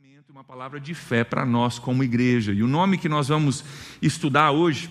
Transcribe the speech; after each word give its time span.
ensinamento, 0.00 0.32
uma 0.32 0.42
palavra 0.42 0.80
de 0.80 0.94
fé 0.94 1.24
para 1.24 1.44
nós 1.44 1.78
como 1.78 2.02
igreja. 2.02 2.52
E 2.52 2.62
o 2.62 2.66
nome 2.66 2.96
que 2.96 3.08
nós 3.08 3.28
vamos 3.28 3.62
estudar 4.00 4.50
hoje 4.50 4.90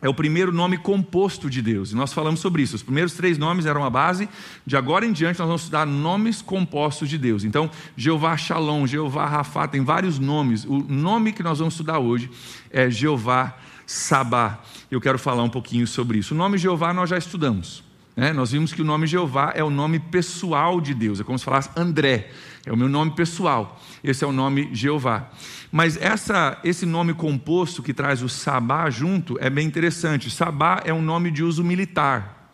é 0.00 0.08
o 0.08 0.14
primeiro 0.14 0.50
nome 0.50 0.78
composto 0.78 1.50
de 1.50 1.60
Deus. 1.60 1.92
E 1.92 1.94
nós 1.94 2.14
falamos 2.14 2.40
sobre 2.40 2.62
isso. 2.62 2.74
Os 2.74 2.82
primeiros 2.82 3.12
três 3.12 3.36
nomes 3.36 3.66
eram 3.66 3.84
a 3.84 3.90
base. 3.90 4.26
De 4.64 4.74
agora 4.74 5.04
em 5.04 5.12
diante, 5.12 5.38
nós 5.38 5.48
vamos 5.48 5.62
estudar 5.62 5.84
nomes 5.84 6.40
compostos 6.40 7.10
de 7.10 7.18
Deus. 7.18 7.44
Então, 7.44 7.70
Jeová 7.94 8.38
Shalom, 8.38 8.86
Jeová 8.86 9.26
Rafá, 9.26 9.68
tem 9.68 9.84
vários 9.84 10.18
nomes. 10.18 10.64
O 10.64 10.78
nome 10.78 11.32
que 11.32 11.42
nós 11.42 11.58
vamos 11.58 11.74
estudar 11.74 11.98
hoje 11.98 12.30
é 12.70 12.88
Jeová 12.88 13.54
Sabá. 13.86 14.62
Eu 14.90 15.00
quero 15.00 15.18
falar 15.18 15.42
um 15.42 15.50
pouquinho 15.50 15.86
sobre 15.86 16.18
isso. 16.18 16.32
O 16.32 16.36
nome 16.36 16.56
Jeová 16.56 16.94
nós 16.94 17.10
já 17.10 17.18
estudamos. 17.18 17.84
Né? 18.16 18.32
Nós 18.32 18.52
vimos 18.52 18.72
que 18.72 18.80
o 18.80 18.84
nome 18.84 19.06
Jeová 19.06 19.52
é 19.54 19.62
o 19.62 19.68
nome 19.68 19.98
pessoal 19.98 20.80
de 20.80 20.94
Deus. 20.94 21.20
É 21.20 21.24
como 21.24 21.38
se 21.38 21.44
falasse 21.44 21.68
André. 21.76 22.30
É 22.68 22.72
o 22.72 22.76
meu 22.76 22.88
nome 22.88 23.12
pessoal. 23.12 23.80
Esse 24.04 24.22
é 24.22 24.26
o 24.26 24.32
nome 24.32 24.68
Jeová. 24.74 25.30
Mas 25.72 25.96
essa, 25.96 26.58
esse 26.62 26.84
nome 26.84 27.14
composto 27.14 27.82
que 27.82 27.94
traz 27.94 28.22
o 28.22 28.28
Sabá 28.28 28.90
junto 28.90 29.38
é 29.40 29.48
bem 29.48 29.66
interessante. 29.66 30.30
Sabá 30.30 30.82
é 30.84 30.92
um 30.92 31.00
nome 31.00 31.30
de 31.30 31.42
uso 31.42 31.64
militar. 31.64 32.52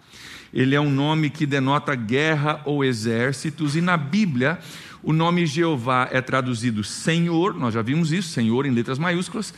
Ele 0.53 0.77
é 0.77 0.81
um 0.81 0.89
nome 0.89 1.31
que 1.31 1.45
denota 1.45 1.97
guerra 1.97 2.63
ou 2.65 2.85
exércitos, 2.85 3.75
e 3.75 3.81
na 3.81 3.97
Bíblia 3.97 4.61
o 5.03 5.13
nome 5.13 5.45
Jeová 5.47 6.09
é 6.13 6.21
traduzido 6.21 6.85
Senhor, 6.85 7.53
nós 7.53 7.75
já 7.75 7.83
vimos 7.83 8.13
isso, 8.13 8.29
Senhor 8.29 8.65
em 8.65 8.71
letras 8.71 8.99
maiúsculas, 8.99 9.53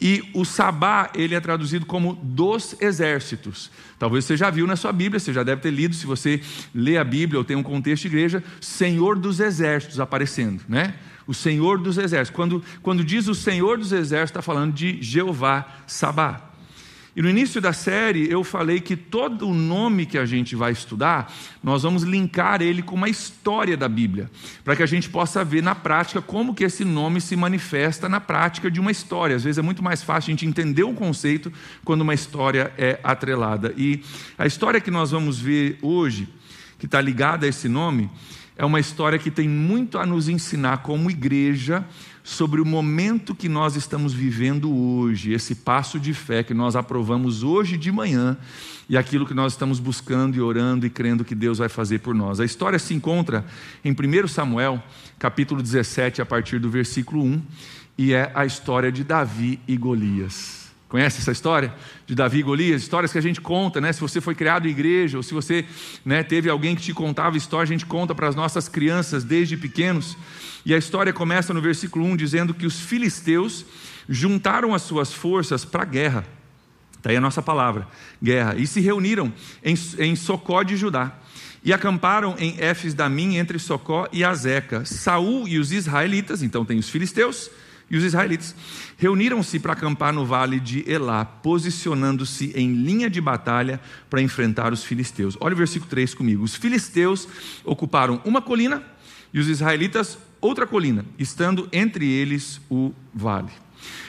e 0.00 0.22
o 0.34 0.44
Sabá, 0.44 1.10
ele 1.14 1.34
é 1.34 1.40
traduzido 1.40 1.86
como 1.86 2.14
dos 2.14 2.76
exércitos. 2.80 3.70
Talvez 3.98 4.24
você 4.24 4.36
já 4.36 4.50
viu 4.50 4.66
na 4.66 4.76
sua 4.76 4.92
Bíblia, 4.92 5.20
você 5.20 5.32
já 5.32 5.42
deve 5.42 5.62
ter 5.62 5.70
lido, 5.70 5.94
se 5.94 6.06
você 6.06 6.40
lê 6.74 6.98
a 6.98 7.04
Bíblia 7.04 7.38
ou 7.38 7.44
tem 7.44 7.56
um 7.56 7.62
contexto 7.62 8.02
de 8.02 8.08
igreja, 8.08 8.42
Senhor 8.60 9.18
dos 9.18 9.40
exércitos 9.40 10.00
aparecendo, 10.00 10.62
né? 10.68 10.94
O 11.26 11.32
Senhor 11.32 11.78
dos 11.78 11.96
exércitos. 11.96 12.36
Quando, 12.36 12.62
quando 12.82 13.02
diz 13.02 13.28
o 13.28 13.34
Senhor 13.34 13.78
dos 13.78 13.92
exércitos, 13.92 14.30
está 14.30 14.42
falando 14.42 14.74
de 14.74 15.00
Jeová 15.00 15.66
Sabá. 15.86 16.53
E 17.16 17.22
no 17.22 17.30
início 17.30 17.60
da 17.60 17.72
série 17.72 18.28
eu 18.28 18.42
falei 18.42 18.80
que 18.80 18.96
todo 18.96 19.48
o 19.48 19.54
nome 19.54 20.04
que 20.04 20.18
a 20.18 20.26
gente 20.26 20.56
vai 20.56 20.72
estudar, 20.72 21.32
nós 21.62 21.84
vamos 21.84 22.02
linkar 22.02 22.60
ele 22.60 22.82
com 22.82 22.96
uma 22.96 23.08
história 23.08 23.76
da 23.76 23.88
Bíblia, 23.88 24.28
para 24.64 24.74
que 24.74 24.82
a 24.82 24.86
gente 24.86 25.08
possa 25.08 25.44
ver 25.44 25.62
na 25.62 25.74
prática 25.74 26.20
como 26.20 26.54
que 26.54 26.64
esse 26.64 26.84
nome 26.84 27.20
se 27.20 27.36
manifesta 27.36 28.08
na 28.08 28.20
prática 28.20 28.68
de 28.70 28.80
uma 28.80 28.90
história. 28.90 29.36
Às 29.36 29.44
vezes 29.44 29.58
é 29.58 29.62
muito 29.62 29.82
mais 29.82 30.02
fácil 30.02 30.30
a 30.30 30.32
gente 30.32 30.46
entender 30.46 30.82
um 30.82 30.94
conceito 30.94 31.52
quando 31.84 32.00
uma 32.00 32.14
história 32.14 32.72
é 32.76 32.98
atrelada. 33.04 33.72
E 33.76 34.02
a 34.36 34.46
história 34.46 34.80
que 34.80 34.90
nós 34.90 35.12
vamos 35.12 35.38
ver 35.38 35.78
hoje, 35.82 36.28
que 36.78 36.86
está 36.86 37.00
ligada 37.00 37.46
a 37.46 37.48
esse 37.48 37.68
nome, 37.68 38.10
é 38.56 38.64
uma 38.64 38.78
história 38.78 39.18
que 39.18 39.30
tem 39.30 39.48
muito 39.48 39.98
a 39.98 40.06
nos 40.06 40.28
ensinar 40.28 40.78
como 40.78 41.10
igreja 41.10 41.84
sobre 42.22 42.60
o 42.60 42.64
momento 42.64 43.34
que 43.34 43.48
nós 43.48 43.76
estamos 43.76 44.14
vivendo 44.14 44.74
hoje, 44.74 45.32
esse 45.32 45.56
passo 45.56 45.98
de 45.98 46.14
fé 46.14 46.42
que 46.42 46.54
nós 46.54 46.76
aprovamos 46.76 47.42
hoje 47.42 47.76
de 47.76 47.92
manhã 47.92 48.36
e 48.88 48.96
aquilo 48.96 49.26
que 49.26 49.34
nós 49.34 49.52
estamos 49.52 49.78
buscando 49.78 50.36
e 50.36 50.40
orando 50.40 50.86
e 50.86 50.90
crendo 50.90 51.24
que 51.24 51.34
Deus 51.34 51.58
vai 51.58 51.68
fazer 51.68 51.98
por 51.98 52.14
nós. 52.14 52.40
A 52.40 52.44
história 52.44 52.78
se 52.78 52.94
encontra 52.94 53.44
em 53.84 53.92
1 53.92 54.28
Samuel, 54.28 54.82
capítulo 55.18 55.60
17, 55.60 56.22
a 56.22 56.26
partir 56.26 56.58
do 56.58 56.70
versículo 56.70 57.22
1, 57.24 57.42
e 57.98 58.12
é 58.14 58.32
a 58.34 58.46
história 58.46 58.90
de 58.90 59.04
Davi 59.04 59.60
e 59.68 59.76
Golias. 59.76 60.63
Conhece 60.88 61.20
essa 61.20 61.32
história 61.32 61.74
de 62.06 62.14
Davi 62.14 62.38
e 62.38 62.42
Golias? 62.42 62.82
Histórias 62.82 63.10
que 63.10 63.18
a 63.18 63.22
gente 63.22 63.40
conta, 63.40 63.80
né? 63.80 63.92
Se 63.92 64.00
você 64.00 64.20
foi 64.20 64.34
criado 64.34 64.68
em 64.68 64.70
igreja, 64.70 65.16
ou 65.16 65.22
se 65.22 65.34
você 65.34 65.64
né, 66.04 66.22
teve 66.22 66.48
alguém 66.48 66.76
que 66.76 66.82
te 66.82 66.94
contava 66.94 67.36
história, 67.36 67.64
a 67.64 67.66
gente 67.66 67.86
conta 67.86 68.14
para 68.14 68.28
as 68.28 68.36
nossas 68.36 68.68
crianças 68.68 69.24
desde 69.24 69.56
pequenos. 69.56 70.16
E 70.64 70.72
a 70.74 70.78
história 70.78 71.12
começa 71.12 71.52
no 71.52 71.60
versículo 71.60 72.04
1 72.06 72.16
dizendo 72.16 72.54
que 72.54 72.66
os 72.66 72.78
filisteus 72.78 73.64
juntaram 74.08 74.74
as 74.74 74.82
suas 74.82 75.12
forças 75.12 75.64
para 75.64 75.82
a 75.82 75.86
guerra. 75.86 76.24
Está 76.96 77.10
aí 77.10 77.16
a 77.16 77.20
nossa 77.20 77.42
palavra, 77.42 77.86
guerra. 78.22 78.54
E 78.56 78.66
se 78.66 78.80
reuniram 78.80 79.32
em, 79.62 79.74
em 79.98 80.16
Socó 80.16 80.62
de 80.62 80.76
Judá. 80.76 81.12
E 81.62 81.72
acamparam 81.72 82.34
em 82.38 82.56
Éfes 82.58 82.94
Damim, 82.94 83.36
entre 83.36 83.58
Socó 83.58 84.06
e 84.12 84.22
Azeca. 84.22 84.84
Saul 84.84 85.48
e 85.48 85.58
os 85.58 85.72
israelitas, 85.72 86.42
então 86.42 86.64
tem 86.64 86.78
os 86.78 86.88
filisteus, 86.88 87.50
e 87.94 87.96
os 87.96 88.02
israelitas 88.02 88.56
reuniram-se 88.96 89.60
para 89.60 89.72
acampar 89.72 90.12
no 90.12 90.26
vale 90.26 90.58
de 90.58 90.84
Elá, 90.90 91.24
posicionando-se 91.24 92.52
em 92.56 92.72
linha 92.72 93.08
de 93.08 93.20
batalha 93.20 93.80
para 94.10 94.20
enfrentar 94.20 94.72
os 94.72 94.82
filisteus. 94.82 95.36
Olha 95.40 95.54
o 95.54 95.56
versículo 95.56 95.88
3 95.88 96.12
comigo. 96.12 96.42
Os 96.42 96.56
filisteus 96.56 97.28
ocuparam 97.64 98.20
uma 98.24 98.42
colina 98.42 98.82
e 99.32 99.38
os 99.38 99.48
israelitas 99.48 100.18
outra 100.40 100.66
colina, 100.66 101.04
estando 101.16 101.68
entre 101.72 102.04
eles 102.04 102.60
o 102.68 102.92
vale. 103.14 103.52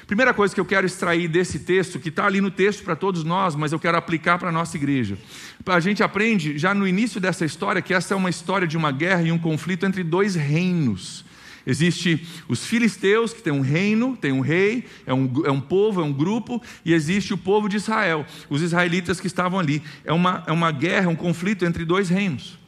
Primeira 0.08 0.34
coisa 0.34 0.56
que 0.56 0.60
eu 0.60 0.66
quero 0.66 0.88
extrair 0.88 1.28
desse 1.28 1.60
texto, 1.60 2.00
que 2.00 2.10
está 2.10 2.26
ali 2.26 2.42
no 2.42 2.50
texto 2.50 2.84
para 2.84 2.96
todos 2.96 3.24
nós, 3.24 3.56
mas 3.56 3.72
eu 3.72 3.80
quero 3.80 3.98
aplicar 3.98 4.40
para 4.40 4.50
a 4.50 4.52
nossa 4.52 4.78
igreja. 4.78 5.16
A 5.64 5.80
gente 5.80 6.02
aprende 6.02 6.58
já 6.58 6.74
no 6.74 6.88
início 6.88 7.22
dessa 7.22 7.46
história 7.46 7.84
que 7.84 7.94
essa 7.94 8.16
é 8.16 8.18
uma 8.18 8.32
história 8.32 8.68
de 8.68 8.78
uma 8.78 8.92
guerra 8.92 9.22
e 9.22 9.32
um 9.32 9.38
conflito 9.38 9.86
entre 9.86 10.04
dois 10.04 10.34
reinos. 10.34 11.25
Existe 11.66 12.26
os 12.48 12.66
filisteus, 12.66 13.34
que 13.34 13.42
tem 13.42 13.52
um 13.52 13.62
reino, 13.62 14.16
tem 14.16 14.32
um 14.32 14.40
rei, 14.40 14.86
é 15.06 15.14
um, 15.14 15.32
é 15.46 15.52
um 15.52 15.60
povo, 15.60 16.00
é 16.00 16.04
um 16.04 16.14
grupo, 16.14 16.62
e 16.84 16.94
existe 16.94 17.34
o 17.34 17.38
povo 17.38 17.68
de 17.68 17.78
Israel, 17.78 18.26
os 18.50 18.62
israelitas 18.62 19.20
que 19.20 19.28
estavam 19.28 19.60
ali. 19.60 19.82
É 20.04 20.14
uma, 20.14 20.44
é 20.46 20.52
uma 20.52 20.72
guerra, 20.72 21.10
um 21.10 21.16
conflito 21.16 21.66
entre 21.66 21.84
dois 21.84 22.10
reinos. 22.10 22.60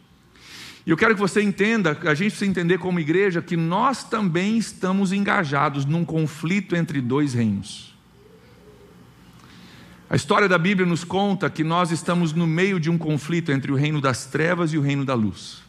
E 0.85 0.89
eu 0.89 0.97
quero 0.97 1.13
que 1.13 1.19
você 1.19 1.41
entenda, 1.41 1.97
a 2.05 2.13
gente 2.15 2.31
precisa 2.31 2.49
entender 2.49 2.79
como 2.79 2.99
igreja, 2.99 3.41
que 3.41 3.57
nós 3.57 4.03
também 4.05 4.57
estamos 4.57 5.11
engajados 5.11 5.85
num 5.85 6.05
conflito 6.05 6.75
entre 6.75 7.01
dois 7.01 7.33
reinos. 7.33 7.93
A 10.09 10.15
história 10.15 10.47
da 10.47 10.57
Bíblia 10.57 10.87
nos 10.87 11.03
conta 11.03 11.49
que 11.49 11.63
nós 11.63 11.91
estamos 11.91 12.31
no 12.31 12.47
meio 12.47 12.79
de 12.79 12.89
um 12.89 12.97
conflito 12.97 13.51
entre 13.51 13.69
o 13.71 13.75
reino 13.75 13.99
das 13.99 14.25
trevas 14.25 14.71
e 14.71 14.77
o 14.77 14.81
reino 14.81 15.03
da 15.03 15.13
luz. 15.13 15.66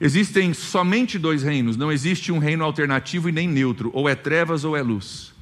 Existem 0.00 0.52
somente 0.52 1.18
dois 1.18 1.42
reinos, 1.42 1.76
não 1.76 1.90
existe 1.90 2.30
um 2.30 2.38
reino 2.38 2.64
alternativo 2.64 3.28
e 3.28 3.32
nem 3.32 3.48
neutro, 3.48 3.90
ou 3.94 4.08
é 4.08 4.14
trevas 4.14 4.64
ou 4.64 4.76
é 4.76 4.82
luz. 4.82 5.34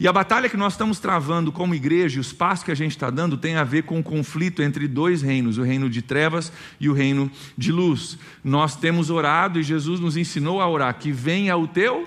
E 0.00 0.06
a 0.06 0.12
batalha 0.12 0.48
que 0.48 0.56
nós 0.56 0.74
estamos 0.74 1.00
travando 1.00 1.50
como 1.50 1.74
igreja, 1.74 2.20
os 2.20 2.32
passos 2.32 2.64
que 2.64 2.70
a 2.70 2.74
gente 2.74 2.92
está 2.92 3.10
dando, 3.10 3.36
tem 3.36 3.56
a 3.56 3.64
ver 3.64 3.82
com 3.82 3.98
o 3.98 4.02
conflito 4.02 4.62
entre 4.62 4.86
dois 4.86 5.22
reinos, 5.22 5.58
o 5.58 5.62
reino 5.62 5.90
de 5.90 6.02
trevas 6.02 6.52
e 6.78 6.88
o 6.88 6.92
reino 6.92 7.30
de 7.56 7.72
luz. 7.72 8.16
Nós 8.44 8.76
temos 8.76 9.10
orado 9.10 9.58
e 9.58 9.62
Jesus 9.64 9.98
nos 9.98 10.16
ensinou 10.16 10.60
a 10.60 10.68
orar: 10.68 10.96
que 10.98 11.10
venha 11.10 11.56
o 11.56 11.66
teu 11.66 12.06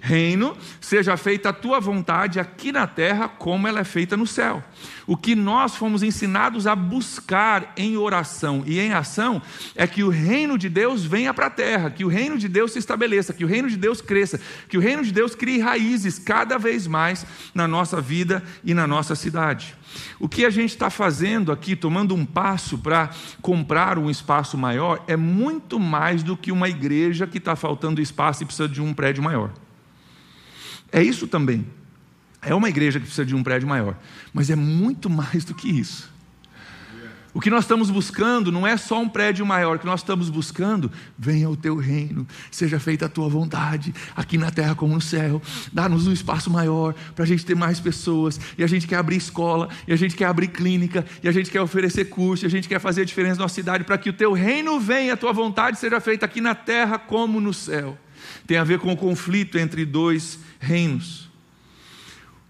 reino, 0.00 0.56
seja 0.80 1.16
feita 1.16 1.48
a 1.48 1.52
tua 1.52 1.80
vontade 1.80 2.38
aqui 2.40 2.72
na 2.72 2.86
terra, 2.86 3.28
como 3.28 3.66
ela 3.66 3.80
é 3.80 3.84
feita 3.84 4.16
no 4.16 4.26
céu. 4.26 4.62
O 5.06 5.16
que 5.16 5.34
nós 5.34 5.74
fomos 5.74 6.02
ensinados 6.02 6.66
a 6.66 6.76
buscar 6.76 7.72
em 7.76 7.96
oração 7.96 8.62
e 8.66 8.78
em 8.78 8.92
ação 8.92 9.40
é 9.74 9.86
que 9.86 10.02
o 10.02 10.08
reino 10.08 10.58
de 10.58 10.68
Deus 10.68 11.04
venha 11.04 11.32
para 11.32 11.46
a 11.46 11.50
terra, 11.50 11.90
que 11.90 12.04
o 12.04 12.08
reino 12.08 12.38
de 12.38 12.48
Deus 12.48 12.72
se 12.72 12.78
estabeleça, 12.78 13.32
que 13.32 13.44
o 13.44 13.48
reino 13.48 13.68
de 13.68 13.76
Deus 13.76 14.00
cresça, 14.00 14.40
que 14.68 14.76
o 14.76 14.80
reino 14.80 15.02
de 15.02 15.12
Deus 15.12 15.34
crie 15.34 15.60
raízes 15.60 16.18
cada 16.18 16.58
vez 16.58 16.86
mais 16.86 17.26
na 17.54 17.66
nossa 17.66 18.00
vida 18.00 18.42
e 18.64 18.74
na 18.74 18.86
nossa 18.86 19.14
cidade. 19.14 19.74
O 20.20 20.28
que 20.28 20.44
a 20.44 20.50
gente 20.50 20.70
está 20.70 20.90
fazendo 20.90 21.50
aqui, 21.50 21.74
tomando 21.74 22.14
um 22.14 22.24
passo 22.24 22.78
para 22.78 23.10
comprar 23.40 23.98
um 23.98 24.10
espaço 24.10 24.58
maior, 24.58 25.02
é 25.06 25.16
muito 25.16 25.80
mais 25.80 26.22
do 26.22 26.36
que 26.36 26.52
uma 26.52 26.68
igreja 26.68 27.26
que 27.26 27.38
está 27.38 27.56
faltando 27.56 28.00
espaço 28.00 28.42
e 28.42 28.46
precisa 28.46 28.68
de 28.68 28.82
um 28.82 28.92
prédio 28.92 29.22
maior. 29.22 29.50
É 30.92 31.02
isso 31.02 31.26
também. 31.26 31.66
É 32.40 32.54
uma 32.54 32.68
igreja 32.68 32.98
que 32.98 33.06
precisa 33.06 33.26
de 33.26 33.34
um 33.34 33.42
prédio 33.42 33.68
maior, 33.68 33.96
mas 34.32 34.48
é 34.50 34.56
muito 34.56 35.10
mais 35.10 35.44
do 35.44 35.54
que 35.54 35.68
isso. 35.68 36.10
O 37.34 37.40
que 37.40 37.50
nós 37.50 37.64
estamos 37.64 37.90
buscando 37.90 38.50
não 38.50 38.66
é 38.66 38.76
só 38.76 39.00
um 39.00 39.08
prédio 39.08 39.44
maior, 39.44 39.76
o 39.76 39.78
que 39.78 39.86
nós 39.86 40.00
estamos 40.00 40.30
buscando, 40.30 40.90
venha 41.16 41.48
o 41.48 41.56
teu 41.56 41.76
reino, 41.76 42.26
seja 42.50 42.80
feita 42.80 43.06
a 43.06 43.08
tua 43.08 43.28
vontade, 43.28 43.94
aqui 44.16 44.38
na 44.38 44.50
terra 44.50 44.74
como 44.74 44.94
no 44.94 45.00
céu, 45.00 45.40
dá-nos 45.72 46.06
um 46.06 46.12
espaço 46.12 46.50
maior 46.50 46.94
para 47.14 47.24
a 47.24 47.26
gente 47.26 47.44
ter 47.44 47.54
mais 47.54 47.78
pessoas, 47.78 48.40
e 48.56 48.64
a 48.64 48.66
gente 48.66 48.86
quer 48.86 48.96
abrir 48.96 49.16
escola, 49.16 49.68
e 49.86 49.92
a 49.92 49.96
gente 49.96 50.16
quer 50.16 50.24
abrir 50.24 50.48
clínica, 50.48 51.04
e 51.22 51.28
a 51.28 51.32
gente 51.32 51.50
quer 51.50 51.60
oferecer 51.60 52.06
curso, 52.06 52.44
e 52.44 52.46
a 52.46 52.50
gente 52.50 52.66
quer 52.66 52.80
fazer 52.80 53.02
a 53.02 53.04
diferença 53.04 53.36
na 53.36 53.42
nossa 53.42 53.54
cidade, 53.54 53.84
para 53.84 53.98
que 53.98 54.08
o 54.08 54.12
teu 54.12 54.32
reino 54.32 54.80
venha, 54.80 55.12
a 55.12 55.16
tua 55.16 55.32
vontade 55.32 55.78
seja 55.78 56.00
feita 56.00 56.24
aqui 56.24 56.40
na 56.40 56.54
terra 56.54 56.98
como 56.98 57.40
no 57.40 57.52
céu. 57.52 57.96
Tem 58.46 58.56
a 58.56 58.64
ver 58.64 58.78
com 58.78 58.92
o 58.92 58.96
conflito 58.96 59.58
entre 59.58 59.84
dois 59.84 60.38
reinos. 60.58 61.28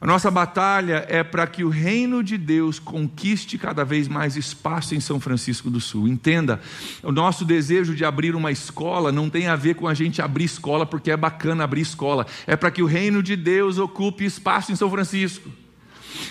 A 0.01 0.07
nossa 0.07 0.31
batalha 0.31 1.05
é 1.09 1.25
para 1.25 1.45
que 1.45 1.65
o 1.65 1.69
reino 1.69 2.23
de 2.23 2.39
Deus 2.39 2.79
conquiste 2.79 3.59
cada 3.59 3.85
vez 3.85 4.07
mais 4.07 4.37
espaço 4.37 4.95
em 4.95 5.01
São 5.01 5.19
Francisco 5.19 5.69
do 5.69 5.81
Sul. 5.81 6.07
Entenda, 6.07 6.61
o 7.03 7.11
nosso 7.11 7.45
desejo 7.45 7.97
de 7.97 8.05
abrir 8.05 8.37
uma 8.37 8.53
escola 8.53 9.11
não 9.11 9.29
tem 9.29 9.49
a 9.49 9.57
ver 9.57 9.75
com 9.75 9.89
a 9.89 9.95
gente 9.95 10.23
abrir 10.23 10.45
escola 10.45 10.87
porque 10.87 11.11
é 11.11 11.17
bacana 11.17 11.65
abrir 11.65 11.81
escola, 11.81 12.27
é 12.47 12.55
para 12.55 12.71
que 12.71 12.81
o 12.81 12.87
reino 12.87 13.21
de 13.25 13.35
Deus 13.35 13.77
ocupe 13.77 14.25
espaço 14.25 14.71
em 14.71 14.77
São 14.77 14.89
Francisco. 14.89 15.51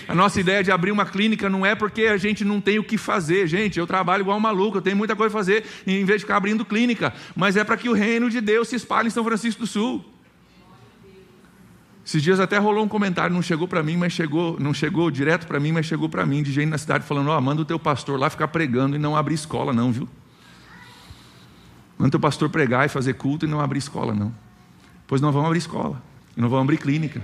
A 0.06 0.14
nossa 0.14 0.40
ideia 0.40 0.62
de 0.62 0.70
abrir 0.70 0.90
uma 0.90 1.04
clínica 1.04 1.48
não 1.48 1.64
é 1.64 1.74
porque 1.74 2.02
a 2.02 2.16
gente 2.16 2.44
não 2.44 2.60
tem 2.60 2.78
o 2.78 2.84
que 2.84 2.96
fazer. 2.96 3.46
Gente, 3.46 3.78
eu 3.78 3.86
trabalho 3.86 4.22
igual 4.22 4.36
um 4.36 4.40
maluco, 4.40 4.78
eu 4.78 4.82
tenho 4.82 4.96
muita 4.96 5.14
coisa 5.14 5.34
a 5.34 5.38
fazer, 5.38 5.64
em 5.86 6.04
vez 6.04 6.20
de 6.20 6.24
ficar 6.24 6.36
abrindo 6.36 6.64
clínica. 6.64 7.12
Mas 7.36 7.56
é 7.56 7.64
para 7.64 7.76
que 7.76 7.88
o 7.88 7.92
reino 7.92 8.30
de 8.30 8.40
Deus 8.40 8.68
se 8.68 8.76
espalhe 8.76 9.08
em 9.08 9.10
São 9.10 9.24
Francisco 9.24 9.60
do 9.60 9.66
Sul. 9.66 10.04
Esses 12.08 12.22
dias 12.22 12.40
até 12.40 12.56
rolou 12.56 12.82
um 12.82 12.88
comentário, 12.88 13.34
não 13.34 13.42
chegou 13.42 13.68
para 13.68 13.82
mim, 13.82 13.98
mas 13.98 14.14
chegou, 14.14 14.56
não 14.58 14.72
chegou 14.72 15.10
direto 15.10 15.46
para 15.46 15.60
mim, 15.60 15.72
mas 15.72 15.84
chegou 15.84 16.08
para 16.08 16.24
mim, 16.24 16.42
de 16.42 16.50
gente 16.50 16.70
na 16.70 16.78
cidade 16.78 17.04
falando: 17.04 17.28
Ó, 17.28 17.36
oh, 17.36 17.40
manda 17.42 17.60
o 17.60 17.66
teu 17.66 17.78
pastor 17.78 18.18
lá 18.18 18.30
ficar 18.30 18.48
pregando 18.48 18.96
e 18.96 18.98
não 18.98 19.14
abrir 19.14 19.34
escola, 19.34 19.74
não, 19.74 19.92
viu? 19.92 20.08
Manda 21.98 22.08
o 22.08 22.10
teu 22.12 22.20
pastor 22.20 22.48
pregar 22.48 22.86
e 22.86 22.88
fazer 22.88 23.12
culto 23.12 23.44
e 23.44 23.48
não 23.48 23.60
abrir 23.60 23.78
escola, 23.78 24.14
não. 24.14 24.34
Pois 25.06 25.20
não 25.20 25.30
vamos 25.30 25.48
abrir 25.48 25.58
escola, 25.58 26.02
e 26.34 26.40
não 26.40 26.48
vamos 26.48 26.64
abrir 26.64 26.78
clínica. 26.78 27.22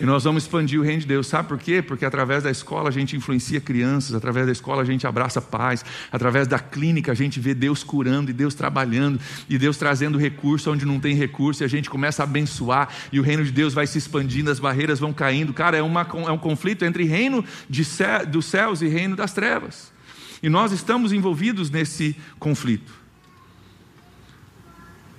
E 0.00 0.04
nós 0.04 0.24
vamos 0.24 0.44
expandir 0.44 0.80
o 0.80 0.82
reino 0.82 1.00
de 1.00 1.06
Deus. 1.06 1.26
Sabe 1.26 1.48
por 1.48 1.58
quê? 1.58 1.80
Porque 1.80 2.04
através 2.04 2.42
da 2.42 2.50
escola 2.50 2.88
a 2.88 2.92
gente 2.92 3.16
influencia 3.16 3.60
crianças, 3.60 4.14
através 4.14 4.46
da 4.46 4.52
escola 4.52 4.82
a 4.82 4.84
gente 4.84 5.06
abraça 5.06 5.40
paz, 5.40 5.84
através 6.10 6.48
da 6.48 6.58
clínica 6.58 7.12
a 7.12 7.14
gente 7.14 7.38
vê 7.38 7.54
Deus 7.54 7.84
curando 7.84 8.30
e 8.30 8.34
Deus 8.34 8.54
trabalhando, 8.54 9.20
e 9.48 9.58
Deus 9.58 9.76
trazendo 9.76 10.18
recurso 10.18 10.70
onde 10.70 10.84
não 10.84 10.98
tem 10.98 11.14
recurso, 11.14 11.62
e 11.62 11.64
a 11.64 11.68
gente 11.68 11.88
começa 11.88 12.22
a 12.22 12.24
abençoar, 12.24 12.88
e 13.12 13.20
o 13.20 13.22
reino 13.22 13.44
de 13.44 13.52
Deus 13.52 13.74
vai 13.74 13.86
se 13.86 13.98
expandindo, 13.98 14.50
as 14.50 14.58
barreiras 14.58 14.98
vão 14.98 15.12
caindo. 15.12 15.52
Cara, 15.52 15.76
é, 15.76 15.82
uma, 15.82 16.02
é 16.02 16.30
um 16.30 16.38
conflito 16.38 16.84
entre 16.84 17.04
reino 17.04 17.44
céu, 17.84 18.26
dos 18.26 18.46
céus 18.46 18.82
e 18.82 18.88
reino 18.88 19.14
das 19.14 19.32
trevas. 19.32 19.92
E 20.42 20.48
nós 20.48 20.72
estamos 20.72 21.12
envolvidos 21.12 21.70
nesse 21.70 22.16
conflito. 22.38 22.92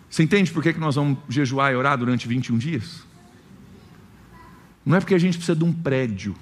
Você 0.10 0.22
entende 0.22 0.52
por 0.52 0.62
que 0.62 0.74
nós 0.74 0.96
vamos 0.96 1.18
jejuar 1.30 1.72
e 1.72 1.76
orar 1.76 1.98
durante 1.98 2.28
21 2.28 2.58
dias? 2.58 3.13
Não 4.86 4.98
é 4.98 5.00
porque 5.00 5.16
a 5.16 5.20
gente 5.20 5.38
precisa 5.38 5.56
de 5.56 5.64
um 5.64 5.72
prédio. 5.72 6.36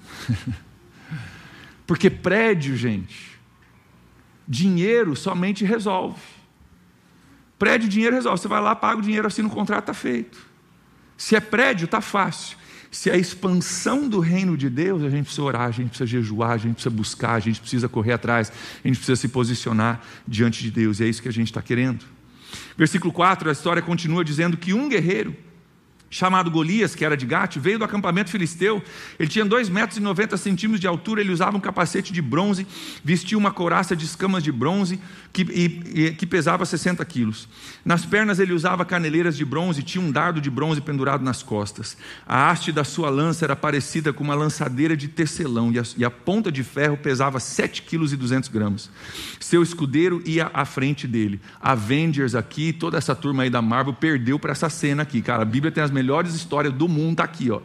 porque 1.86 2.10
prédio, 2.10 2.76
gente, 2.76 3.40
dinheiro 4.48 5.16
somente 5.16 5.64
resolve. 5.64 6.22
Prédio, 7.60 7.88
dinheiro 7.88 8.16
resolve. 8.16 8.42
Você 8.42 8.48
vai 8.48 8.62
lá, 8.62 8.76
paga 8.76 9.00
o 9.00 9.02
dinheiro, 9.02 9.28
assina 9.28 9.48
o 9.48 9.52
contrato, 9.52 9.84
está 9.84 9.94
feito. 9.94 10.40
Se 11.16 11.36
é 11.36 11.40
prédio, 11.40 11.86
está 11.86 12.02
fácil. 12.02 12.58
Se 12.90 13.10
é 13.10 13.14
a 13.14 13.18
expansão 13.18 14.10
do 14.10 14.20
reino 14.20 14.58
de 14.58 14.70
Deus, 14.70 15.04
a 15.04 15.10
gente 15.10 15.26
precisa 15.26 15.44
orar, 15.44 15.68
a 15.68 15.72
gente 15.72 15.90
precisa 15.90 16.08
jejuar, 16.08 16.52
a 16.52 16.58
gente 16.58 16.74
precisa 16.74 16.90
buscar, 16.90 17.36
a 17.36 17.40
gente 17.40 17.62
precisa 17.62 17.88
correr 17.88 18.14
atrás, 18.14 18.52
a 18.84 18.88
gente 18.88 18.98
precisa 18.98 19.16
se 19.16 19.28
posicionar 19.30 20.02
diante 20.28 20.62
de 20.64 20.72
Deus. 20.72 21.00
E 21.00 21.06
é 21.06 21.08
isso 21.08 21.22
que 21.22 21.30
a 21.30 21.32
gente 21.32 21.48
está 21.48 21.62
querendo. 21.62 22.04
Versículo 22.76 23.14
4, 23.14 23.48
a 23.48 23.52
história 23.52 23.82
continua 23.82 24.26
dizendo 24.26 24.58
que 24.58 24.74
um 24.74 24.90
guerreiro 24.90 25.34
chamado 26.12 26.52
Golias, 26.52 26.94
que 26.94 27.06
era 27.06 27.16
de 27.16 27.26
Gate, 27.26 27.58
veio 27.58 27.80
do 27.80 27.86
acampamento 27.86 28.30
filisteu. 28.30 28.84
Ele 29.18 29.30
tinha 29.30 29.46
2 29.46 29.70
metros 29.70 29.98
e 29.98 30.02
90 30.02 30.36
centímetros 30.36 30.82
de 30.82 30.86
altura, 30.86 31.22
ele 31.22 31.32
usava 31.32 31.56
um 31.56 31.60
capacete 31.60 32.12
de 32.12 32.22
bronze, 32.22 32.68
vestia 33.02 33.38
uma 33.38 33.50
couraça 33.50 33.96
de 33.96 34.06
escamas 34.06 34.44
de 34.44 34.52
bronze 34.52 35.00
que, 35.32 35.44
e, 35.44 36.06
e, 36.08 36.12
que 36.12 36.28
pesava 36.28 36.66
60 36.66 37.04
quilos. 37.06 37.48
Nas 37.86 38.06
pernas 38.06 38.40
ele 38.40 38.52
usava 38.52 38.84
caneleiras 38.84 39.38
de 39.38 39.46
bronze 39.46 39.80
e 39.80 39.84
tinha 39.84 40.04
um 40.04 40.12
dardo 40.12 40.42
de 40.42 40.50
bronze 40.50 40.82
pendurado 40.82 41.24
nas 41.24 41.42
costas. 41.42 41.98
A 42.28 42.52
haste 42.52 42.74
da 42.74 42.84
sua 42.84 43.10
lança 43.10 43.46
era 43.46 43.56
parecida 43.56 44.12
com 44.12 44.24
uma 44.24 44.36
lançadeira 44.36 44.98
de 44.98 45.08
tecelão 45.08 45.72
e 45.72 45.80
a, 45.80 45.84
e 45.98 46.04
a 46.04 46.12
ponta 46.12 46.52
de 46.52 46.62
ferro 46.64 46.98
pesava 46.98 47.40
7 47.40 47.84
quilos 47.84 48.12
e 48.12 48.18
200 48.18 48.50
gramas. 48.50 48.90
Seu 49.40 49.64
escudeiro 49.64 50.22
ia 50.26 50.52
à 50.54 50.66
frente 50.66 51.08
dele. 51.08 51.40
Avengers 51.62 52.36
aqui, 52.36 52.74
toda 52.74 52.98
essa 52.98 53.16
turma 53.16 53.44
aí 53.44 53.50
da 53.50 53.62
Marvel 53.62 53.94
perdeu 53.94 54.38
para 54.38 54.52
essa 54.52 54.70
cena 54.70 55.04
aqui, 55.04 55.22
cara. 55.22 55.44
A 55.44 55.46
Bíblia 55.46 55.72
tem 55.72 55.82
as 55.84 55.92
melhores 56.02 56.34
histórias 56.34 56.74
do 56.74 56.88
mundo, 56.88 57.12
está 57.12 57.24
aqui, 57.24 57.52
ó. 57.52 57.62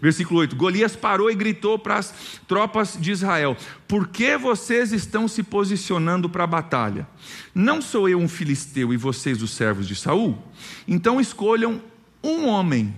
Versículo 0.00 0.40
8: 0.40 0.56
Golias 0.56 0.96
parou 0.96 1.30
e 1.30 1.34
gritou 1.34 1.78
para 1.78 1.96
as 1.96 2.14
tropas 2.48 2.96
de 2.98 3.10
Israel: 3.10 3.56
Por 3.86 4.08
que 4.08 4.36
vocês 4.36 4.92
estão 4.92 5.28
se 5.28 5.42
posicionando 5.42 6.28
para 6.28 6.44
a 6.44 6.46
batalha? 6.46 7.06
Não 7.54 7.80
sou 7.80 8.08
eu 8.08 8.18
um 8.18 8.28
filisteu 8.28 8.92
e 8.92 8.96
vocês 8.96 9.42
os 9.42 9.50
servos 9.52 9.86
de 9.86 9.94
Saul? 9.94 10.38
Então 10.86 11.20
escolham 11.20 11.80
um 12.22 12.46
homem 12.46 12.94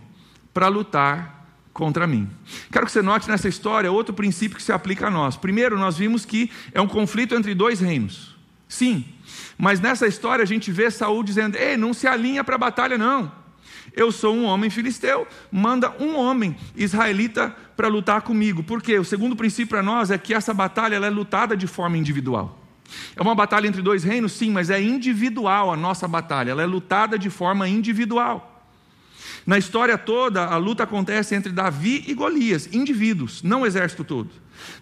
para 0.52 0.68
lutar 0.68 1.46
contra 1.72 2.06
mim. 2.06 2.28
Quero 2.72 2.86
que 2.86 2.92
você 2.92 3.02
note 3.02 3.28
nessa 3.28 3.48
história 3.48 3.92
outro 3.92 4.14
princípio 4.14 4.56
que 4.56 4.62
se 4.62 4.72
aplica 4.72 5.08
a 5.08 5.10
nós. 5.10 5.36
Primeiro, 5.36 5.78
nós 5.78 5.96
vimos 5.96 6.24
que 6.24 6.50
é 6.72 6.80
um 6.80 6.88
conflito 6.88 7.34
entre 7.34 7.54
dois 7.54 7.80
reinos. 7.80 8.34
Sim, 8.66 9.04
mas 9.56 9.78
nessa 9.78 10.06
história 10.06 10.42
a 10.42 10.46
gente 10.46 10.72
vê 10.72 10.90
Saul 10.90 11.22
dizendo: 11.22 11.56
Ei, 11.56 11.76
não 11.76 11.94
se 11.94 12.06
alinha 12.06 12.42
para 12.42 12.56
a 12.56 12.58
batalha, 12.58 12.98
não. 12.98 13.45
Eu 13.96 14.12
sou 14.12 14.34
um 14.34 14.44
homem 14.44 14.68
filisteu, 14.68 15.26
manda 15.50 15.90
um 15.98 16.16
homem 16.16 16.54
israelita 16.76 17.56
para 17.74 17.88
lutar 17.88 18.20
comigo. 18.20 18.62
Por 18.62 18.82
quê? 18.82 18.98
O 18.98 19.04
segundo 19.04 19.34
princípio 19.34 19.70
para 19.70 19.82
nós 19.82 20.10
é 20.10 20.18
que 20.18 20.34
essa 20.34 20.52
batalha 20.52 20.96
é 20.96 21.10
lutada 21.10 21.56
de 21.56 21.66
forma 21.66 21.96
individual. 21.96 22.58
É 23.16 23.22
uma 23.22 23.34
batalha 23.34 23.66
entre 23.66 23.80
dois 23.80 24.04
reinos, 24.04 24.32
sim, 24.32 24.50
mas 24.50 24.68
é 24.68 24.80
individual 24.80 25.72
a 25.72 25.76
nossa 25.76 26.06
batalha, 26.06 26.50
ela 26.50 26.62
é 26.62 26.66
lutada 26.66 27.18
de 27.18 27.30
forma 27.30 27.66
individual. 27.66 28.55
Na 29.46 29.56
história 29.56 29.96
toda, 29.96 30.44
a 30.44 30.56
luta 30.56 30.82
acontece 30.82 31.34
entre 31.34 31.52
Davi 31.52 32.04
e 32.08 32.14
Golias, 32.14 32.68
indivíduos, 32.74 33.44
não 33.44 33.62
o 33.62 33.66
exército 33.66 34.02
todo. 34.02 34.30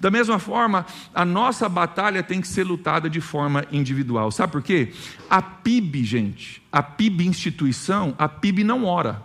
Da 0.01 0.11
mesma 0.11 0.39
forma, 0.39 0.87
a 1.15 1.23
nossa 1.23 1.69
batalha 1.69 2.23
tem 2.23 2.41
que 2.41 2.49
ser 2.49 2.65
lutada 2.65 3.11
de 3.11 3.21
forma 3.21 3.67
individual. 3.71 4.31
Sabe 4.31 4.53
por 4.53 4.63
quê? 4.63 4.95
A 5.29 5.43
PIB, 5.43 6.03
gente, 6.05 6.63
a 6.73 6.83
PIB 6.83 7.27
instituição, 7.27 8.15
a 8.17 8.27
PIB 8.27 8.65
não 8.65 8.87
ora. 8.87 9.23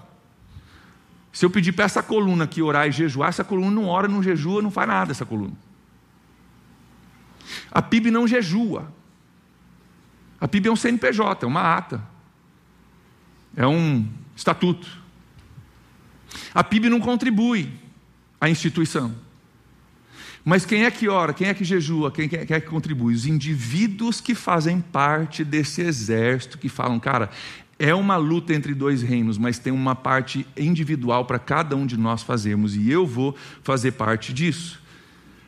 Se 1.32 1.46
eu 1.46 1.50
pedir 1.50 1.72
para 1.72 1.86
essa 1.86 2.04
coluna 2.04 2.44
aqui 2.44 2.62
orar 2.62 2.90
e 2.90 2.92
jejuar, 2.92 3.30
essa 3.30 3.44
coluna 3.44 3.72
não 3.72 3.86
ora, 3.86 4.10
não 4.10 4.22
jejua, 4.22 4.62
não 4.62 4.72
faz 4.72 4.90
nada 4.90 5.12
essa 5.12 5.26
coluna. 5.26 5.54
A 7.72 7.82
PIB 7.82 8.12
não 8.12 8.28
jejua. 8.28 8.92
A 10.42 10.50
PIB 10.50 10.68
é 10.68 10.72
um 10.72 10.76
CNPJ, 10.76 11.46
é 11.46 11.48
uma 11.48 11.78
ata. 11.78 12.04
É 13.56 13.66
um 13.66 14.06
estatuto. 14.36 14.99
A 16.54 16.64
PIB 16.64 16.90
não 16.90 17.00
contribui 17.00 17.70
à 18.40 18.50
instituição. 18.50 19.14
Mas 20.44 20.66
quem 20.66 20.86
é 20.86 20.92
que 20.92 21.08
ora? 21.08 21.34
Quem 21.34 21.48
é 21.48 21.54
que 21.54 21.64
jejua? 21.64 22.12
Quem 22.12 22.26
é, 22.32 22.46
que 22.46 22.62
contribui? 22.62 23.14
Os 23.14 23.26
indivíduos 23.26 24.22
que 24.22 24.34
fazem 24.34 24.80
parte 24.80 25.44
desse 25.44 25.82
exército, 25.82 26.58
que 26.58 26.70
falam, 26.70 27.00
cara, 27.00 27.30
é 27.78 27.94
uma 27.94 28.18
luta 28.18 28.54
entre 28.54 28.74
dois 28.74 29.02
reinos, 29.02 29.38
mas 29.38 29.60
tem 29.60 29.72
uma 29.72 29.96
parte 29.96 30.46
individual 30.58 31.26
para 31.26 31.40
cada 31.40 31.76
um 31.76 31.86
de 31.86 31.98
nós 31.98 32.24
fazermos, 32.24 32.76
e 32.76 32.90
eu 32.90 33.06
vou 33.06 33.36
fazer 33.64 33.92
parte 33.92 34.34
disso. 34.34 34.82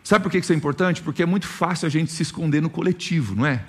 Sabe 0.03 0.23
por 0.23 0.31
que 0.31 0.37
isso 0.37 0.53
é 0.53 0.55
importante? 0.55 1.01
Porque 1.01 1.23
é 1.23 1.25
muito 1.25 1.47
fácil 1.47 1.87
a 1.87 1.89
gente 1.89 2.11
se 2.11 2.23
esconder 2.23 2.61
no 2.61 2.69
coletivo, 2.69 3.35
não 3.35 3.45
é? 3.45 3.63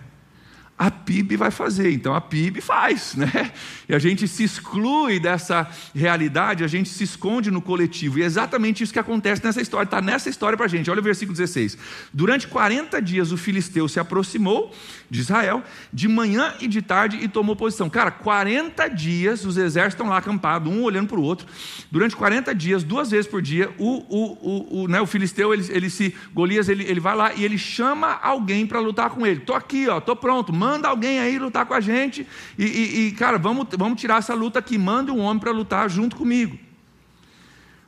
A 0.82 0.90
PIB 0.90 1.36
vai 1.36 1.52
fazer. 1.52 1.92
Então 1.92 2.12
a 2.12 2.20
PIB 2.20 2.60
faz, 2.60 3.14
né? 3.14 3.52
E 3.88 3.94
a 3.94 4.00
gente 4.00 4.26
se 4.26 4.42
exclui 4.42 5.20
dessa 5.20 5.68
realidade, 5.94 6.64
a 6.64 6.66
gente 6.66 6.88
se 6.88 7.04
esconde 7.04 7.52
no 7.52 7.62
coletivo. 7.62 8.18
E 8.18 8.22
é 8.22 8.24
exatamente 8.24 8.82
isso 8.82 8.92
que 8.92 8.98
acontece 8.98 9.44
nessa 9.44 9.60
história. 9.60 9.84
Está 9.84 10.00
nessa 10.00 10.28
história 10.28 10.56
para 10.56 10.66
a 10.66 10.68
gente. 10.68 10.90
Olha 10.90 10.98
o 10.98 11.02
versículo 11.02 11.36
16. 11.36 11.78
Durante 12.12 12.48
40 12.48 13.00
dias 13.00 13.30
o 13.30 13.36
filisteu 13.36 13.86
se 13.86 14.00
aproximou 14.00 14.74
de 15.08 15.20
Israel, 15.20 15.62
de 15.92 16.08
manhã 16.08 16.52
e 16.58 16.66
de 16.66 16.82
tarde, 16.82 17.18
e 17.22 17.28
tomou 17.28 17.54
posição. 17.54 17.88
Cara, 17.88 18.10
40 18.10 18.88
dias 18.88 19.44
os 19.44 19.56
exércitos 19.56 19.94
estão 19.94 20.08
lá 20.08 20.18
acampados, 20.18 20.72
um 20.72 20.82
olhando 20.82 21.06
para 21.06 21.20
o 21.20 21.22
outro. 21.22 21.46
Durante 21.92 22.16
40 22.16 22.52
dias, 22.56 22.82
duas 22.82 23.12
vezes 23.12 23.30
por 23.30 23.40
dia, 23.40 23.72
o, 23.78 24.04
o, 24.08 24.80
o, 24.80 24.82
o, 24.82 24.88
né, 24.88 25.00
o 25.00 25.06
filisteu, 25.06 25.54
ele, 25.54 25.64
ele 25.70 25.88
se. 25.88 26.12
Golias, 26.34 26.68
ele, 26.68 26.82
ele 26.84 26.98
vai 26.98 27.14
lá 27.14 27.32
e 27.34 27.44
ele 27.44 27.58
chama 27.58 28.18
alguém 28.20 28.66
para 28.66 28.80
lutar 28.80 29.10
com 29.10 29.24
ele. 29.24 29.40
Estou 29.40 29.54
aqui, 29.54 29.86
ó, 29.88 29.98
estou 29.98 30.16
pronto, 30.16 30.52
manda 30.52 30.71
alguém 30.86 31.20
aí 31.20 31.38
lutar 31.38 31.66
com 31.66 31.74
a 31.74 31.80
gente. 31.80 32.26
E, 32.58 32.64
e, 32.64 33.06
e 33.06 33.12
cara, 33.12 33.38
vamos, 33.38 33.66
vamos 33.76 34.00
tirar 34.00 34.18
essa 34.18 34.34
luta 34.34 34.58
aqui. 34.58 34.78
Manda 34.78 35.12
um 35.12 35.20
homem 35.20 35.40
para 35.40 35.50
lutar 35.50 35.88
junto 35.90 36.16
comigo. 36.16 36.58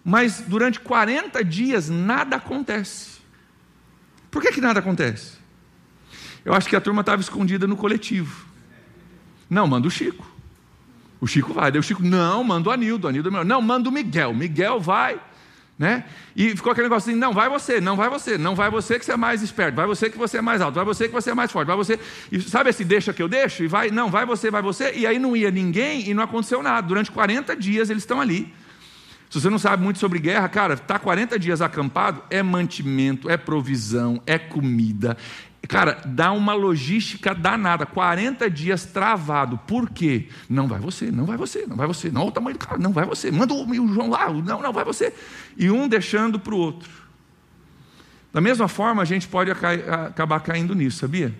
Mas 0.04 0.42
durante 0.46 0.80
40 0.80 1.42
dias 1.44 1.88
nada 1.88 2.36
acontece. 2.36 3.18
Por 4.30 4.42
que, 4.42 4.52
que 4.52 4.60
nada 4.60 4.80
acontece? 4.80 5.38
Eu 6.44 6.52
acho 6.52 6.68
que 6.68 6.76
a 6.76 6.80
turma 6.80 7.00
estava 7.00 7.22
escondida 7.22 7.66
no 7.66 7.76
coletivo. 7.76 8.44
Não, 9.48 9.66
manda 9.66 9.88
o 9.88 9.90
Chico. 9.90 10.30
O 11.20 11.26
Chico 11.26 11.54
vai. 11.54 11.72
Daí 11.72 11.80
o 11.80 11.82
Chico, 11.82 12.02
não, 12.02 12.44
manda 12.44 12.68
o 12.68 12.72
Anildo. 12.72 13.08
Anildo 13.08 13.28
é 13.28 13.30
melhor. 13.30 13.44
Não, 13.46 13.62
manda 13.62 13.88
o 13.88 13.92
Miguel. 13.92 14.34
Miguel 14.34 14.80
vai. 14.80 15.18
Né? 15.76 16.04
E 16.36 16.50
ficou 16.50 16.70
aquele 16.70 16.86
negócio 16.86 17.10
assim: 17.10 17.18
não, 17.18 17.32
vai 17.32 17.48
você, 17.48 17.80
não 17.80 17.96
vai 17.96 18.08
você, 18.08 18.38
não 18.38 18.54
vai 18.54 18.70
você 18.70 18.98
que 18.98 19.04
você 19.04 19.12
é 19.12 19.16
mais 19.16 19.42
esperto, 19.42 19.74
vai 19.74 19.86
você 19.86 20.08
que 20.08 20.16
você 20.16 20.38
é 20.38 20.40
mais 20.40 20.60
alto, 20.60 20.76
vai 20.76 20.84
você 20.84 21.08
que 21.08 21.14
você 21.14 21.30
é 21.30 21.34
mais 21.34 21.50
forte, 21.50 21.66
vai 21.66 21.76
você. 21.76 21.98
E 22.30 22.40
sabe 22.40 22.70
esse 22.70 22.84
deixa 22.84 23.12
que 23.12 23.20
eu 23.20 23.28
deixo? 23.28 23.64
E 23.64 23.66
vai, 23.66 23.90
não, 23.90 24.08
vai 24.08 24.24
você, 24.24 24.50
vai 24.50 24.62
você. 24.62 24.92
E 24.94 25.06
aí 25.06 25.18
não 25.18 25.36
ia 25.36 25.50
ninguém 25.50 26.08
e 26.08 26.14
não 26.14 26.22
aconteceu 26.22 26.62
nada. 26.62 26.86
Durante 26.86 27.10
40 27.10 27.56
dias 27.56 27.90
eles 27.90 28.04
estão 28.04 28.20
ali. 28.20 28.54
Se 29.28 29.40
você 29.40 29.50
não 29.50 29.58
sabe 29.58 29.82
muito 29.82 29.98
sobre 29.98 30.20
guerra, 30.20 30.48
cara, 30.48 30.76
tá 30.76 30.96
40 30.96 31.36
dias 31.40 31.60
acampado 31.60 32.22
é 32.30 32.40
mantimento, 32.40 33.28
é 33.28 33.36
provisão, 33.36 34.22
é 34.26 34.38
comida, 34.38 35.16
Cara, 35.68 36.00
dá 36.04 36.32
uma 36.32 36.52
logística 36.52 37.34
danada, 37.34 37.86
40 37.86 38.50
dias 38.50 38.84
travado. 38.84 39.58
Por 39.58 39.90
quê? 39.90 40.28
Não 40.48 40.66
vai 40.66 40.78
você, 40.78 41.10
não 41.10 41.24
vai 41.24 41.36
você, 41.36 41.66
não 41.66 41.76
vai 41.76 41.86
você. 41.86 42.10
Não, 42.10 42.26
o 42.26 42.32
tamanho 42.32 42.58
do 42.58 42.66
cara, 42.66 42.78
não 42.78 42.92
vai 42.92 43.06
você. 43.06 43.30
Manda 43.30 43.54
o 43.54 43.88
João 43.88 44.10
lá, 44.10 44.30
não, 44.32 44.60
não 44.60 44.72
vai 44.72 44.84
você. 44.84 45.12
E 45.56 45.70
um 45.70 45.88
deixando 45.88 46.38
para 46.38 46.54
o 46.54 46.58
outro. 46.58 46.90
Da 48.32 48.40
mesma 48.40 48.66
forma, 48.66 49.00
a 49.00 49.04
gente 49.04 49.28
pode 49.28 49.50
acabar 49.50 50.40
caindo 50.40 50.74
nisso, 50.74 50.98
sabia? 50.98 51.34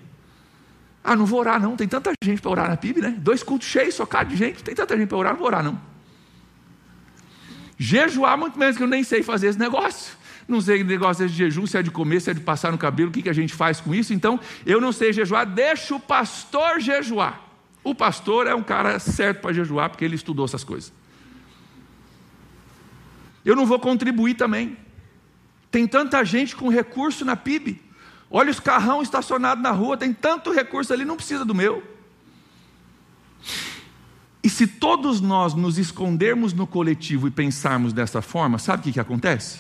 Ah, 1.03 1.15
não 1.15 1.27
vou 1.27 1.41
orar 1.41 1.61
não, 1.61 1.77
tem 1.77 1.87
tanta 1.87 2.13
gente 2.23 2.41
para 2.41 2.51
orar 2.51 2.71
na 2.71 2.77
PIB, 2.77 3.01
né? 3.03 3.15
Dois 3.19 3.43
cultos 3.43 3.69
cheios, 3.69 3.95
socado 3.95 4.31
de 4.31 4.37
gente, 4.37 4.65
tem 4.65 4.75
tanta 4.75 4.97
gente 4.97 5.09
para 5.09 5.19
orar, 5.19 5.33
não 5.33 5.39
vou 5.39 5.49
orar 5.49 5.63
não. 5.63 5.79
Jejuar 7.77 8.39
muito 8.39 8.59
menos 8.59 8.77
que 8.77 8.83
eu 8.83 8.87
nem 8.87 9.05
sei 9.05 9.23
fazer 9.23 9.49
esse 9.49 9.59
negócio. 9.59 10.17
Não 10.47 10.61
sei 10.61 10.79
que 10.79 10.85
negócio 10.85 11.25
é 11.25 11.29
de 11.29 11.35
jejum, 11.35 11.67
se 11.67 11.79
é 11.79 11.83
de 11.83 11.91
comer, 11.91 12.21
se 12.21 12.31
é 12.31 12.35
de 12.35 12.41
passar 12.41 12.71
no 12.71 12.79
cabelo, 12.79 13.09
o 13.09 13.13
que, 13.13 13.23
que 13.23 13.29
a 13.29 13.35
gente 13.35 13.55
faz 13.55 13.81
com 13.81 13.95
isso. 13.95 14.13
Então, 14.13 14.39
eu 14.67 14.81
não 14.81 14.93
sei 14.93 15.13
jejuar, 15.13 15.47
deixa 15.47 15.95
o 15.95 16.01
pastor 16.01 16.81
jejuar. 16.81 17.41
O 17.83 17.95
pastor 17.95 18.47
é 18.47 18.55
um 18.55 18.63
cara 18.63 18.99
certo 18.99 19.41
para 19.41 19.53
jejuar, 19.53 19.91
porque 19.91 20.05
ele 20.05 20.15
estudou 20.15 20.45
essas 20.45 20.65
coisas. 20.65 20.93
Eu 23.45 23.55
não 23.55 23.67
vou 23.67 23.79
contribuir 23.79 24.35
também. 24.35 24.77
Tem 25.71 25.87
tanta 25.87 26.25
gente 26.25 26.55
com 26.57 26.69
recurso 26.69 27.25
na 27.25 27.37
PIB. 27.37 27.81
Olha 28.31 28.51
os 28.51 28.59
carrão 28.59 29.03
estacionados 29.03 29.63
na 29.63 29.71
rua, 29.71 29.97
tem 29.97 30.13
tanto 30.13 30.53
recurso 30.53 30.93
ali, 30.93 31.05
não 31.05 31.17
precisa 31.17 31.45
do 31.45 31.55
meu. 31.55 31.83
E 34.43 34.49
se 34.49 34.67
todos 34.67 35.21
nós 35.21 35.55
nos 35.55 35.79
escondermos 35.79 36.53
no 36.53 36.67
coletivo 36.67 37.27
e 37.27 37.31
pensarmos 37.31 37.93
dessa 37.93 38.21
forma, 38.21 38.59
sabe 38.59 38.81
o 38.81 38.85
que, 38.85 38.93
que 38.93 39.01
acontece? 39.01 39.59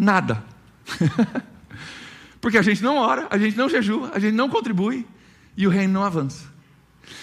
Nada. 0.00 0.42
Porque 2.40 2.56
a 2.56 2.62
gente 2.62 2.82
não 2.82 2.96
ora, 2.96 3.26
a 3.28 3.36
gente 3.36 3.54
não 3.54 3.68
jejua, 3.68 4.10
a 4.14 4.18
gente 4.18 4.34
não 4.34 4.48
contribui 4.48 5.06
e 5.54 5.66
o 5.66 5.70
reino 5.70 5.92
não 5.92 6.02
avança. 6.02 6.48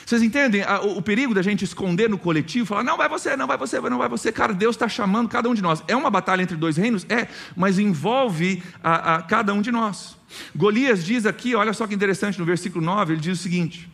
Vocês 0.06 0.22
entendem 0.22 0.62
o, 0.84 1.02
perigo 1.02 1.34
da 1.34 1.42
gente 1.42 1.66
esconder 1.66 2.08
no 2.08 2.20
coletivo, 2.20 2.68
falar, 2.68 2.84
não 2.84 2.98
vai 2.98 3.10
você, 3.10 3.36
não 3.36 3.48
vai 3.48 3.58
você, 3.58 3.80
não 3.82 3.98
vai 3.98 4.08
você. 4.08 4.32
Cara, 4.32 4.54
Deus 4.54 4.76
está 4.76 4.88
chamando 4.88 5.28
cada 5.28 5.50
um 5.50 5.56
de 5.56 5.62
nós. 5.62 5.84
É 5.88 5.96
uma 5.96 6.12
batalha 6.12 6.44
entre 6.44 6.56
dois 6.56 6.78
reinos? 6.78 7.06
É, 7.10 7.28
mas 7.56 7.80
envolve 7.80 8.62
a, 8.84 9.16
a 9.16 9.22
cada 9.24 9.54
um 9.54 9.62
de 9.62 9.72
nós. 9.72 10.16
Golias 10.56 11.04
diz 11.04 11.26
aqui, 11.26 11.56
olha 11.56 11.74
só 11.74 11.88
que 11.88 11.96
interessante, 11.96 12.38
no 12.38 12.46
versículo 12.46 12.86
9, 12.86 13.14
ele 13.14 13.22
diz 13.22 13.40
o 13.40 13.42
seguinte: 13.42 13.90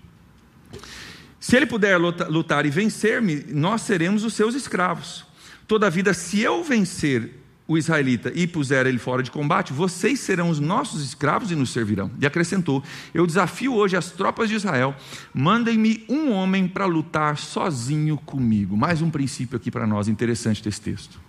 Se 1.40 1.56
ele 1.56 1.68
puder 1.68 1.98
lutar 1.98 2.66
e 2.66 2.70
vencer-me, 2.70 3.46
nós 3.50 3.82
seremos 3.82 4.26
os 4.26 4.34
seus 4.34 4.56
escravos. 4.56 5.26
Toda 5.68 5.90
vida, 5.90 6.14
se 6.14 6.42
eu 6.42 6.64
vencer 6.64 7.43
o 7.68 7.78
israelita 7.78 8.32
e 8.36 8.46
puser 8.46 8.86
ele 8.86 8.98
fora 8.98 9.24
de 9.24 9.32
combate, 9.32 9.72
vocês 9.72 10.20
serão 10.20 10.50
os 10.50 10.60
nossos 10.60 11.04
escravos 11.04 11.50
e 11.52 11.56
nos 11.56 11.70
servirão. 11.70 12.12
E 12.20 12.26
acrescentou: 12.26 12.84
Eu 13.14 13.26
desafio 13.26 13.74
hoje 13.74 13.96
as 13.96 14.12
tropas 14.12 14.50
de 14.50 14.56
Israel, 14.56 14.96
mandem-me 15.34 16.06
um 16.10 16.32
homem 16.32 16.68
para 16.68 16.86
lutar 16.86 17.38
sozinho 17.38 18.18
comigo. 18.18 18.76
Mais 18.76 19.02
um 19.02 19.10
princípio 19.10 19.56
aqui 19.56 19.72
para 19.72 19.88
nós 19.88 20.08
interessante 20.08 20.62
desse 20.62 20.82
texto. 20.82 21.20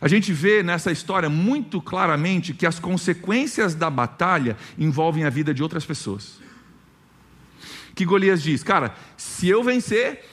A 0.00 0.08
gente 0.08 0.32
vê 0.32 0.62
nessa 0.62 0.90
história 0.90 1.28
muito 1.28 1.80
claramente 1.80 2.52
que 2.52 2.66
as 2.66 2.78
consequências 2.78 3.74
da 3.74 3.88
batalha 3.88 4.56
envolvem 4.78 5.24
a 5.24 5.30
vida 5.30 5.54
de 5.54 5.62
outras 5.62 5.84
pessoas. 5.84 6.40
Que 7.94 8.04
Golias 8.04 8.42
diz: 8.42 8.62
Cara, 8.62 8.94
se 9.16 9.46
eu 9.46 9.62
vencer, 9.62 10.24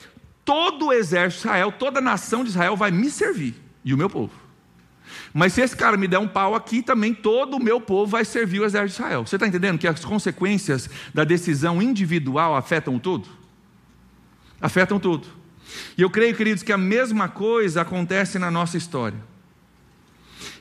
todo 0.44 0.86
o 0.86 0.92
exército 0.92 1.42
de 1.42 1.48
Israel, 1.48 1.72
toda 1.72 1.98
a 1.98 2.02
nação 2.02 2.42
de 2.42 2.50
Israel 2.50 2.76
vai 2.76 2.90
me 2.90 3.10
servir 3.10 3.54
e 3.84 3.92
o 3.92 3.98
meu 3.98 4.08
povo. 4.08 4.41
Mas 5.34 5.54
se 5.54 5.62
esse 5.62 5.74
cara 5.74 5.96
me 5.96 6.06
der 6.06 6.18
um 6.18 6.28
pau 6.28 6.54
aqui, 6.54 6.82
também 6.82 7.14
todo 7.14 7.56
o 7.56 7.62
meu 7.62 7.80
povo 7.80 8.10
vai 8.10 8.24
servir 8.24 8.60
o 8.60 8.64
exército 8.64 8.96
de 8.96 9.02
Israel. 9.02 9.26
Você 9.26 9.36
está 9.36 9.46
entendendo 9.46 9.78
que 9.78 9.88
as 9.88 10.04
consequências 10.04 10.90
da 11.14 11.24
decisão 11.24 11.80
individual 11.80 12.54
afetam 12.54 12.96
o 12.96 13.00
todo? 13.00 13.28
Afetam 14.60 15.00
tudo. 15.00 15.26
E 15.96 16.02
eu 16.02 16.10
creio, 16.10 16.36
queridos, 16.36 16.62
que 16.62 16.72
a 16.72 16.78
mesma 16.78 17.28
coisa 17.28 17.80
acontece 17.80 18.38
na 18.38 18.50
nossa 18.50 18.76
história. 18.76 19.18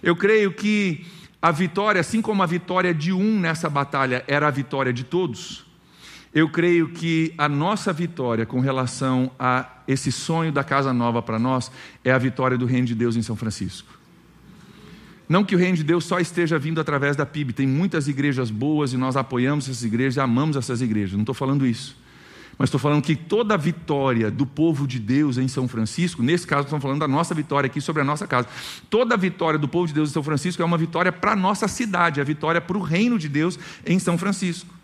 Eu 0.01 0.15
creio 0.15 0.53
que 0.53 1.05
a 1.41 1.51
vitória, 1.51 1.99
assim 1.99 2.21
como 2.21 2.41
a 2.41 2.45
vitória 2.45 2.93
de 2.93 3.11
um 3.11 3.39
nessa 3.39 3.69
batalha 3.69 4.23
era 4.27 4.47
a 4.47 4.51
vitória 4.51 4.93
de 4.93 5.03
todos, 5.03 5.65
eu 6.33 6.47
creio 6.47 6.89
que 6.89 7.33
a 7.37 7.49
nossa 7.49 7.91
vitória 7.91 8.45
com 8.45 8.61
relação 8.61 9.31
a 9.37 9.67
esse 9.85 10.11
sonho 10.11 10.51
da 10.51 10.63
casa 10.63 10.93
nova 10.93 11.21
para 11.21 11.37
nós 11.37 11.69
é 12.05 12.11
a 12.11 12.17
vitória 12.17 12.57
do 12.57 12.65
Reino 12.65 12.87
de 12.87 12.95
Deus 12.95 13.17
em 13.17 13.21
São 13.21 13.35
Francisco. 13.35 14.00
Não 15.31 15.45
que 15.45 15.55
o 15.55 15.57
reino 15.57 15.77
de 15.77 15.83
Deus 15.85 16.03
só 16.03 16.19
esteja 16.19 16.59
vindo 16.59 16.81
através 16.81 17.15
da 17.15 17.25
PIB, 17.25 17.53
tem 17.53 17.65
muitas 17.65 18.09
igrejas 18.09 18.51
boas 18.51 18.91
e 18.91 18.97
nós 18.97 19.15
apoiamos 19.15 19.63
essas 19.63 19.81
igrejas 19.81 20.17
e 20.17 20.19
amamos 20.19 20.57
essas 20.57 20.81
igrejas, 20.81 21.13
não 21.13 21.21
estou 21.21 21.33
falando 21.33 21.65
isso. 21.65 21.95
Mas 22.57 22.67
estou 22.67 22.77
falando 22.77 23.01
que 23.01 23.15
toda 23.15 23.53
a 23.53 23.57
vitória 23.57 24.29
do 24.29 24.45
povo 24.45 24.85
de 24.85 24.99
Deus 24.99 25.37
em 25.37 25.47
São 25.47 25.69
Francisco, 25.69 26.21
nesse 26.21 26.45
caso 26.45 26.63
estamos 26.63 26.83
falando 26.83 26.99
da 26.99 27.07
nossa 27.07 27.33
vitória 27.33 27.67
aqui 27.67 27.79
sobre 27.79 28.01
a 28.01 28.05
nossa 28.05 28.27
casa, 28.27 28.45
toda 28.89 29.15
a 29.15 29.17
vitória 29.17 29.57
do 29.57 29.69
povo 29.69 29.87
de 29.87 29.93
Deus 29.93 30.09
em 30.09 30.11
São 30.11 30.21
Francisco 30.21 30.61
é 30.61 30.65
uma 30.65 30.77
vitória 30.77 31.13
para 31.13 31.31
a 31.31 31.35
nossa 31.35 31.65
cidade, 31.65 32.19
é 32.19 32.23
a 32.23 32.25
vitória 32.25 32.59
para 32.59 32.77
o 32.77 32.81
reino 32.81 33.17
de 33.17 33.29
Deus 33.29 33.57
em 33.85 33.99
São 33.99 34.17
Francisco. 34.17 34.80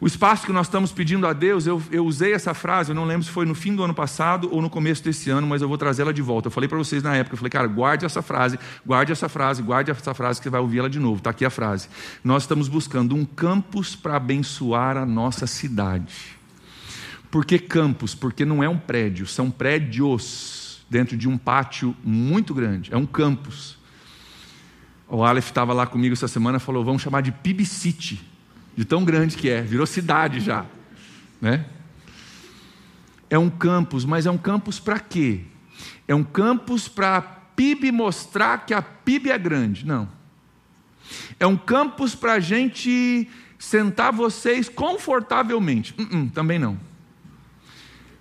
O 0.00 0.06
espaço 0.06 0.46
que 0.46 0.52
nós 0.52 0.68
estamos 0.68 0.92
pedindo 0.92 1.26
a 1.26 1.32
Deus, 1.32 1.66
eu, 1.66 1.82
eu, 1.90 2.06
usei 2.06 2.32
essa 2.32 2.54
frase, 2.54 2.92
eu 2.92 2.94
não 2.94 3.04
lembro 3.04 3.24
se 3.24 3.32
foi 3.32 3.44
no 3.44 3.54
fim 3.54 3.74
do 3.74 3.82
ano 3.82 3.92
passado 3.92 4.48
ou 4.52 4.62
no 4.62 4.70
começo 4.70 5.02
desse 5.02 5.28
ano, 5.28 5.44
mas 5.44 5.60
eu 5.60 5.66
vou 5.66 5.76
trazê-la 5.76 6.12
de 6.12 6.22
volta. 6.22 6.46
Eu 6.46 6.52
falei 6.52 6.68
para 6.68 6.78
vocês 6.78 7.02
na 7.02 7.16
época, 7.16 7.34
eu 7.34 7.36
falei, 7.36 7.50
cara, 7.50 7.66
guarde 7.66 8.06
essa 8.06 8.22
frase, 8.22 8.56
guarde 8.86 9.10
essa 9.10 9.28
frase, 9.28 9.60
guarde 9.60 9.90
essa 9.90 10.14
frase 10.14 10.38
que 10.38 10.44
você 10.44 10.50
vai 10.50 10.60
ouvir 10.60 10.78
ela 10.78 10.88
de 10.88 11.00
novo. 11.00 11.16
Está 11.16 11.30
aqui 11.30 11.44
a 11.44 11.50
frase. 11.50 11.88
Nós 12.22 12.44
estamos 12.44 12.68
buscando 12.68 13.16
um 13.16 13.24
campus 13.24 13.96
para 13.96 14.14
abençoar 14.14 14.96
a 14.96 15.04
nossa 15.04 15.48
cidade. 15.48 16.38
Por 17.28 17.44
que 17.44 17.58
campus? 17.58 18.14
Porque 18.14 18.44
não 18.44 18.62
é 18.62 18.68
um 18.68 18.78
prédio, 18.78 19.26
são 19.26 19.50
prédios 19.50 20.80
dentro 20.88 21.16
de 21.16 21.28
um 21.28 21.36
pátio 21.36 21.94
muito 22.04 22.54
grande. 22.54 22.94
É 22.94 22.96
um 22.96 23.04
campus. 23.04 23.76
O 25.08 25.24
Aleph 25.24 25.48
estava 25.48 25.72
lá 25.72 25.88
comigo 25.88 26.12
essa 26.12 26.28
semana 26.28 26.58
e 26.58 26.60
falou: 26.60 26.84
vamos 26.84 27.02
chamar 27.02 27.20
de 27.20 27.32
PIB 27.32 27.66
City 27.66 28.27
de 28.78 28.84
tão 28.84 29.04
grande 29.04 29.36
que 29.36 29.50
é, 29.50 29.60
virou 29.60 29.84
cidade 29.84 30.38
já, 30.38 30.64
né? 31.40 31.66
É 33.28 33.36
um 33.36 33.50
campus, 33.50 34.04
mas 34.04 34.24
é 34.24 34.30
um 34.30 34.38
campus 34.38 34.78
para 34.78 35.00
quê? 35.00 35.40
É 36.06 36.14
um 36.14 36.22
campus 36.22 36.86
para 36.86 37.16
a 37.16 37.20
PIB 37.20 37.90
mostrar 37.90 38.64
que 38.64 38.72
a 38.72 38.80
PIB 38.80 39.32
é 39.32 39.36
grande? 39.36 39.84
Não. 39.84 40.08
É 41.40 41.46
um 41.46 41.56
campus 41.56 42.14
para 42.14 42.34
a 42.34 42.38
gente 42.40 43.28
sentar 43.58 44.12
vocês 44.12 44.68
confortavelmente? 44.68 45.92
Uh 45.98 46.04
-uh, 46.04 46.30
também 46.30 46.60
não. 46.60 46.78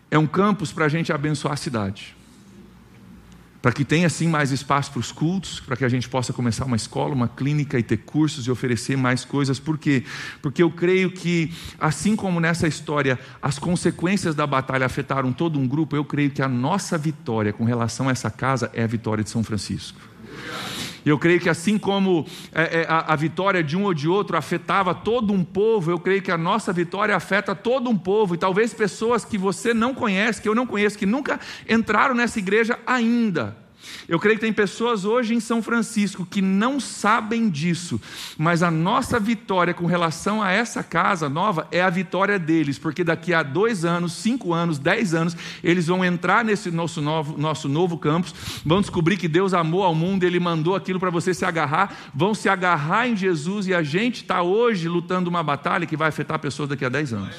É 0.09 0.17
um 0.17 0.25
campus 0.25 0.71
para 0.71 0.85
a 0.85 0.89
gente 0.89 1.13
abençoar 1.13 1.53
a 1.53 1.57
cidade 1.57 2.16
para 3.67 3.74
que 3.74 3.83
tenha 3.83 4.07
assim 4.07 4.29
mais 4.29 4.51
espaço 4.51 4.91
para 4.91 5.01
os 5.01 5.12
cultos, 5.12 5.59
para 5.59 5.75
que 5.75 5.83
a 5.83 5.89
gente 5.89 6.07
possa 6.07 6.31
começar 6.31 6.63
uma 6.63 6.77
escola, 6.77 7.13
uma 7.13 7.27
clínica 7.27 7.77
e 7.77 7.83
ter 7.83 7.97
cursos 7.97 8.47
e 8.47 8.50
oferecer 8.50 8.95
mais 8.95 9.25
coisas. 9.25 9.59
Por 9.59 9.77
quê? 9.77 10.05
Porque 10.41 10.63
eu 10.63 10.71
creio 10.71 11.12
que, 11.12 11.53
assim 11.77 12.15
como 12.15 12.39
nessa 12.39 12.65
história 12.65 13.19
as 13.41 13.59
consequências 13.59 14.33
da 14.33 14.47
batalha 14.47 14.86
afetaram 14.86 15.33
todo 15.33 15.59
um 15.59 15.67
grupo, 15.67 15.97
eu 15.97 16.05
creio 16.05 16.31
que 16.31 16.41
a 16.41 16.47
nossa 16.47 16.97
vitória 16.97 17.51
com 17.51 17.65
relação 17.65 18.07
a 18.07 18.13
essa 18.13 18.31
casa 18.31 18.71
é 18.74 18.83
a 18.83 18.88
vitória 18.88 19.21
de 19.21 19.29
São 19.29 19.43
Francisco. 19.43 20.00
Eu 21.09 21.19
creio 21.19 21.39
que 21.39 21.49
assim 21.49 21.77
como 21.77 22.25
é, 22.53 22.81
é, 22.81 22.85
a, 22.87 23.13
a, 23.13 23.15
vitória 23.15 23.63
de 23.63 23.77
um 23.77 23.83
ou 23.83 23.93
de 23.93 24.07
outro 24.07 24.37
afetava 24.37 24.93
todo 24.93 25.33
um 25.33 25.43
povo, 25.43 25.91
eu 25.91 25.99
creio 25.99 26.21
que 26.21 26.31
a 26.31 26.37
nossa 26.37 26.73
vitória 26.73 27.15
afeta 27.15 27.55
todo 27.55 27.89
um 27.89 27.97
povo, 27.97 28.35
e 28.35 28.37
talvez 28.37 28.73
pessoas 28.73 29.23
que 29.23 29.37
você 29.37 29.73
não 29.73 29.93
conhece, 29.93 30.41
que 30.41 30.49
eu 30.49 30.55
não 30.55 30.65
conheço, 30.65 30.97
que 30.97 31.05
nunca 31.05 31.39
entraram 31.67 32.15
nessa 32.15 32.39
igreja 32.39 32.79
ainda. 32.85 33.66
Eu 34.07 34.19
creio 34.19 34.37
que 34.37 34.45
tem 34.45 34.53
pessoas 34.53 35.03
hoje 35.03 35.35
em 35.35 35.39
São 35.39 35.61
Francisco 35.61 36.25
que 36.25 36.41
não 36.41 36.79
sabem 36.79 37.49
disso, 37.49 37.99
mas 38.37 38.63
a 38.63 38.71
nossa 38.71 39.19
vitória 39.19 39.73
com 39.73 39.85
relação 39.85 40.41
a 40.41 40.51
essa 40.51 40.81
casa 40.81 41.27
nova 41.27 41.67
é 41.71 41.81
a 41.81 41.89
vitória 41.89 42.39
deles, 42.39 42.79
porque 42.79 43.03
daqui 43.03 43.33
a 43.33 43.43
dois 43.43 43.83
anos, 43.83 44.13
cinco 44.13 44.53
anos, 44.53 44.79
dez 44.79 45.13
anos, 45.13 45.35
eles 45.61 45.87
vão 45.87 46.05
entrar 46.05 46.45
nesse 46.45 46.71
nosso 46.71 47.01
novo, 47.01 47.37
nosso 47.37 47.67
novo 47.67 47.97
campus, 47.97 48.33
vão 48.65 48.79
descobrir 48.79 49.17
que 49.17 49.27
Deus 49.27 49.53
amou 49.53 49.83
ao 49.83 49.93
mundo, 49.93 50.23
Ele 50.23 50.39
mandou 50.39 50.75
aquilo 50.75 50.99
para 50.99 51.09
você 51.09 51.33
se 51.33 51.43
agarrar, 51.43 51.93
vão 52.13 52.33
se 52.33 52.47
agarrar 52.47 53.07
em 53.09 53.15
Jesus 53.15 53.67
e 53.67 53.73
a 53.73 53.83
gente 53.83 54.21
está 54.21 54.41
hoje 54.41 54.87
lutando 54.87 55.29
uma 55.29 55.43
batalha 55.43 55.85
que 55.85 55.97
vai 55.97 56.07
afetar 56.07 56.39
pessoas 56.39 56.69
daqui 56.69 56.85
a 56.85 56.89
dez 56.89 57.11
anos. 57.11 57.35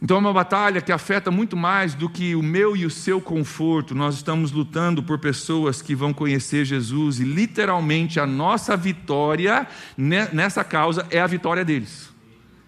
Então 0.00 0.18
é 0.18 0.20
uma 0.20 0.32
batalha 0.32 0.82
que 0.82 0.92
afeta 0.92 1.30
muito 1.30 1.56
mais 1.56 1.94
do 1.94 2.08
que 2.08 2.34
o 2.34 2.42
meu 2.42 2.76
e 2.76 2.84
o 2.84 2.90
seu 2.90 3.20
conforto. 3.20 3.94
Nós 3.94 4.16
estamos 4.16 4.52
lutando 4.52 5.02
por 5.02 5.18
pessoas 5.18 5.80
que 5.80 5.94
vão 5.94 6.12
conhecer 6.12 6.64
Jesus 6.66 7.18
e 7.18 7.24
literalmente 7.24 8.20
a 8.20 8.26
nossa 8.26 8.76
vitória 8.76 9.66
nessa 9.96 10.62
causa 10.62 11.06
é 11.10 11.18
a 11.18 11.26
vitória 11.26 11.64
deles. 11.64 12.10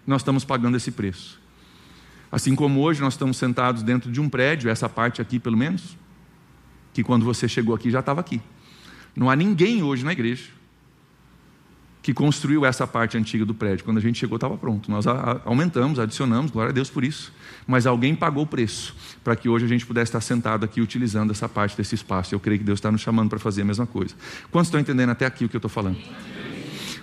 Nós 0.07 0.21
estamos 0.21 0.43
pagando 0.43 0.77
esse 0.77 0.91
preço. 0.91 1.39
Assim 2.31 2.55
como 2.55 2.81
hoje 2.81 2.99
nós 2.99 3.13
estamos 3.13 3.37
sentados 3.37 3.83
dentro 3.83 4.11
de 4.11 4.19
um 4.19 4.27
prédio, 4.27 4.69
essa 4.69 4.89
parte 4.89 5.21
aqui 5.21 5.39
pelo 5.39 5.57
menos, 5.57 5.97
que 6.93 7.03
quando 7.03 7.25
você 7.25 7.47
chegou 7.47 7.75
aqui 7.75 7.91
já 7.91 7.99
estava 7.99 8.21
aqui. 8.21 8.41
Não 9.15 9.29
há 9.29 9.35
ninguém 9.35 9.83
hoje 9.83 10.03
na 10.03 10.13
igreja. 10.13 10.58
Que 12.01 12.13
construiu 12.13 12.65
essa 12.65 12.87
parte 12.87 13.17
antiga 13.17 13.45
do 13.45 13.53
prédio. 13.53 13.83
Quando 13.83 13.97
a 13.97 14.01
gente 14.01 14.17
chegou, 14.17 14.37
estava 14.37 14.57
pronto. 14.57 14.89
Nós 14.89 15.05
aumentamos, 15.45 15.99
adicionamos, 15.99 16.49
glória 16.51 16.69
a 16.69 16.73
Deus 16.73 16.89
por 16.89 17.03
isso. 17.03 17.33
Mas 17.67 17.85
alguém 17.85 18.15
pagou 18.15 18.43
o 18.43 18.47
preço 18.47 18.95
para 19.23 19.35
que 19.35 19.49
hoje 19.49 19.65
a 19.65 19.67
gente 19.67 19.85
pudesse 19.85 20.09
estar 20.09 20.21
sentado 20.21 20.63
aqui 20.63 20.81
utilizando 20.81 21.31
essa 21.31 21.49
parte 21.49 21.75
desse 21.75 21.95
espaço. 21.95 22.33
Eu 22.33 22.39
creio 22.39 22.59
que 22.59 22.65
Deus 22.65 22.79
está 22.79 22.91
nos 22.91 23.01
chamando 23.01 23.29
para 23.29 23.39
fazer 23.39 23.63
a 23.63 23.65
mesma 23.65 23.85
coisa. 23.85 24.15
Quantos 24.49 24.67
estão 24.67 24.79
entendendo 24.79 25.09
até 25.09 25.25
aqui 25.25 25.45
o 25.45 25.49
que 25.49 25.55
eu 25.55 25.59
estou 25.59 25.69
falando? 25.69 25.97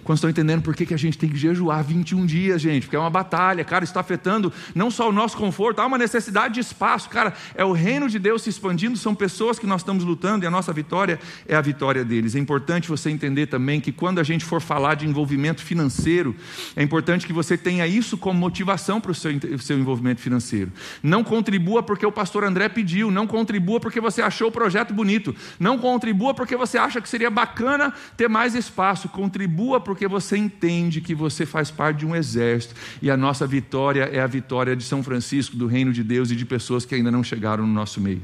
Quando 0.07 0.19
estão 0.19 0.31
entendendo 0.31 0.63
por 0.63 0.77
que, 0.77 0.87
que 0.87 0.95
a 0.95 0.97
gente 0.97 1.19
tem 1.19 1.29
que 1.29 1.37
jejuar 1.37 1.83
21 1.83 2.25
dias, 2.27 2.63
gente? 2.63 2.85
Porque 2.85 2.95
é 2.95 2.99
uma 2.99 3.11
batalha, 3.11 3.65
cara, 3.65 3.83
está 3.83 3.99
afetando 3.99 4.53
não 4.73 4.89
só 4.89 5.09
o 5.09 5.13
nosso 5.13 5.37
conforto, 5.37 5.81
há 5.81 5.87
uma 5.87 5.99
necessidade 5.99 6.55
de 6.55 6.61
espaço, 6.61 7.11
cara. 7.11 7.35
É 7.57 7.65
o 7.65 7.73
reino 7.73 8.09
de 8.09 8.17
Deus 8.17 8.43
se 8.43 8.49
expandindo, 8.49 8.97
são 8.97 9.17
pessoas 9.17 9.59
que 9.59 9.67
nós 9.67 9.81
estamos 9.81 10.05
lutando 10.05 10.45
e 10.45 10.47
a 10.47 10.51
nossa 10.51 10.73
vitória 10.73 11.19
é 11.49 11.57
a 11.57 11.61
vitória 11.61 12.05
deles. 12.05 12.37
É 12.37 12.39
importante 12.39 12.89
você 12.89 13.11
entender 13.11 13.49
também 13.49 13.81
que 13.81 13.91
quando 13.91 14.21
a 14.21 14.23
gente 14.23 14.45
for 14.45 14.61
falar 14.61 14.95
de 14.95 15.05
envolvimento 15.09 15.61
financeiro, 15.61 16.37
é 16.77 16.85
importante 16.85 17.27
que 17.27 17.33
você 17.33 17.59
tenha 17.59 17.85
isso 17.85 18.17
como 18.17 18.39
motivação 18.39 19.01
para 19.01 19.11
o 19.11 19.15
seu, 19.15 19.33
seu 19.59 19.77
envolvimento 19.77 20.21
financeiro. 20.21 20.71
Não 21.03 21.25
contribua 21.25 21.83
porque 21.83 22.07
o 22.07 22.13
pastor 22.13 22.45
André 22.45 22.69
pediu, 22.69 23.11
não 23.11 23.27
contribua 23.27 23.81
porque 23.81 24.01
você 24.01 24.23
achou 24.23 24.51
o 24.51 24.53
projeto 24.53 24.95
bonito, 24.95 25.35
não 25.59 25.77
contribua 25.77 26.33
porque 26.33 26.55
você 26.55 26.79
acha 26.79 27.01
que 27.01 27.09
seria 27.09 27.29
bacana 27.29 27.93
ter 28.17 28.29
mais 28.29 28.55
espaço, 28.55 29.09
contribua 29.09 29.81
porque 29.81 29.96
porque 29.97 30.07
você 30.07 30.37
entende 30.37 31.01
que 31.01 31.15
você 31.15 31.47
faz 31.47 31.71
parte 31.71 32.01
de 32.01 32.07
um 32.07 32.15
exército 32.15 32.75
e 33.01 33.11
a 33.11 33.17
nossa 33.17 33.47
vitória 33.47 34.03
é 34.13 34.21
a 34.21 34.27
vitória 34.27 34.77
de 34.77 34.85
São 34.85 35.03
Francisco, 35.03 35.57
do 35.57 35.67
reino 35.67 35.91
de 35.91 36.05
Deus 36.05 36.31
e 36.31 36.37
de 36.37 36.45
pessoas 36.45 36.85
que 36.85 36.95
ainda 36.95 37.11
não 37.11 37.25
chegaram 37.25 37.67
no 37.67 37.73
nosso 37.73 37.99
meio. 37.99 38.21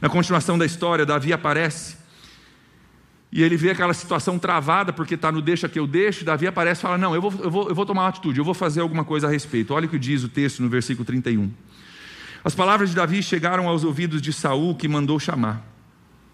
Na 0.00 0.08
continuação 0.08 0.56
da 0.56 0.64
história, 0.64 1.04
Davi 1.04 1.32
aparece 1.32 1.96
e 3.32 3.42
ele 3.42 3.56
vê 3.56 3.70
aquela 3.70 3.92
situação 3.92 4.38
travada 4.38 4.92
porque 4.92 5.14
está 5.14 5.32
no 5.32 5.42
deixa 5.42 5.68
que 5.68 5.78
eu 5.78 5.88
deixo. 5.88 6.24
Davi 6.24 6.46
aparece 6.46 6.78
e 6.78 6.82
fala: 6.82 6.96
Não, 6.96 7.16
eu 7.16 7.20
vou, 7.20 7.34
eu, 7.42 7.50
vou, 7.50 7.68
eu 7.68 7.74
vou 7.74 7.84
tomar 7.84 8.02
uma 8.02 8.08
atitude, 8.08 8.38
eu 8.38 8.44
vou 8.44 8.54
fazer 8.54 8.80
alguma 8.80 9.04
coisa 9.04 9.26
a 9.26 9.30
respeito. 9.30 9.74
Olha 9.74 9.86
o 9.86 9.88
que 9.90 9.98
diz 9.98 10.22
o 10.22 10.28
texto 10.28 10.62
no 10.62 10.68
versículo 10.68 11.04
31. 11.04 11.50
As 12.44 12.54
palavras 12.54 12.90
de 12.90 12.94
Davi 12.94 13.24
chegaram 13.24 13.66
aos 13.66 13.82
ouvidos 13.82 14.22
de 14.22 14.32
Saul, 14.32 14.76
que 14.76 14.86
mandou 14.86 15.18
chamar. 15.18 15.69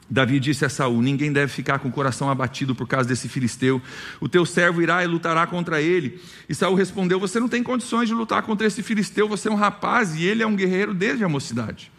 Davi 0.08 0.38
disse 0.38 0.64
a 0.64 0.68
Saul: 0.68 1.02
Ninguém 1.02 1.32
deve 1.32 1.52
ficar 1.52 1.78
com 1.78 1.88
o 1.88 1.92
coração 1.92 2.30
abatido 2.30 2.75
por 2.75 2.86
causa 2.86 3.08
desse 3.08 3.28
filisteu. 3.28 3.82
O 4.20 4.28
teu 4.28 4.46
servo 4.46 4.80
irá 4.80 5.02
e 5.02 5.06
lutará 5.06 5.46
contra 5.46 5.80
ele. 5.82 6.20
E 6.48 6.54
Saul 6.54 6.75
respondeu: 6.75 7.18
Você 7.18 7.40
não 7.40 7.48
tem 7.48 7.62
condições 7.62 8.08
de 8.08 8.14
lutar 8.14 8.42
contra 8.42 8.66
esse 8.66 8.82
filisteu, 8.82 9.28
você 9.28 9.48
é 9.48 9.50
um 9.50 9.56
rapaz 9.56 10.14
e 10.14 10.25
ele 10.25 10.42
é 10.42 10.46
um 10.46 10.54
guerreiro 10.54 10.94
desde 10.94 11.25
a 11.25 11.28
mocidade. 11.28 11.90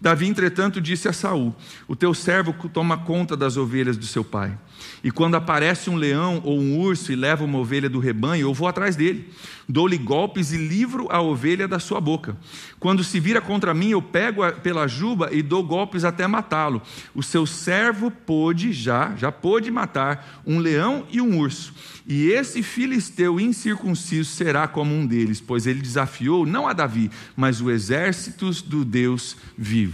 Davi, 0.00 0.26
entretanto, 0.28 0.80
disse 0.80 1.08
a 1.08 1.12
Saul: 1.12 1.54
O 1.86 1.96
teu 1.96 2.14
servo 2.14 2.54
toma 2.68 2.96
conta 2.96 3.36
das 3.36 3.56
ovelhas 3.56 3.96
do 3.96 4.06
seu 4.06 4.24
pai. 4.24 4.56
E 5.02 5.10
quando 5.10 5.36
aparece 5.36 5.90
um 5.90 5.96
leão 5.96 6.40
ou 6.44 6.58
um 6.58 6.78
urso 6.78 7.12
e 7.12 7.16
leva 7.16 7.44
uma 7.44 7.58
ovelha 7.58 7.88
do 7.88 7.98
rebanho, 7.98 8.42
eu 8.42 8.54
vou 8.54 8.68
atrás 8.68 8.94
dele. 8.96 9.32
Dou-lhe 9.68 9.98
golpes 9.98 10.52
e 10.52 10.56
livro 10.56 11.08
a 11.10 11.20
ovelha 11.20 11.68
da 11.68 11.78
sua 11.78 12.00
boca. 12.00 12.36
Quando 12.80 13.04
se 13.04 13.20
vira 13.20 13.40
contra 13.40 13.74
mim, 13.74 13.90
eu 13.90 14.00
pego 14.00 14.50
pela 14.62 14.86
juba 14.86 15.28
e 15.32 15.42
dou 15.42 15.62
golpes 15.62 16.04
até 16.04 16.26
matá-lo. 16.26 16.80
O 17.14 17.22
seu 17.22 17.44
servo 17.44 18.10
pôde 18.10 18.72
já, 18.72 19.14
já 19.16 19.30
pôde 19.30 19.70
matar 19.70 20.42
um 20.46 20.58
leão 20.58 21.06
e 21.10 21.20
um 21.20 21.38
urso. 21.38 21.74
E 22.06 22.28
esse 22.28 22.62
filisteu 22.62 23.38
incircunciso 23.38 24.30
será 24.30 24.66
como 24.66 24.94
um 24.94 25.06
deles, 25.06 25.40
pois 25.40 25.66
ele 25.66 25.80
desafiou 25.80 26.46
não 26.46 26.66
a 26.66 26.72
Davi, 26.72 27.10
mas 27.36 27.60
o 27.60 27.70
exército 27.70 28.50
do 28.62 28.84
Deus 28.84 29.36
vivo. 29.56 29.87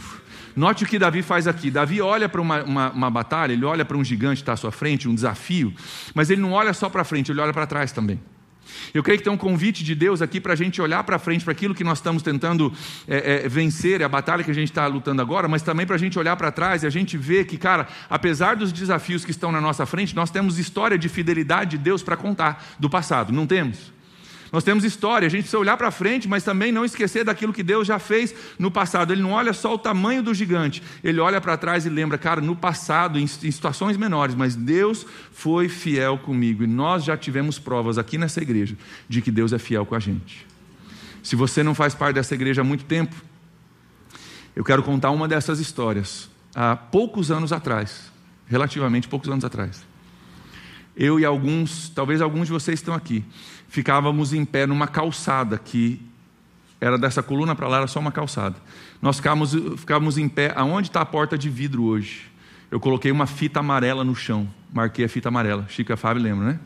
Note 0.56 0.84
o 0.84 0.86
que 0.86 0.98
Davi 0.98 1.22
faz 1.22 1.46
aqui. 1.46 1.70
Davi 1.70 2.00
olha 2.00 2.28
para 2.28 2.40
uma, 2.40 2.62
uma, 2.62 2.90
uma 2.90 3.10
batalha, 3.10 3.52
ele 3.52 3.64
olha 3.64 3.84
para 3.84 3.96
um 3.96 4.04
gigante 4.04 4.36
que 4.36 4.42
está 4.42 4.52
à 4.52 4.56
sua 4.56 4.70
frente, 4.70 5.08
um 5.08 5.14
desafio, 5.14 5.74
mas 6.14 6.30
ele 6.30 6.40
não 6.40 6.52
olha 6.52 6.72
só 6.72 6.88
para 6.88 7.02
frente, 7.04 7.32
ele 7.32 7.40
olha 7.40 7.52
para 7.52 7.66
trás 7.66 7.92
também. 7.92 8.20
Eu 8.92 9.02
creio 9.02 9.18
que 9.18 9.24
tem 9.24 9.32
um 9.32 9.36
convite 9.36 9.84
de 9.84 9.94
Deus 9.94 10.22
aqui 10.22 10.40
para 10.40 10.52
a 10.52 10.56
gente 10.56 10.80
olhar 10.80 11.02
para 11.04 11.18
frente, 11.18 11.44
para 11.44 11.52
aquilo 11.52 11.74
que 11.74 11.84
nós 11.84 11.98
estamos 11.98 12.22
tentando 12.22 12.72
é, 13.06 13.44
é, 13.44 13.48
vencer, 13.48 14.00
é 14.00 14.04
a 14.04 14.08
batalha 14.08 14.42
que 14.42 14.50
a 14.50 14.54
gente 14.54 14.70
está 14.70 14.86
lutando 14.86 15.20
agora, 15.20 15.48
mas 15.48 15.62
também 15.62 15.86
para 15.86 15.96
a 15.96 15.98
gente 15.98 16.18
olhar 16.18 16.36
para 16.36 16.50
trás 16.50 16.82
e 16.82 16.86
a 16.86 16.90
gente 16.90 17.16
ver 17.16 17.46
que, 17.46 17.56
cara, 17.56 17.86
apesar 18.08 18.56
dos 18.56 18.72
desafios 18.72 19.24
que 19.24 19.30
estão 19.30 19.52
na 19.52 19.60
nossa 19.60 19.84
frente, 19.86 20.14
nós 20.14 20.30
temos 20.30 20.58
história 20.58 20.96
de 20.96 21.08
fidelidade 21.08 21.72
de 21.72 21.78
Deus 21.78 22.02
para 22.02 22.16
contar 22.16 22.64
do 22.78 22.88
passado, 22.88 23.32
não 23.32 23.46
temos? 23.46 23.93
Nós 24.54 24.62
temos 24.62 24.84
história, 24.84 25.26
a 25.26 25.28
gente 25.28 25.40
precisa 25.40 25.58
olhar 25.58 25.76
para 25.76 25.90
frente, 25.90 26.28
mas 26.28 26.44
também 26.44 26.70
não 26.70 26.84
esquecer 26.84 27.24
daquilo 27.24 27.52
que 27.52 27.60
Deus 27.60 27.88
já 27.88 27.98
fez 27.98 28.32
no 28.56 28.70
passado. 28.70 29.12
Ele 29.12 29.20
não 29.20 29.32
olha 29.32 29.52
só 29.52 29.74
o 29.74 29.78
tamanho 29.78 30.22
do 30.22 30.32
gigante, 30.32 30.80
ele 31.02 31.18
olha 31.18 31.40
para 31.40 31.56
trás 31.56 31.84
e 31.86 31.88
lembra, 31.88 32.16
cara, 32.16 32.40
no 32.40 32.54
passado, 32.54 33.18
em, 33.18 33.26
situações 33.26 33.96
menores, 33.96 34.36
mas 34.36 34.54
Deus 34.54 35.04
foi 35.32 35.68
fiel 35.68 36.18
comigo 36.18 36.62
e 36.62 36.68
nós 36.68 37.02
já 37.02 37.16
tivemos 37.16 37.58
provas 37.58 37.98
aqui 37.98 38.16
nessa 38.16 38.40
igreja 38.40 38.76
de 39.08 39.20
que 39.20 39.32
Deus 39.32 39.52
é 39.52 39.58
fiel 39.58 39.84
com 39.84 39.96
a 39.96 39.98
gente. 39.98 40.46
Se 41.20 41.34
você 41.34 41.64
não 41.64 41.74
faz 41.74 41.92
parte 41.92 42.14
dessa 42.14 42.36
igreja 42.36 42.60
há 42.60 42.64
muito 42.64 42.84
tempo, 42.84 43.16
eu 44.54 44.62
quero 44.62 44.84
contar 44.84 45.10
uma 45.10 45.26
dessas 45.26 45.58
histórias. 45.58 46.30
Há 46.54 46.76
poucos 46.76 47.32
anos 47.32 47.52
atrás, 47.52 48.08
relativamente 48.46 49.08
poucos 49.08 49.28
anos 49.28 49.44
atrás, 49.44 49.82
eu 50.96 51.18
e 51.18 51.24
alguns, 51.24 51.88
talvez 51.88 52.20
alguns 52.20 52.46
de 52.46 52.52
vocês 52.52 52.80
estão 52.80 52.94
aqui, 52.94 53.24
ficávamos 53.68 54.32
em 54.32 54.44
pé 54.44 54.66
numa 54.66 54.86
calçada 54.86 55.58
que 55.58 56.00
era 56.80 56.98
dessa 56.98 57.22
coluna 57.22 57.54
para 57.54 57.66
lá, 57.66 57.78
era 57.78 57.86
só 57.86 57.98
uma 57.98 58.12
calçada. 58.12 58.56
Nós 59.00 59.16
ficávamos, 59.16 59.54
ficávamos 59.76 60.18
em 60.18 60.28
pé, 60.28 60.52
aonde 60.54 60.88
está 60.88 61.00
a 61.00 61.06
porta 61.06 61.36
de 61.36 61.48
vidro 61.48 61.84
hoje? 61.84 62.30
Eu 62.70 62.78
coloquei 62.80 63.10
uma 63.10 63.26
fita 63.26 63.60
amarela 63.60 64.04
no 64.04 64.14
chão, 64.14 64.48
marquei 64.72 65.04
a 65.04 65.08
fita 65.08 65.28
amarela. 65.28 65.66
Chico 65.68 65.92
e 65.92 65.94
a 65.94 65.96
Fábio 65.96 66.22
lembram, 66.22 66.46
né? 66.48 66.58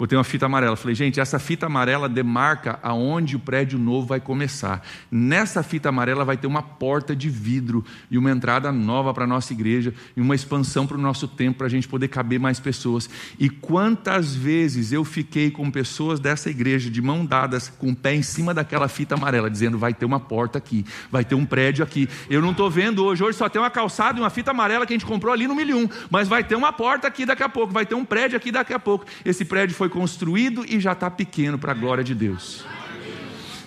Botei 0.00 0.16
uma 0.16 0.24
fita 0.24 0.46
amarela. 0.46 0.76
Falei, 0.76 0.94
gente, 0.94 1.20
essa 1.20 1.38
fita 1.38 1.66
amarela 1.66 2.08
demarca 2.08 2.78
aonde 2.82 3.36
o 3.36 3.38
prédio 3.38 3.78
novo 3.78 4.06
vai 4.06 4.18
começar. 4.18 4.82
Nessa 5.10 5.62
fita 5.62 5.90
amarela 5.90 6.24
vai 6.24 6.38
ter 6.38 6.46
uma 6.46 6.62
porta 6.62 7.14
de 7.14 7.28
vidro 7.28 7.84
e 8.10 8.16
uma 8.16 8.30
entrada 8.30 8.72
nova 8.72 9.12
para 9.12 9.24
a 9.24 9.26
nossa 9.26 9.52
igreja 9.52 9.92
e 10.16 10.20
uma 10.22 10.34
expansão 10.34 10.86
para 10.86 10.96
o 10.96 11.00
nosso 11.00 11.28
tempo 11.28 11.58
para 11.58 11.66
a 11.66 11.70
gente 11.70 11.86
poder 11.86 12.08
caber 12.08 12.40
mais 12.40 12.58
pessoas. 12.58 13.10
E 13.38 13.50
quantas 13.50 14.34
vezes 14.34 14.90
eu 14.90 15.04
fiquei 15.04 15.50
com 15.50 15.70
pessoas 15.70 16.18
dessa 16.18 16.48
igreja 16.48 16.88
de 16.88 17.02
mão 17.02 17.26
dadas, 17.26 17.68
com 17.68 17.90
o 17.90 17.96
pé 17.96 18.14
em 18.14 18.22
cima 18.22 18.54
daquela 18.54 18.88
fita 18.88 19.16
amarela, 19.16 19.50
dizendo: 19.50 19.76
vai 19.76 19.92
ter 19.92 20.06
uma 20.06 20.18
porta 20.18 20.56
aqui, 20.56 20.82
vai 21.10 21.26
ter 21.26 21.34
um 21.34 21.44
prédio 21.44 21.84
aqui. 21.84 22.08
Eu 22.30 22.40
não 22.40 22.52
estou 22.52 22.70
vendo 22.70 23.04
hoje, 23.04 23.22
hoje 23.22 23.36
só 23.36 23.50
tem 23.50 23.60
uma 23.60 23.68
calçada 23.68 24.18
e 24.18 24.22
uma 24.22 24.30
fita 24.30 24.50
amarela 24.52 24.86
que 24.86 24.94
a 24.94 24.96
gente 24.96 25.04
comprou 25.04 25.30
ali 25.30 25.46
no 25.46 25.54
milhão, 25.54 25.90
mas 26.08 26.26
vai 26.26 26.42
ter 26.42 26.54
uma 26.54 26.72
porta 26.72 27.06
aqui 27.06 27.26
daqui 27.26 27.42
a 27.42 27.50
pouco, 27.50 27.70
vai 27.70 27.84
ter 27.84 27.94
um 27.94 28.04
prédio 28.06 28.38
aqui 28.38 28.50
daqui 28.50 28.72
a 28.72 28.78
pouco. 28.78 29.04
Esse 29.26 29.44
prédio 29.44 29.76
foi 29.76 29.89
construído 29.90 30.64
e 30.66 30.80
já 30.80 30.92
está 30.92 31.10
pequeno 31.10 31.58
para 31.58 31.72
a 31.72 31.74
glória 31.74 32.02
de 32.02 32.14
Deus. 32.14 32.64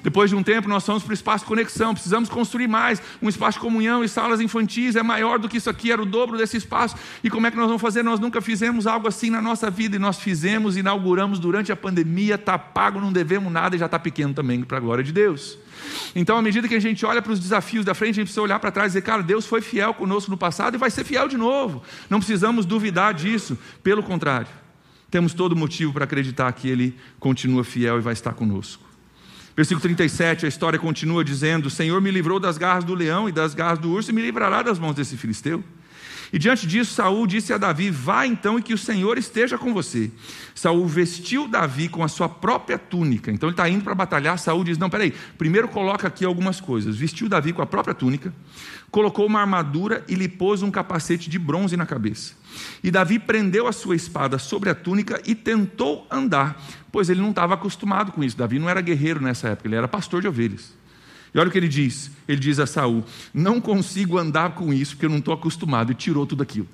Depois 0.04 0.30
de 0.30 0.36
um 0.36 0.44
tempo, 0.44 0.68
nós 0.68 0.86
fomos 0.86 1.02
para 1.02 1.12
o 1.12 1.14
espaço 1.14 1.46
conexão, 1.46 1.94
precisamos 1.94 2.28
construir 2.28 2.68
mais. 2.68 3.02
Um 3.22 3.30
espaço 3.30 3.58
de 3.58 3.62
comunhão 3.62 4.04
e 4.04 4.10
salas 4.10 4.42
infantis 4.42 4.98
é 4.98 5.02
maior 5.02 5.40
do 5.40 5.48
que 5.48 5.56
isso 5.56 5.70
aqui, 5.70 5.94
era 5.94 6.02
o 6.02 6.06
dobro 6.06 6.38
desse 6.38 6.58
espaço. 6.58 6.98
E 7.24 7.30
como 7.30 7.48
é 7.48 7.52
que 7.52 7.56
nós 7.56 7.68
vamos 7.68 7.82
fazer? 7.82 8.04
Nós 8.04 8.20
nunca 8.20 8.42
fizemos 8.42 8.86
algo 8.86 9.08
assim 9.08 9.30
na 9.30 9.42
nossa 9.42 9.72
vida, 9.72 9.96
e 9.96 10.00
nós 10.00 10.20
fizemos, 10.20 10.76
inauguramos 10.76 11.40
durante 11.40 11.72
a 11.72 11.76
pandemia, 11.76 12.36
está 12.36 12.60
pago, 12.60 13.00
não 13.00 13.14
devemos 13.14 13.52
nada 13.52 13.78
e 13.78 13.80
já 13.80 13.86
está 13.86 13.98
pequeno 13.98 14.34
também 14.34 14.62
para 14.62 14.78
a 14.78 14.82
glória 14.82 15.04
de 15.06 15.14
Deus. 15.14 15.58
Então, 16.14 16.38
à 16.38 16.42
medida 16.42 16.68
que 16.68 16.76
a 16.76 16.82
gente 16.82 17.06
olha 17.06 17.22
para 17.22 17.32
os 17.32 17.40
desafios 17.40 17.86
da 17.86 17.94
frente, 17.94 18.12
a 18.12 18.16
gente 18.16 18.26
precisa 18.26 18.42
olhar 18.42 18.60
para 18.60 18.72
trás 18.72 18.88
e 18.88 18.90
dizer, 18.90 19.04
cara, 19.04 19.24
Deus 19.24 19.46
foi 19.46 19.62
fiel 19.62 19.94
conosco 19.94 20.30
no 20.30 20.38
passado 20.38 20.76
e 20.76 20.78
vai 20.78 20.92
ser 20.92 21.06
fiel 21.06 21.30
de 21.30 21.38
novo. 21.38 21.82
Não 22.10 22.20
precisamos 22.20 22.66
duvidar 22.66 23.14
disso, 23.14 23.58
pelo 23.82 24.04
contrário 24.04 24.63
temos 25.14 25.36
todo 25.36 25.56
motivo 25.56 25.94
para 25.94 26.06
acreditar 26.06 26.52
que 26.54 26.68
Ele 26.68 26.98
continua 27.20 27.64
fiel 27.64 28.00
e 28.00 28.02
vai 28.02 28.14
estar 28.14 28.34
conosco. 28.34 28.84
Versículo 29.56 29.80
37, 29.80 30.48
a 30.48 30.50
história 30.50 30.80
continua 30.80 31.24
dizendo: 31.24 31.68
O 31.68 31.70
Senhor 31.70 32.02
me 32.02 32.10
livrou 32.10 32.40
das 32.40 32.58
garras 32.58 32.84
do 32.84 32.96
leão 32.96 33.30
e 33.30 33.32
das 33.32 33.54
garras 33.54 33.78
do 33.78 33.92
urso 33.92 34.10
e 34.10 34.14
me 34.14 34.24
livrará 34.24 34.64
das 34.64 34.80
mãos 34.80 34.96
desse 34.96 35.16
filisteu. 35.16 35.64
E 36.34 36.40
diante 36.40 36.66
disso, 36.66 36.96
Saul 36.96 37.28
disse 37.28 37.54
a 37.54 37.60
Davi: 37.60 37.92
Vá 37.92 38.26
então 38.26 38.58
e 38.58 38.64
que 38.64 38.74
o 38.74 38.78
Senhor 38.78 39.20
esteja 39.20 39.56
com 39.56 39.72
você. 39.72 40.10
Saul 40.56 40.88
vestiu 40.88 41.48
Davi 41.48 41.88
com 41.88 42.04
a 42.04 42.08
sua 42.08 42.28
própria 42.28 42.80
túnica. 42.80 43.32
Então 43.32 43.48
ele 43.48 43.54
está 43.54 43.70
indo 43.70 43.84
para 43.84 43.94
batalhar. 43.94 44.40
Saul 44.40 44.64
diz: 44.64 44.80
Não, 44.80 44.90
peraí, 44.90 45.14
primeiro 45.38 45.68
coloca 45.68 46.08
aqui 46.08 46.26
algumas 46.26 46.60
coisas. 46.60 46.98
Vestiu 46.98 47.30
Davi 47.30 47.54
com 47.54 47.62
a 47.62 47.68
própria 47.68 47.94
túnica, 47.94 48.34
colocou 48.90 49.28
uma 49.28 49.42
armadura 49.42 50.04
e 50.08 50.16
lhe 50.16 50.28
pôs 50.28 50.64
um 50.64 50.72
capacete 50.72 51.30
de 51.30 51.38
bronze 51.38 51.78
na 51.78 51.86
cabeça. 51.86 52.34
E 52.84 52.90
Davi 52.90 53.20
prendeu 53.20 53.68
a 53.68 53.72
sua 53.72 53.96
espada 53.96 54.40
sobre 54.40 54.72
a 54.72 54.76
túnica 54.76 55.22
e 55.28 55.36
tentou 55.36 56.08
andar, 56.10 56.60
pois 56.92 57.12
ele 57.12 57.22
não 57.22 57.30
estava 57.30 57.54
acostumado 57.54 58.12
com 58.12 58.24
isso. 58.24 58.36
Davi 58.36 58.58
não 58.58 58.68
era 58.68 58.82
guerreiro 58.82 59.22
nessa 59.22 59.50
época, 59.50 59.68
ele 59.68 59.76
era 59.76 59.88
pastor 59.88 60.20
de 60.20 60.28
ovelhas. 60.28 60.74
E 61.34 61.40
olha 61.40 61.50
o 61.50 61.52
que 61.52 61.58
ele 61.58 61.68
diz: 61.68 62.12
ele 62.28 62.40
diz 62.40 62.60
a 62.60 62.66
Saul: 62.66 63.04
Não 63.34 63.60
consigo 63.60 64.18
andar 64.18 64.52
com 64.52 64.74
isso 64.74 64.96
porque 64.96 65.06
eu 65.06 65.10
não 65.10 65.18
estou 65.18 65.34
acostumado, 65.34 65.92
e 65.92 65.96
tirou 65.96 66.26
tudo 66.26 66.44
aquilo. 66.44 66.68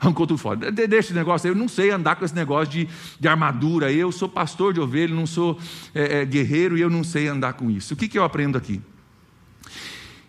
Arrancou 0.00 0.26
tudo 0.26 0.38
fora. 0.38 0.70
De, 0.70 0.86
deixa 0.86 1.08
esse 1.08 1.14
negócio, 1.14 1.48
eu 1.48 1.54
não 1.54 1.66
sei 1.66 1.90
andar 1.90 2.16
com 2.16 2.24
esse 2.24 2.34
negócio 2.34 2.72
de, 2.72 2.88
de 3.18 3.28
armadura. 3.28 3.90
Eu 3.90 4.12
sou 4.12 4.28
pastor 4.28 4.72
de 4.72 4.80
ovelha, 4.80 5.12
não 5.12 5.26
sou 5.26 5.58
é, 5.94 6.20
é, 6.20 6.24
guerreiro 6.24 6.78
e 6.78 6.80
eu 6.80 6.88
não 6.90 7.02
sei 7.02 7.26
andar 7.26 7.54
com 7.54 7.70
isso. 7.70 7.94
O 7.94 7.96
que, 7.96 8.06
que 8.06 8.16
eu 8.16 8.22
aprendo 8.22 8.56
aqui? 8.56 8.80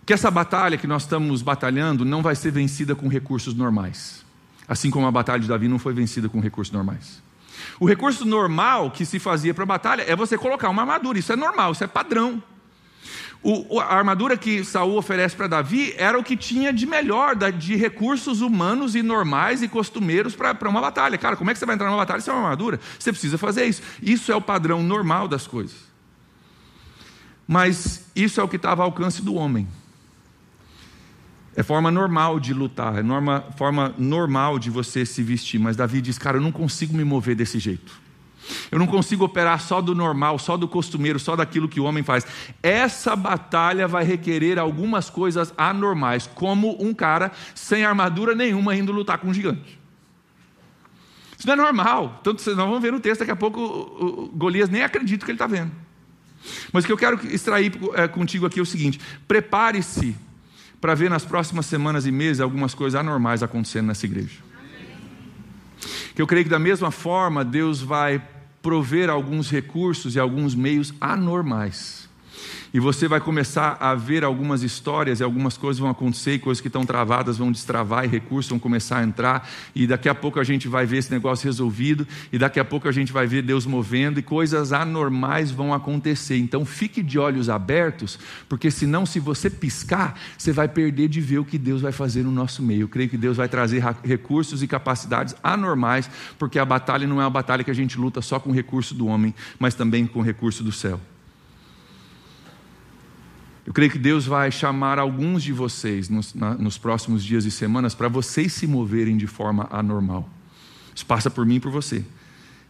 Que 0.05 0.13
essa 0.13 0.31
batalha 0.31 0.75
que 0.75 0.87
nós 0.87 1.03
estamos 1.03 1.43
batalhando 1.43 2.03
não 2.03 2.23
vai 2.23 2.35
ser 2.35 2.51
vencida 2.51 2.95
com 2.95 3.07
recursos 3.07 3.53
normais. 3.53 4.25
Assim 4.67 4.89
como 4.89 5.05
a 5.05 5.11
batalha 5.11 5.39
de 5.39 5.47
Davi 5.47 5.67
não 5.67 5.77
foi 5.77 5.93
vencida 5.93 6.27
com 6.27 6.39
recursos 6.39 6.73
normais. 6.73 7.21
O 7.79 7.87
recurso 7.87 8.25
normal 8.25 8.89
que 8.89 9.05
se 9.05 9.19
fazia 9.19 9.53
para 9.53 9.63
a 9.63 9.67
batalha 9.67 10.03
é 10.07 10.15
você 10.15 10.35
colocar 10.35 10.69
uma 10.69 10.81
armadura, 10.81 11.19
isso 11.19 11.31
é 11.31 11.35
normal, 11.35 11.73
isso 11.73 11.83
é 11.83 11.87
padrão. 11.87 12.41
O, 13.41 13.79
a 13.79 13.95
armadura 13.95 14.35
que 14.35 14.65
Saul 14.65 14.97
oferece 14.97 15.33
para 15.33 15.47
Davi 15.47 15.93
era 15.97 16.19
o 16.19 16.23
que 16.23 16.35
tinha 16.35 16.73
de 16.73 16.85
melhor, 16.85 17.35
de 17.35 17.75
recursos 17.75 18.41
humanos 18.41 18.95
e 18.95 19.01
normais 19.01 19.61
e 19.61 19.67
costumeiros 19.69 20.35
para 20.35 20.67
uma 20.67 20.81
batalha. 20.81 21.17
Cara, 21.17 21.37
como 21.37 21.49
é 21.49 21.53
que 21.53 21.59
você 21.59 21.65
vai 21.65 21.75
entrar 21.75 21.87
numa 21.87 21.97
batalha 21.97 22.19
sem 22.19 22.33
uma 22.33 22.43
armadura? 22.43 22.81
Você 22.99 23.11
precisa 23.13 23.37
fazer 23.37 23.65
isso. 23.65 23.81
Isso 24.01 24.29
é 24.29 24.35
o 24.35 24.41
padrão 24.41 24.83
normal 24.83 25.27
das 25.27 25.47
coisas. 25.47 25.75
Mas 27.47 28.05
isso 28.13 28.41
é 28.41 28.43
o 28.43 28.47
que 28.47 28.57
estava 28.57 28.83
ao 28.83 28.89
alcance 28.89 29.21
do 29.21 29.35
homem. 29.35 29.67
É 31.55 31.63
forma 31.63 31.89
normal 31.89 32.39
de 32.39 32.53
lutar, 32.53 32.99
é 32.99 33.03
norma, 33.03 33.43
forma 33.57 33.93
normal 33.97 34.59
de 34.59 34.69
você 34.69 35.05
se 35.05 35.23
vestir. 35.23 35.59
Mas 35.59 35.75
Davi 35.77 36.01
diz: 36.01 36.17
Cara, 36.17 36.37
eu 36.37 36.41
não 36.41 36.51
consigo 36.51 36.95
me 36.95 37.03
mover 37.03 37.35
desse 37.35 37.57
jeito. 37.57 37.99
Eu 38.71 38.79
não 38.79 38.87
consigo 38.87 39.25
operar 39.25 39.61
só 39.61 39.81
do 39.81 39.93
normal, 39.93 40.39
só 40.39 40.57
do 40.57 40.67
costumeiro, 40.67 41.19
só 41.19 41.35
daquilo 41.35 41.67
que 41.67 41.79
o 41.79 41.83
homem 41.83 42.03
faz. 42.03 42.25
Essa 42.61 43.15
batalha 43.15 43.87
vai 43.87 44.03
requerer 44.03 44.57
algumas 44.59 45.09
coisas 45.09 45.53
anormais, 45.57 46.29
como 46.33 46.81
um 46.83 46.93
cara 46.93 47.31
sem 47.53 47.83
armadura 47.83 48.35
nenhuma 48.35 48.75
indo 48.75 48.91
lutar 48.91 49.17
com 49.17 49.27
um 49.27 49.33
gigante. 49.33 49.79
Isso 51.37 51.47
não 51.47 51.53
é 51.53 51.57
normal. 51.57 52.19
Tanto 52.23 52.45
nós 52.47 52.57
vamos 52.57 52.81
ver 52.81 52.91
no 52.91 52.99
texto 52.99 53.19
daqui 53.19 53.31
a 53.31 53.35
pouco, 53.35 53.59
o, 53.59 54.23
o 54.23 54.27
Golias 54.27 54.69
nem 54.69 54.83
acredita 54.83 55.25
que 55.25 55.31
ele 55.31 55.35
está 55.35 55.47
vendo. 55.47 55.71
Mas 56.71 56.83
o 56.83 56.87
que 56.87 56.93
eu 56.93 56.97
quero 56.97 57.19
extrair 57.27 57.71
é, 57.95 58.07
contigo 58.07 58.45
aqui 58.45 58.59
é 58.59 58.61
o 58.61 58.65
seguinte: 58.65 58.99
prepare-se 59.27 60.15
para 60.79 60.95
ver 60.95 61.09
nas 61.09 61.25
próximas 61.25 61.65
semanas 61.65 62.05
e 62.05 62.11
meses 62.11 62.41
algumas 62.41 62.73
coisas 62.73 62.99
anormais 62.99 63.43
acontecendo 63.43 63.87
nessa 63.87 64.05
igreja. 64.05 64.37
Que 66.15 66.21
eu 66.21 66.27
creio 66.27 66.43
que 66.43 66.49
da 66.49 66.59
mesma 66.59 66.91
forma 66.91 67.43
Deus 67.43 67.81
vai 67.81 68.21
prover 68.61 69.09
alguns 69.09 69.49
recursos 69.49 70.15
e 70.15 70.19
alguns 70.19 70.55
meios 70.55 70.93
anormais 70.99 72.08
e 72.73 72.79
você 72.79 73.07
vai 73.07 73.19
começar 73.19 73.77
a 73.79 73.95
ver 73.95 74.23
algumas 74.23 74.63
histórias 74.63 75.19
e 75.19 75.23
algumas 75.23 75.57
coisas 75.57 75.79
vão 75.79 75.89
acontecer, 75.89 76.35
e 76.35 76.39
coisas 76.39 76.61
que 76.61 76.67
estão 76.67 76.85
travadas 76.85 77.37
vão 77.37 77.51
destravar, 77.51 78.05
e 78.05 78.07
recursos 78.07 78.49
vão 78.49 78.59
começar 78.59 78.99
a 78.99 79.03
entrar, 79.03 79.49
e 79.73 79.87
daqui 79.87 80.07
a 80.07 80.15
pouco 80.15 80.39
a 80.39 80.43
gente 80.43 80.67
vai 80.67 80.85
ver 80.85 80.97
esse 80.97 81.11
negócio 81.11 81.45
resolvido, 81.45 82.07
e 82.31 82.37
daqui 82.37 82.59
a 82.59 82.65
pouco 82.65 82.87
a 82.87 82.91
gente 82.91 83.11
vai 83.11 83.25
ver 83.25 83.41
Deus 83.41 83.65
movendo, 83.65 84.19
e 84.19 84.23
coisas 84.23 84.71
anormais 84.71 85.51
vão 85.51 85.73
acontecer. 85.73 86.37
Então 86.37 86.65
fique 86.65 87.01
de 87.01 87.17
olhos 87.17 87.49
abertos, 87.49 88.19
porque 88.47 88.69
senão, 88.69 89.05
se 89.05 89.19
você 89.19 89.49
piscar, 89.49 90.19
você 90.37 90.51
vai 90.51 90.67
perder 90.67 91.07
de 91.07 91.21
ver 91.21 91.39
o 91.39 91.45
que 91.45 91.57
Deus 91.57 91.81
vai 91.81 91.91
fazer 91.91 92.23
no 92.23 92.31
nosso 92.31 92.61
meio. 92.61 92.81
Eu 92.81 92.87
creio 92.87 93.09
que 93.09 93.17
Deus 93.17 93.37
vai 93.37 93.47
trazer 93.47 93.83
recursos 94.03 94.61
e 94.63 94.67
capacidades 94.67 95.35
anormais, 95.43 96.09
porque 96.37 96.59
a 96.59 96.65
batalha 96.65 97.07
não 97.07 97.19
é 97.19 97.23
uma 97.23 97.29
batalha 97.29 97.63
que 97.63 97.71
a 97.71 97.75
gente 97.75 97.97
luta 97.97 98.21
só 98.21 98.39
com 98.39 98.49
o 98.49 98.53
recurso 98.53 98.93
do 98.93 99.07
homem, 99.07 99.33
mas 99.57 99.73
também 99.73 100.05
com 100.05 100.19
o 100.19 100.23
recurso 100.23 100.63
do 100.63 100.71
céu. 100.71 100.99
Eu 103.69 103.73
creio 103.73 103.91
que 103.91 103.99
Deus 103.99 104.25
vai 104.25 104.49
chamar 104.49 104.97
alguns 104.97 105.43
de 105.43 105.53
vocês 105.53 106.09
nos, 106.09 106.33
na, 106.33 106.55
nos 106.55 106.75
próximos 106.75 107.23
dias 107.23 107.45
e 107.45 107.51
semanas 107.51 107.93
para 107.93 108.07
vocês 108.07 108.51
se 108.51 108.65
moverem 108.65 109.15
de 109.15 109.27
forma 109.27 109.67
anormal. 109.69 110.27
Isso 110.95 111.05
passa 111.05 111.29
por 111.29 111.45
mim 111.45 111.57
e 111.57 111.59
por 111.59 111.71
você. 111.71 112.03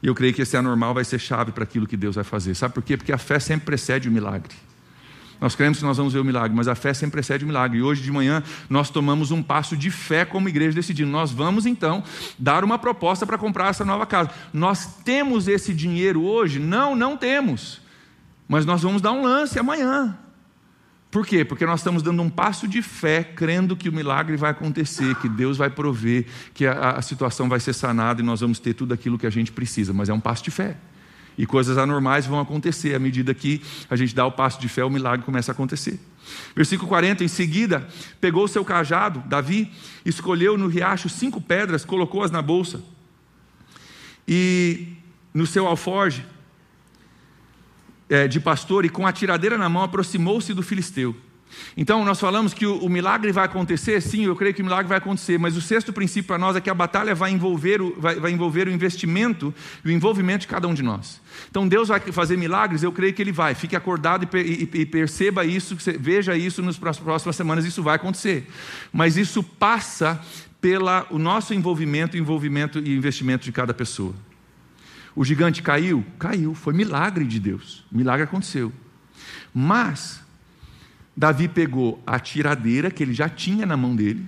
E 0.03 0.07
eu 0.07 0.13
creio 0.13 0.33
que 0.33 0.41
esse 0.41 0.57
anormal 0.57 0.93
vai 0.93 1.05
ser 1.05 1.17
chave 1.17 1.53
para 1.53 1.63
aquilo 1.63 1.87
que 1.87 1.95
Deus 1.95 2.15
vai 2.15 2.25
fazer. 2.25 2.53
Sabe 2.53 2.73
por 2.73 2.83
quê? 2.83 2.97
Porque 2.97 3.13
a 3.13 3.17
fé 3.17 3.39
sempre 3.39 3.65
precede 3.65 4.09
o 4.09 4.11
milagre. 4.11 4.53
Nós 5.39 5.55
cremos 5.55 5.77
que 5.77 5.85
nós 5.85 5.95
vamos 5.95 6.11
ver 6.11 6.19
o 6.19 6.25
milagre, 6.25 6.53
mas 6.53 6.67
a 6.67 6.75
fé 6.75 6.93
sempre 6.93 7.13
precede 7.13 7.45
o 7.45 7.47
milagre. 7.47 7.77
E 7.77 7.81
hoje 7.81 8.01
de 8.01 8.11
manhã 8.11 8.43
nós 8.69 8.89
tomamos 8.89 9.31
um 9.31 9.41
passo 9.41 9.77
de 9.77 9.89
fé 9.89 10.25
como 10.25 10.49
igreja, 10.49 10.75
decidindo: 10.75 11.09
nós 11.09 11.31
vamos 11.31 11.65
então 11.65 12.03
dar 12.37 12.61
uma 12.61 12.77
proposta 12.77 13.25
para 13.25 13.37
comprar 13.37 13.69
essa 13.69 13.85
nova 13.85 14.05
casa. 14.05 14.31
Nós 14.51 14.97
temos 15.05 15.47
esse 15.47 15.73
dinheiro 15.73 16.23
hoje? 16.23 16.59
Não, 16.59 16.93
não 16.93 17.15
temos. 17.15 17.79
Mas 18.49 18.65
nós 18.65 18.81
vamos 18.81 19.01
dar 19.01 19.13
um 19.13 19.23
lance 19.23 19.57
amanhã. 19.57 20.19
Por 21.11 21.25
quê? 21.25 21.43
Porque 21.43 21.65
nós 21.65 21.79
estamos 21.79 22.03
dando 22.03 22.21
um 22.21 22.29
passo 22.29 22.67
de 22.67 22.83
fé, 22.83 23.23
crendo 23.23 23.75
que 23.75 23.89
o 23.89 23.91
milagre 23.91 24.37
vai 24.37 24.51
acontecer, 24.51 25.15
que 25.15 25.27
Deus 25.27 25.57
vai 25.57 25.69
prover, 25.69 26.25
que 26.53 26.67
a, 26.67 26.91
a, 26.91 27.01
situação 27.01 27.49
vai 27.49 27.59
ser 27.59 27.73
sanada 27.73 28.21
e 28.21 28.23
nós 28.23 28.41
vamos 28.41 28.59
ter 28.59 28.75
tudo 28.75 28.93
aquilo 28.93 29.17
que 29.17 29.25
a 29.25 29.29
gente 29.29 29.51
precisa. 29.51 29.91
Mas 29.91 30.07
é 30.07 30.13
um 30.13 30.19
passo 30.19 30.43
de 30.43 30.51
fé. 30.51 30.77
E 31.35 31.47
coisas 31.47 31.79
anormais 31.79 32.27
vão 32.27 32.39
acontecer. 32.39 32.93
À 32.93 32.99
medida 32.99 33.33
que 33.33 33.61
a 33.89 33.95
gente 33.95 34.13
dá 34.13 34.23
o 34.25 34.31
passo 34.31 34.61
de 34.61 34.69
fé, 34.69 34.83
o 34.83 34.89
milagre 34.89 35.25
começa 35.25 35.51
a 35.51 35.53
acontecer. 35.53 35.99
Versículo 36.55 36.87
40: 36.87 37.23
Em 37.23 37.27
seguida, 37.27 37.87
pegou 38.21 38.43
o 38.43 38.47
seu 38.47 38.63
cajado, 38.63 39.23
Davi, 39.25 39.71
escolheu 40.05 40.57
no 40.59 40.67
riacho 40.67 41.09
cinco 41.09 41.41
pedras, 41.41 41.83
colocou-as 41.83 42.29
na 42.29 42.41
bolsa. 42.41 42.83
E 44.27 44.89
no 45.33 45.47
seu 45.47 45.65
alforge, 45.65 46.23
é, 48.09 48.27
de 48.27 48.39
pastor 48.39 48.85
e 48.85 48.89
com 48.89 49.05
a 49.05 49.11
tiradeira 49.11 49.57
na 49.57 49.69
mão 49.69 49.83
aproximou-se 49.83 50.53
do 50.53 50.63
filisteu. 50.63 51.15
Então, 51.75 52.05
nós 52.05 52.19
falamos 52.19 52.53
que 52.53 52.65
o, 52.65 52.77
o, 52.77 52.89
milagre 52.89 53.31
vai 53.31 53.45
acontecer, 53.45 54.01
sim, 54.01 54.25
eu 54.25 54.35
creio 54.35 54.53
que 54.53 54.61
o 54.61 54.65
milagre 54.65 54.87
vai 54.87 54.97
acontecer, 54.97 55.37
mas 55.37 55.55
o 55.55 55.61
sexto 55.61 55.91
princípio 55.91 56.27
para 56.27 56.37
nós 56.37 56.55
é 56.55 56.61
que 56.61 56.69
a 56.69 56.73
batalha 56.73 57.15
vai 57.15 57.31
envolver, 57.31 57.81
o, 57.81 57.95
vai, 57.97 58.15
vai 58.15 58.31
envolver 58.31 58.67
o 58.67 58.71
investimento 58.71 59.53
e 59.83 59.89
o 59.89 59.91
envolvimento 59.91 60.41
de 60.41 60.47
cada 60.47 60.67
um 60.67 60.73
de 60.73 60.83
nós. 60.83 61.21
Então, 61.49 61.67
Deus 61.67 61.87
vai 61.87 61.99
fazer 61.99 62.37
milagres, 62.37 62.83
eu 62.83 62.91
creio 62.91 63.13
que 63.13 63.21
Ele 63.21 63.31
vai. 63.31 63.55
Fique 63.55 63.75
acordado 63.75 64.27
e, 64.37 64.69
e, 64.73 64.81
e 64.81 64.85
perceba 64.85 65.45
isso, 65.45 65.75
veja 65.99 66.35
isso 66.35 66.61
nas 66.61 66.77
próximas 66.77 67.35
semanas, 67.35 67.65
isso 67.65 67.81
vai 67.81 67.95
acontecer. 67.95 68.47
Mas 68.91 69.17
isso 69.17 69.43
passa 69.43 70.21
pelo 70.61 71.17
nosso 71.17 71.53
envolvimento, 71.53 72.17
envolvimento 72.17 72.79
e 72.79 72.95
investimento 72.95 73.45
de 73.45 73.51
cada 73.51 73.73
pessoa. 73.73 74.13
O 75.19 75.25
gigante 75.25 75.61
caiu? 75.61 76.05
Caiu, 76.17 76.53
foi 76.53 76.71
milagre 76.71 77.25
de 77.25 77.41
Deus. 77.41 77.83
Milagre 77.91 78.23
aconteceu. 78.23 78.71
Mas 79.53 80.21
Davi 81.13 81.49
pegou 81.49 82.01
a 82.07 82.17
tiradeira 82.17 82.89
que 82.89 83.03
ele 83.03 83.13
já 83.13 83.27
tinha 83.27 83.65
na 83.65 83.75
mão 83.75 83.93
dele. 83.93 84.25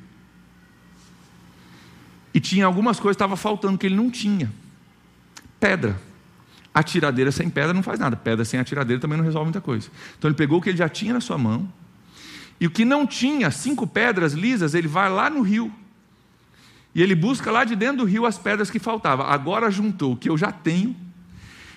E 2.34 2.42
tinha 2.42 2.66
algumas 2.66 3.00
coisas 3.00 3.16
que 3.16 3.24
estavam 3.24 3.38
faltando 3.38 3.78
que 3.78 3.86
ele 3.86 3.96
não 3.96 4.12
tinha. 4.12 4.52
Pedra. 5.62 5.98
A 6.74 6.84
tiradeira 6.84 7.32
sem 7.32 7.50
pedra 7.50 7.72
não 7.72 7.84
faz 7.84 7.98
nada. 7.98 8.18
Pedra 8.18 8.44
sem 8.44 8.60
a 8.60 8.64
tiradeira 8.66 9.00
também 9.00 9.18
não 9.18 9.24
resolve 9.24 9.46
muita 9.46 9.62
coisa. 9.62 9.90
Então 10.18 10.28
ele 10.28 10.36
pegou 10.36 10.60
o 10.60 10.62
que 10.62 10.72
ele 10.72 10.78
já 10.78 10.90
tinha 10.90 11.14
na 11.14 11.22
sua 11.22 11.38
mão. 11.38 11.72
E 12.60 12.68
o 12.68 12.70
que 12.70 12.84
não 12.84 13.08
tinha, 13.08 13.50
cinco 13.50 13.88
pedras 13.88 14.34
lisas, 14.34 14.74
ele 14.74 14.90
vai 14.90 15.10
lá 15.10 15.30
no 15.30 15.42
rio 15.42 15.74
e 16.94 17.02
ele 17.02 17.16
busca 17.16 17.52
lá 17.52 17.64
de 17.64 17.76
dentro 17.76 17.98
do 17.98 18.06
rio 18.06 18.26
as 18.26 18.38
pedras 18.38 18.70
que 18.70 18.80
faltavam. 18.80 19.26
Agora 19.26 19.72
juntou 19.72 20.14
o 20.14 20.18
que 20.18 20.30
eu 20.30 20.38
já 20.38 20.52
tenho 20.52 20.96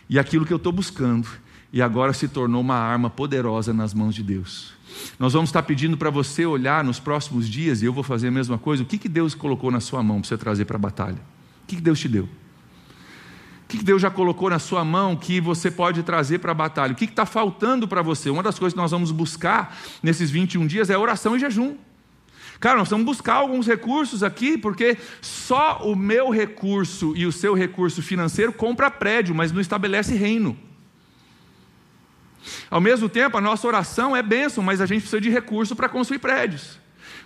e 0.08 0.18
aquilo 0.18 0.44
que 0.44 0.52
eu 0.52 0.56
estou 0.56 0.72
buscando. 0.72 1.28
E 1.72 1.82
agora 1.82 2.12
se 2.12 2.28
tornou 2.28 2.60
uma 2.60 2.76
arma 2.76 3.10
poderosa 3.10 3.72
nas 3.72 3.92
mãos 3.92 4.14
de 4.14 4.22
Deus. 4.22 4.72
Nós 5.18 5.32
vamos 5.32 5.50
estar 5.50 5.62
pedindo 5.62 5.96
para 5.96 6.10
você 6.10 6.46
olhar 6.46 6.84
nos 6.84 7.00
próximos 7.00 7.48
dias, 7.48 7.82
e 7.82 7.84
eu 7.84 7.92
vou 7.92 8.04
fazer 8.04 8.28
a 8.28 8.30
mesma 8.30 8.56
coisa. 8.56 8.84
O 8.84 8.86
que, 8.86 8.96
que 8.96 9.08
Deus 9.08 9.34
colocou 9.34 9.70
na 9.70 9.80
sua 9.80 10.02
mão 10.02 10.20
para 10.20 10.28
você 10.28 10.38
trazer 10.38 10.66
para 10.66 10.76
a 10.76 10.78
batalha? 10.78 11.18
O 11.64 11.66
que, 11.66 11.76
que 11.76 11.82
Deus 11.82 11.98
te 11.98 12.08
deu? 12.08 12.24
O 12.24 13.66
que, 13.66 13.78
que 13.78 13.84
Deus 13.84 14.00
já 14.00 14.10
colocou 14.10 14.50
na 14.50 14.60
sua 14.60 14.84
mão 14.84 15.16
que 15.16 15.40
você 15.40 15.68
pode 15.68 16.04
trazer 16.04 16.38
para 16.38 16.52
a 16.52 16.54
batalha? 16.54 16.92
O 16.92 16.96
que 16.96 17.06
está 17.06 17.26
faltando 17.26 17.88
para 17.88 18.02
você? 18.02 18.30
Uma 18.30 18.42
das 18.42 18.56
coisas 18.56 18.74
que 18.74 18.80
nós 18.80 18.92
vamos 18.92 19.10
buscar 19.10 19.76
nesses 20.00 20.30
21 20.30 20.66
dias 20.66 20.90
é 20.90 20.98
oração 20.98 21.34
e 21.34 21.40
jejum. 21.40 21.76
Cara, 22.60 22.78
nós 22.78 22.88
vamos 22.88 23.04
buscar 23.04 23.34
alguns 23.34 23.66
recursos 23.66 24.22
aqui, 24.22 24.56
porque 24.56 24.96
só 25.20 25.80
o 25.82 25.96
meu 25.96 26.30
recurso 26.30 27.12
e 27.16 27.26
o 27.26 27.32
seu 27.32 27.54
recurso 27.54 28.02
financeiro 28.02 28.52
compra 28.52 28.90
prédio, 28.90 29.34
mas 29.34 29.52
não 29.52 29.60
estabelece 29.60 30.14
reino. 30.14 30.56
Ao 32.70 32.80
mesmo 32.80 33.08
tempo, 33.08 33.36
a 33.36 33.40
nossa 33.40 33.66
oração 33.66 34.14
é 34.14 34.22
bênção, 34.22 34.62
mas 34.62 34.80
a 34.80 34.86
gente 34.86 35.00
precisa 35.00 35.20
de 35.20 35.30
recurso 35.30 35.74
para 35.74 35.88
construir 35.88 36.18
prédios. 36.18 36.78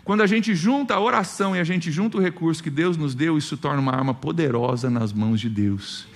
Quando 0.05 0.23
a 0.23 0.27
gente 0.27 0.55
junta 0.55 0.95
a 0.95 1.01
oração 1.01 1.55
e 1.55 1.61
a 1.61 1.65
gente 1.65 1.91
junta 1.93 2.17
o 2.17 2.21
recurso 2.21 2.63
que 2.63 2.71
Deus 2.71 2.97
nos 2.97 3.15
deu, 3.15 3.37
isso 3.37 3.57
torna 3.57 3.81
uma 3.81 3.93
arma 3.93 4.15
poderosa 4.15 4.89
nas 4.89 5.13
mãos 5.13 5.41
de 5.41 5.51
Deus, 5.51 6.07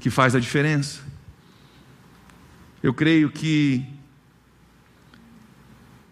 que 0.00 0.10
faz 0.10 0.34
a 0.34 0.40
diferença. 0.40 1.00
Eu 2.82 2.92
creio 2.92 3.30
que 3.30 3.86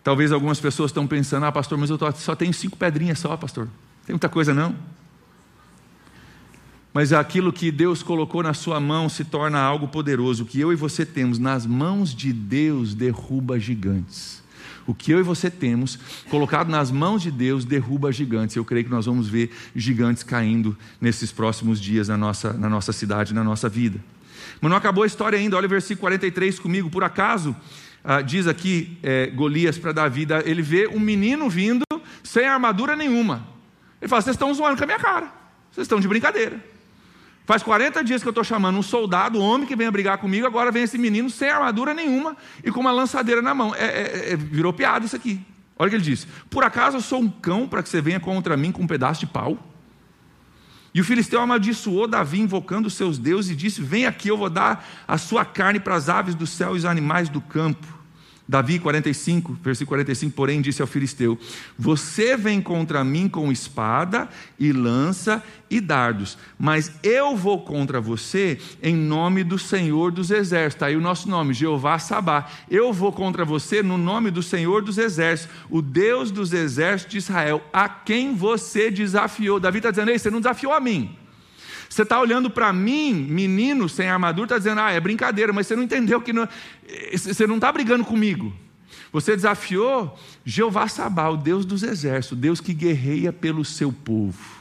Talvez 0.03 0.33
algumas 0.33 0.59
pessoas 0.59 0.91
estão 0.91 1.07
pensando: 1.07 1.47
ah, 1.47 1.53
pastor, 1.53 1.79
mas 1.79 1.91
eu 1.91 1.99
só 2.15 2.35
tenho 2.35 2.53
cinco 2.53 2.77
pedrinhas 2.77 3.19
só, 3.19 3.37
pastor. 3.37 3.69
Tem 4.07 4.15
muita 4.15 4.29
coisa 4.29 4.55
não. 4.55 4.75
Mas 6.93 7.13
aquilo 7.13 7.53
que 7.53 7.71
Deus 7.71 8.03
colocou 8.03 8.43
na 8.43 8.53
sua 8.53 8.81
mão 8.81 9.09
se 9.09 9.25
torna 9.25 9.61
algo 9.61 9.87
poderoso. 9.87 10.43
O 10.43 10.47
que 10.47 10.59
eu 10.59 10.73
e 10.73 10.77
você 10.77 11.07
temos 11.07 11.39
nas 11.39 11.65
mãos 11.65 12.13
de 12.13 12.33
Deus 12.33 12.95
derruba 12.95 13.61
gigantes. 13.61 14.43
O 14.87 14.95
que 14.95 15.13
eu 15.13 15.21
e 15.21 15.23
você 15.23 15.49
temos 15.49 15.99
colocado 16.29 16.69
nas 16.69 16.91
mãos 16.91 17.23
de 17.23 17.31
Deus 17.31 17.65
derruba 17.65 18.11
gigantes. 18.11 18.57
Eu 18.57 18.65
creio 18.65 18.85
que 18.85 18.91
nós 18.91 19.07
vamos 19.07 19.29
ver 19.29 19.53
gigantes 19.77 20.25
caindo 20.25 20.77
nesses 21.01 21.31
próximos 21.31 21.81
dias 21.81 22.09
na 22.09 22.17
nossa, 22.17 22.53
na 22.55 22.69
nossa 22.69 22.93
cidade, 22.93 23.33
na 23.33 23.45
nossa 23.45 23.69
vida. 23.69 24.01
Mas 24.61 24.69
não 24.69 24.77
acabou 24.77 25.05
a 25.05 25.07
história 25.07 25.39
ainda. 25.39 25.57
Olha 25.57 25.67
o 25.67 25.71
versículo 25.71 26.01
43 26.01 26.59
comigo. 26.59 26.91
Por 26.91 27.05
acaso 27.05 27.55
ah, 28.03 28.23
diz 28.23 28.47
aqui 28.47 28.99
é, 29.03 29.27
Golias 29.27 29.79
para 29.79 29.93
Davi, 29.93 30.27
ele 30.45 30.63
vê 30.63 30.87
um 30.89 30.99
menino 30.99 31.49
vindo 31.49 31.85
sem 32.23 32.47
armadura 32.47 32.97
nenhuma. 32.97 33.47
Ele 34.01 34.09
fala: 34.09 34.23
Vocês 34.23 34.35
estão 34.35 34.53
zoando 34.55 34.77
com 34.77 34.85
a 34.85 34.87
minha 34.87 34.99
cara, 34.99 35.33
vocês 35.71 35.85
estão 35.85 36.01
de 36.01 36.09
brincadeira. 36.09 36.63
Faz 37.45 37.63
40 37.63 38.05
dias 38.05 38.23
que 38.23 38.29
eu 38.29 38.31
estou 38.31 38.45
chamando 38.45 38.79
um 38.79 38.83
soldado, 38.83 39.39
um 39.39 39.43
homem 39.43 39.67
que 39.67 39.75
venha 39.75 39.91
brigar 39.91 40.19
comigo, 40.19 40.47
agora 40.47 40.71
vem 40.71 40.85
esse 40.85 40.97
menino 40.97 41.29
sem 41.29 41.51
armadura 41.51 41.93
nenhuma 41.93 42.37
e 42.63 42.71
com 42.71 42.81
uma 42.81 42.93
lançadeira 42.93 43.43
na 43.43 43.53
mão. 43.53 43.75
É, 43.75 43.85
é, 43.85 44.33
é, 44.33 44.37
virou 44.37 44.73
piada 44.73 45.05
isso 45.05 45.17
aqui. 45.17 45.41
Olha 45.77 45.89
o 45.89 45.91
que 45.91 45.97
ele 45.97 46.05
disse: 46.05 46.27
Por 46.49 46.65
acaso 46.65 46.99
eu 46.99 47.01
sou 47.01 47.21
um 47.21 47.29
cão 47.29 47.67
para 47.67 47.83
que 47.83 47.89
você 47.89 48.01
venha 48.01 48.21
contra 48.21 48.57
mim 48.57 48.71
com 48.71 48.83
um 48.83 48.87
pedaço 48.87 49.21
de 49.21 49.27
pau? 49.27 49.59
E 50.93 51.01
o 51.01 51.05
filisteu 51.05 51.41
amaldiçoou 51.41 52.09
Davi, 52.09 52.41
invocando 52.41 52.89
os 52.89 52.95
seus 52.95 53.19
deuses, 53.19 53.53
e 53.53 53.57
disse: 53.57 53.81
Vem 53.81 54.07
aqui, 54.07 54.29
eu 54.29 54.37
vou 54.37 54.51
dar 54.51 54.85
a 55.07 55.17
sua 55.17 55.45
carne 55.45 55.79
para 55.79 55.95
as 55.95 56.09
aves 56.09 56.35
do 56.35 56.47
céu 56.47 56.75
e 56.75 56.79
os 56.79 56.85
animais 56.85 57.29
do 57.29 57.41
campo. 57.41 58.00
Davi 58.51 58.81
45, 58.81 59.59
versículo 59.63 59.91
45, 59.91 60.35
porém 60.35 60.61
disse 60.61 60.83
ao 60.83 60.89
filisteu: 60.89 61.39
Você 61.79 62.37
vem 62.37 62.61
contra 62.61 63.05
mim 63.05 63.29
com 63.29 63.53
espada 63.53 64.29
e 64.59 64.73
lança 64.73 65.41
e 65.71 65.81
dardos, 65.81 66.37
mas 66.59 66.91
eu 67.01 67.37
vou 67.37 67.63
contra 67.63 68.01
você 68.01 68.59
em 68.83 68.97
nome 68.97 69.45
do 69.45 69.57
Senhor 69.57 70.11
dos 70.11 70.33
exércitos. 70.33 70.75
Está 70.75 70.87
aí 70.87 70.97
o 70.97 71.01
nosso 71.01 71.29
nome, 71.29 71.55
Jeová 71.55 72.01
Sabá. 72.01 72.51
Eu 72.69 72.93
vou 72.93 73.13
contra 73.13 73.45
você 73.45 73.85
no 73.85 73.97
nome 73.97 74.33
do 74.33 74.43
Senhor 74.43 74.83
dos 74.83 74.99
exércitos, 74.99 75.55
o 75.71 75.81
Deus 75.81 76.33
dos 76.33 76.53
exércitos 76.53 77.13
de 77.13 77.19
Israel, 77.19 77.65
a 77.73 77.89
quem 77.89 78.35
você 78.35 78.91
desafiou. 78.91 79.61
Davi 79.61 79.79
está 79.79 79.93
dizendo: 79.93 80.11
Ei, 80.11 80.19
você 80.19 80.29
não 80.29 80.41
desafiou 80.41 80.73
a 80.73 80.81
mim. 80.81 81.17
Você 81.91 82.03
está 82.03 82.21
olhando 82.21 82.49
para 82.49 82.73
mim, 82.73 83.13
menino 83.13 83.89
sem 83.89 84.09
armadura, 84.09 84.45
está 84.45 84.59
dizendo, 84.59 84.81
ah, 84.81 84.93
é 84.93 85.01
brincadeira, 85.01 85.53
mas 85.53 85.67
você 85.67 85.75
não 85.75 85.83
entendeu 85.83 86.21
que 86.21 86.33
não, 86.33 86.49
você 87.13 87.49
não 87.49 87.57
está 87.57 87.73
brigando 87.73 88.05
comigo. 88.05 88.55
Você 89.13 89.35
desafiou 89.35 90.17
Jeová 90.45 90.87
Sabá, 90.87 91.29
o 91.29 91.37
Deus 91.37 91.65
dos 91.67 91.83
exércitos, 91.83 92.39
Deus 92.39 92.61
que 92.61 92.73
guerreia 92.73 93.33
pelo 93.33 93.65
seu 93.65 93.93
povo. 93.93 94.60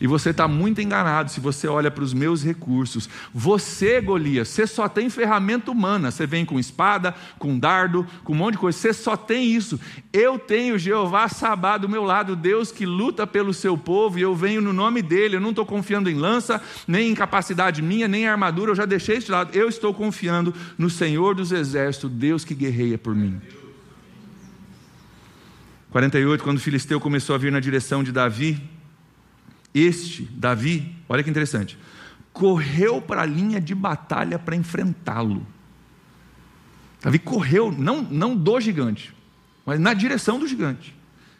E 0.00 0.06
você 0.06 0.30
está 0.30 0.46
muito 0.46 0.80
enganado 0.80 1.30
se 1.30 1.40
você 1.40 1.66
olha 1.66 1.90
para 1.90 2.04
os 2.04 2.12
meus 2.12 2.44
recursos. 2.44 3.08
Você, 3.32 4.00
Golias, 4.00 4.48
você 4.48 4.66
só 4.66 4.88
tem 4.88 5.08
ferramenta 5.10 5.70
humana. 5.70 6.10
Você 6.10 6.26
vem 6.26 6.44
com 6.44 6.58
espada, 6.58 7.14
com 7.38 7.58
dardo, 7.58 8.06
com 8.24 8.32
um 8.32 8.36
monte 8.36 8.54
de 8.54 8.58
coisa. 8.58 8.78
Você 8.78 8.92
só 8.92 9.16
tem 9.16 9.54
isso. 9.54 9.78
Eu 10.12 10.38
tenho 10.38 10.78
Jeová 10.78 11.28
Sabá 11.28 11.78
do 11.78 11.88
meu 11.88 12.04
lado, 12.04 12.36
Deus 12.36 12.70
que 12.70 12.86
luta 12.86 13.26
pelo 13.26 13.52
seu 13.52 13.76
povo, 13.76 14.18
e 14.18 14.22
eu 14.22 14.34
venho 14.34 14.60
no 14.60 14.72
nome 14.72 15.02
dele. 15.02 15.36
Eu 15.36 15.40
não 15.40 15.50
estou 15.50 15.66
confiando 15.66 16.10
em 16.10 16.14
lança, 16.14 16.60
nem 16.86 17.10
em 17.10 17.14
capacidade 17.14 17.82
minha, 17.82 18.08
nem 18.08 18.22
em 18.22 18.28
armadura. 18.28 18.70
Eu 18.70 18.76
já 18.76 18.84
deixei 18.84 19.18
isso 19.18 19.26
de 19.26 19.32
lado. 19.32 19.56
Eu 19.56 19.68
estou 19.68 19.92
confiando 19.92 20.54
no 20.78 20.90
Senhor 20.90 21.34
dos 21.34 21.52
Exércitos, 21.52 22.10
Deus 22.10 22.44
que 22.44 22.54
guerreia 22.54 22.98
por 22.98 23.14
mim. 23.14 23.40
48, 25.90 26.44
quando 26.44 26.58
o 26.58 26.60
filisteu 26.60 27.00
começou 27.00 27.34
a 27.34 27.38
vir 27.38 27.50
na 27.50 27.58
direção 27.58 28.04
de 28.04 28.12
Davi, 28.12 28.60
este, 29.80 30.22
Davi, 30.32 30.94
olha 31.08 31.22
que 31.22 31.30
interessante, 31.30 31.78
correu 32.32 33.00
para 33.00 33.22
a 33.22 33.26
linha 33.26 33.60
de 33.60 33.74
batalha 33.74 34.38
para 34.38 34.56
enfrentá-lo. 34.56 35.46
Davi 37.02 37.18
correu, 37.18 37.70
não, 37.72 38.02
não 38.02 38.36
do 38.36 38.60
gigante, 38.60 39.14
mas 39.64 39.78
na 39.78 39.94
direção 39.94 40.38
do 40.38 40.46
gigante. 40.46 40.94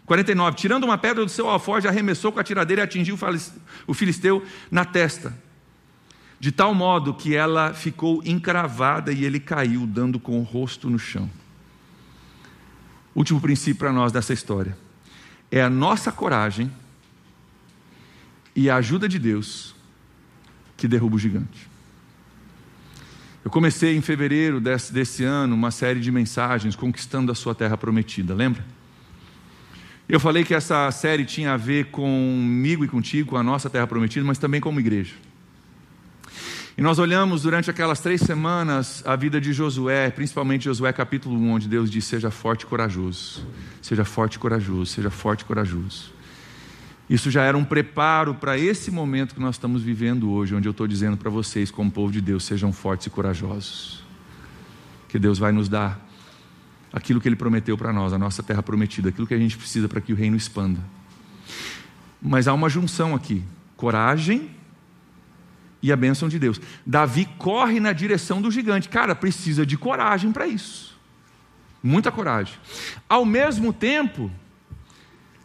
49. 0.07 0.57
Tirando 0.57 0.85
uma 0.85 0.97
pedra 0.97 1.25
do 1.25 1.31
seu 1.31 1.49
alforje, 1.49 1.89
arremessou 1.89 2.31
com 2.31 2.39
a 2.39 2.45
tiradeira 2.45 2.83
e 2.83 2.85
atingiu 2.85 3.19
o 3.87 3.93
filisteu 3.93 4.45
na 4.71 4.85
testa, 4.85 5.37
de 6.39 6.53
tal 6.53 6.73
modo 6.73 7.13
que 7.13 7.35
ela 7.35 7.75
ficou 7.75 8.23
encravada 8.25 9.13
e 9.13 9.25
ele 9.25 9.41
caiu, 9.41 9.87
dando 9.87 10.21
com 10.21 10.39
o 10.39 10.45
rosto 10.45 10.89
no 10.89 10.99
chão. 10.99 11.29
Último 13.15 13.41
princípio 13.41 13.79
para 13.79 13.93
nós 13.93 14.13
dessa 14.13 14.33
história 14.33 14.77
é 15.51 15.63
a 15.63 15.71
nossa 15.71 16.13
coragem 16.13 16.71
e 18.57 18.71
a 18.71 18.77
ajuda 18.77 19.07
de 19.07 19.19
Deus 19.19 19.75
que 20.77 20.89
derruba 20.89 21.17
o 21.17 21.19
gigante. 21.19 21.69
Eu 23.45 23.51
comecei 23.51 23.97
em 23.97 24.01
fevereiro 24.01 24.61
desse, 24.61 24.93
desse 24.93 25.23
ano 25.23 25.55
uma 25.55 25.71
série 25.71 26.01
de 26.01 26.11
mensagens 26.11 26.75
conquistando 26.75 27.31
a 27.31 27.35
sua 27.35 27.55
terra 27.55 27.77
prometida, 27.77 28.35
lembra? 28.35 28.65
Eu 30.09 30.19
falei 30.19 30.43
que 30.43 30.55
essa 30.55 30.91
série 30.91 31.25
tinha 31.25 31.53
a 31.53 31.57
ver 31.57 31.87
comigo 31.87 32.85
e 32.85 32.89
contigo, 32.89 33.31
com 33.31 33.37
a 33.37 33.43
nossa 33.43 33.69
terra 33.69 33.87
prometida, 33.87 34.25
mas 34.25 34.39
também 34.39 34.61
como 34.61 34.81
igreja. 34.81 35.15
E 36.79 36.83
nós 36.83 36.99
olhamos 36.99 37.43
durante 37.43 37.71
aquelas 37.71 38.01
três 38.01 38.21
semanas 38.21 39.03
a 39.07 39.17
vida 39.17 39.41
de 39.41 39.53
Josué, 39.53 40.11
principalmente 40.11 40.65
Josué 40.65 40.93
capítulo 40.93 41.37
1, 41.37 41.51
onde 41.51 41.69
Deus 41.69 41.91
diz: 41.91 42.05
Seja 42.05 42.31
forte 42.31 42.63
e 42.63 42.67
corajoso, 42.67 43.47
seja 43.81 44.05
forte 44.05 44.35
e 44.35 44.39
corajoso, 44.39 44.87
seja 44.87 45.11
forte 45.11 45.41
e 45.41 45.45
corajoso. 45.45 46.16
Isso 47.09 47.31
já 47.31 47.43
era 47.43 47.57
um 47.57 47.65
preparo 47.65 48.35
para 48.35 48.59
esse 48.59 48.91
momento 48.91 49.35
que 49.35 49.41
nós 49.41 49.55
estamos 49.55 49.83
vivendo 49.83 50.31
hoje, 50.31 50.55
onde 50.55 50.67
eu 50.67 50.73
estou 50.73 50.89
dizendo 50.89 51.17
para 51.17 51.31
vocês, 51.31 51.71
como 51.71 51.91
povo 51.91 52.13
de 52.13 52.21
Deus, 52.21 52.45
sejam 52.45 52.73
fortes 52.73 53.07
e 53.07 53.11
corajosos. 53.11 54.05
Que 55.09 55.19
Deus 55.19 55.39
vai 55.39 55.53
nos 55.53 55.69
dar 55.69 56.05
aquilo 56.93 57.21
que 57.21 57.29
Ele 57.29 57.37
prometeu 57.37 57.79
para 57.79 57.93
nós, 57.93 58.13
a 58.13 58.19
nossa 58.19 58.43
terra 58.43 58.63
prometida, 58.63 59.11
aquilo 59.11 59.27
que 59.27 59.35
a 59.35 59.39
gente 59.39 59.57
precisa 59.57 59.89
para 59.89 60.01
que 60.01 60.13
o 60.13 60.17
reino 60.17 60.37
expanda. 60.37 60.81
Mas 62.21 62.49
há 62.49 62.53
uma 62.53 62.69
junção 62.69 63.15
aqui: 63.15 63.45
coragem 63.77 64.51
e 65.81 65.93
a 65.93 65.97
bênção 65.97 66.29
de 66.29 66.39
Deus. 66.39 66.61
Davi 66.85 67.27
corre 67.39 67.79
na 67.79 67.93
direção 67.93 68.43
do 68.43 68.51
gigante. 68.51 68.89
Cara, 68.89 69.15
precisa 69.15 69.65
de 69.65 69.77
coragem 69.77 70.33
para 70.33 70.47
isso. 70.47 70.99
Muita 71.81 72.11
coragem. 72.11 72.55
Ao 73.09 73.25
mesmo 73.25 73.73
tempo, 73.73 74.29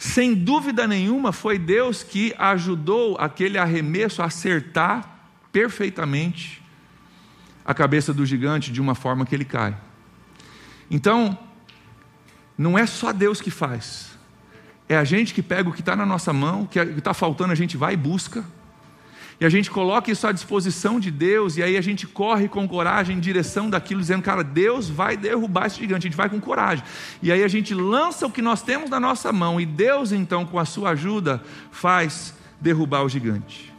sem 0.01 0.33
dúvida 0.33 0.87
nenhuma, 0.87 1.31
foi 1.31 1.59
Deus 1.59 2.01
que 2.01 2.33
ajudou 2.39 3.15
aquele 3.19 3.59
arremesso 3.59 4.23
a 4.23 4.25
acertar 4.25 5.07
perfeitamente 5.51 6.59
a 7.63 7.71
cabeça 7.71 8.11
do 8.11 8.25
gigante 8.25 8.71
de 8.71 8.81
uma 8.81 8.95
forma 8.95 9.27
que 9.27 9.35
ele 9.35 9.45
cai. 9.45 9.77
Então, 10.89 11.37
não 12.57 12.79
é 12.79 12.87
só 12.87 13.13
Deus 13.13 13.39
que 13.39 13.51
faz, 13.51 14.17
é 14.89 14.97
a 14.97 15.03
gente 15.03 15.35
que 15.35 15.43
pega 15.43 15.69
o 15.69 15.71
que 15.71 15.81
está 15.81 15.95
na 15.95 16.03
nossa 16.03 16.33
mão, 16.33 16.63
o 16.63 16.67
que 16.67 16.79
está 16.79 17.13
faltando, 17.13 17.53
a 17.53 17.55
gente 17.55 17.77
vai 17.77 17.93
e 17.93 17.97
busca 17.97 18.43
e 19.41 19.45
a 19.45 19.49
gente 19.49 19.71
coloca 19.71 20.11
isso 20.11 20.27
à 20.27 20.31
disposição 20.31 20.99
de 20.99 21.09
Deus, 21.09 21.57
e 21.57 21.63
aí 21.63 21.75
a 21.75 21.81
gente 21.81 22.05
corre 22.05 22.47
com 22.47 22.67
coragem 22.67 23.17
em 23.17 23.19
direção 23.19 23.71
daquilo, 23.71 23.99
dizendo, 23.99 24.21
cara, 24.21 24.43
Deus 24.43 24.87
vai 24.87 25.17
derrubar 25.17 25.65
esse 25.65 25.79
gigante, 25.79 26.05
a 26.05 26.09
gente 26.11 26.15
vai 26.15 26.29
com 26.29 26.39
coragem. 26.39 26.85
E 27.23 27.31
aí 27.31 27.43
a 27.43 27.47
gente 27.47 27.73
lança 27.73 28.27
o 28.27 28.31
que 28.31 28.39
nós 28.39 28.61
temos 28.61 28.87
na 28.87 28.99
nossa 28.99 29.33
mão, 29.33 29.59
e 29.59 29.65
Deus, 29.65 30.11
então, 30.11 30.45
com 30.45 30.59
a 30.59 30.65
sua 30.65 30.91
ajuda, 30.91 31.41
faz 31.71 32.35
derrubar 32.59 33.03
o 33.03 33.09
gigante. 33.09 33.73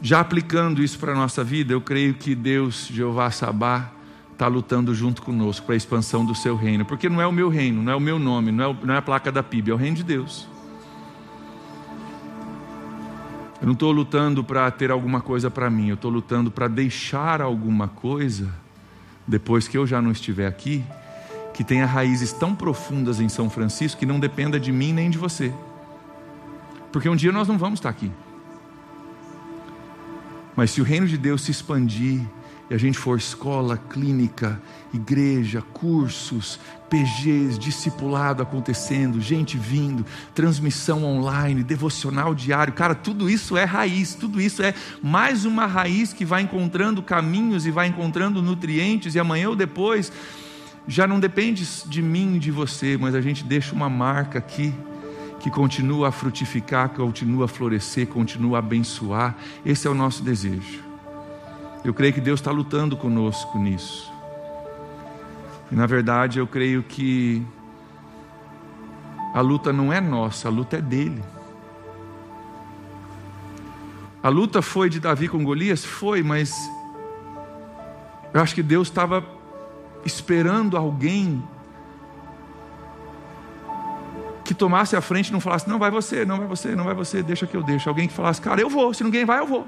Já 0.00 0.20
aplicando 0.20 0.84
isso 0.84 1.00
para 1.00 1.10
a 1.10 1.16
nossa 1.16 1.42
vida, 1.42 1.72
eu 1.72 1.80
creio 1.80 2.14
que 2.14 2.36
Deus, 2.36 2.86
Jeová 2.86 3.32
Sabá, 3.32 3.90
está 4.32 4.46
lutando 4.46 4.94
junto 4.94 5.22
conosco 5.22 5.66
para 5.66 5.74
a 5.74 5.76
expansão 5.76 6.24
do 6.24 6.36
seu 6.36 6.54
reino, 6.54 6.84
porque 6.84 7.08
não 7.08 7.20
é 7.20 7.26
o 7.26 7.32
meu 7.32 7.48
reino, 7.48 7.82
não 7.82 7.92
é 7.92 7.96
o 7.96 8.00
meu 8.00 8.16
nome, 8.16 8.52
não 8.52 8.70
é, 8.70 8.76
não 8.84 8.94
é 8.94 8.98
a 8.98 9.02
placa 9.02 9.32
da 9.32 9.42
PIB, 9.42 9.72
é 9.72 9.74
o 9.74 9.76
reino 9.76 9.96
de 9.96 10.04
Deus. 10.04 10.46
Eu 13.66 13.70
não 13.70 13.72
estou 13.72 13.90
lutando 13.90 14.44
para 14.44 14.70
ter 14.70 14.92
alguma 14.92 15.20
coisa 15.20 15.50
para 15.50 15.68
mim, 15.68 15.88
eu 15.88 15.96
estou 15.96 16.08
lutando 16.08 16.52
para 16.52 16.68
deixar 16.68 17.42
alguma 17.42 17.88
coisa, 17.88 18.48
depois 19.26 19.66
que 19.66 19.76
eu 19.76 19.84
já 19.84 20.00
não 20.00 20.12
estiver 20.12 20.46
aqui, 20.46 20.84
que 21.52 21.64
tenha 21.64 21.84
raízes 21.84 22.32
tão 22.32 22.54
profundas 22.54 23.18
em 23.18 23.28
São 23.28 23.50
Francisco 23.50 23.98
que 23.98 24.06
não 24.06 24.20
dependa 24.20 24.60
de 24.60 24.70
mim 24.70 24.92
nem 24.92 25.10
de 25.10 25.18
você. 25.18 25.52
Porque 26.92 27.08
um 27.08 27.16
dia 27.16 27.32
nós 27.32 27.48
não 27.48 27.58
vamos 27.58 27.80
estar 27.80 27.88
aqui. 27.88 28.12
Mas 30.54 30.70
se 30.70 30.80
o 30.80 30.84
reino 30.84 31.08
de 31.08 31.18
Deus 31.18 31.42
se 31.42 31.50
expandir, 31.50 32.20
e 32.68 32.74
a 32.74 32.78
gente 32.78 32.98
for 32.98 33.18
escola, 33.18 33.76
clínica, 33.76 34.60
igreja, 34.92 35.62
cursos, 35.72 36.58
PGs, 36.90 37.58
discipulado 37.58 38.42
acontecendo, 38.42 39.20
gente 39.20 39.56
vindo, 39.56 40.04
transmissão 40.34 41.04
online, 41.04 41.62
devocional 41.62 42.34
diário, 42.34 42.72
cara, 42.72 42.94
tudo 42.94 43.28
isso 43.30 43.56
é 43.56 43.64
raiz, 43.64 44.14
tudo 44.14 44.40
isso 44.40 44.62
é 44.62 44.74
mais 45.02 45.44
uma 45.44 45.66
raiz 45.66 46.12
que 46.12 46.24
vai 46.24 46.42
encontrando 46.42 47.02
caminhos 47.02 47.66
e 47.66 47.70
vai 47.70 47.86
encontrando 47.88 48.42
nutrientes, 48.42 49.14
e 49.14 49.18
amanhã 49.18 49.48
ou 49.48 49.56
depois 49.56 50.12
já 50.88 51.06
não 51.06 51.18
depende 51.18 51.66
de 51.86 52.00
mim 52.00 52.36
e 52.36 52.38
de 52.38 52.50
você, 52.50 52.96
mas 52.96 53.14
a 53.14 53.20
gente 53.20 53.42
deixa 53.42 53.74
uma 53.74 53.88
marca 53.88 54.38
aqui 54.38 54.72
que 55.40 55.50
continua 55.50 56.08
a 56.08 56.12
frutificar, 56.12 56.88
que 56.88 56.96
continua 56.96 57.44
a 57.44 57.48
florescer, 57.48 58.06
continua 58.06 58.58
a 58.58 58.60
abençoar. 58.60 59.36
Esse 59.64 59.86
é 59.86 59.90
o 59.90 59.94
nosso 59.94 60.22
desejo. 60.22 60.85
Eu 61.84 61.94
creio 61.94 62.12
que 62.12 62.20
Deus 62.20 62.40
está 62.40 62.50
lutando 62.50 62.96
conosco 62.96 63.58
nisso. 63.58 64.12
E 65.70 65.74
na 65.74 65.86
verdade 65.86 66.38
eu 66.38 66.46
creio 66.46 66.82
que 66.82 67.44
a 69.34 69.40
luta 69.40 69.72
não 69.72 69.92
é 69.92 70.00
nossa, 70.00 70.48
a 70.48 70.50
luta 70.50 70.76
é 70.76 70.80
dele. 70.80 71.22
A 74.22 74.28
luta 74.28 74.62
foi 74.62 74.88
de 74.88 74.98
Davi 74.98 75.28
com 75.28 75.44
Golias? 75.44 75.84
Foi, 75.84 76.22
mas 76.22 76.52
eu 78.32 78.40
acho 78.40 78.54
que 78.54 78.62
Deus 78.62 78.88
estava 78.88 79.24
esperando 80.04 80.76
alguém 80.76 81.42
que 84.44 84.54
tomasse 84.54 84.96
a 84.96 85.00
frente 85.00 85.28
e 85.28 85.32
não 85.32 85.40
falasse, 85.40 85.68
não 85.68 85.78
vai 85.78 85.90
você, 85.90 86.24
não 86.24 86.38
vai 86.38 86.46
você, 86.46 86.74
não 86.74 86.84
vai 86.84 86.94
você, 86.94 87.22
deixa 87.22 87.46
que 87.46 87.56
eu 87.56 87.62
deixo. 87.62 87.88
Alguém 87.88 88.06
que 88.08 88.14
falasse, 88.14 88.40
cara, 88.40 88.60
eu 88.60 88.70
vou, 88.70 88.94
se 88.94 89.02
ninguém 89.04 89.24
vai, 89.24 89.40
eu 89.40 89.46
vou. 89.46 89.66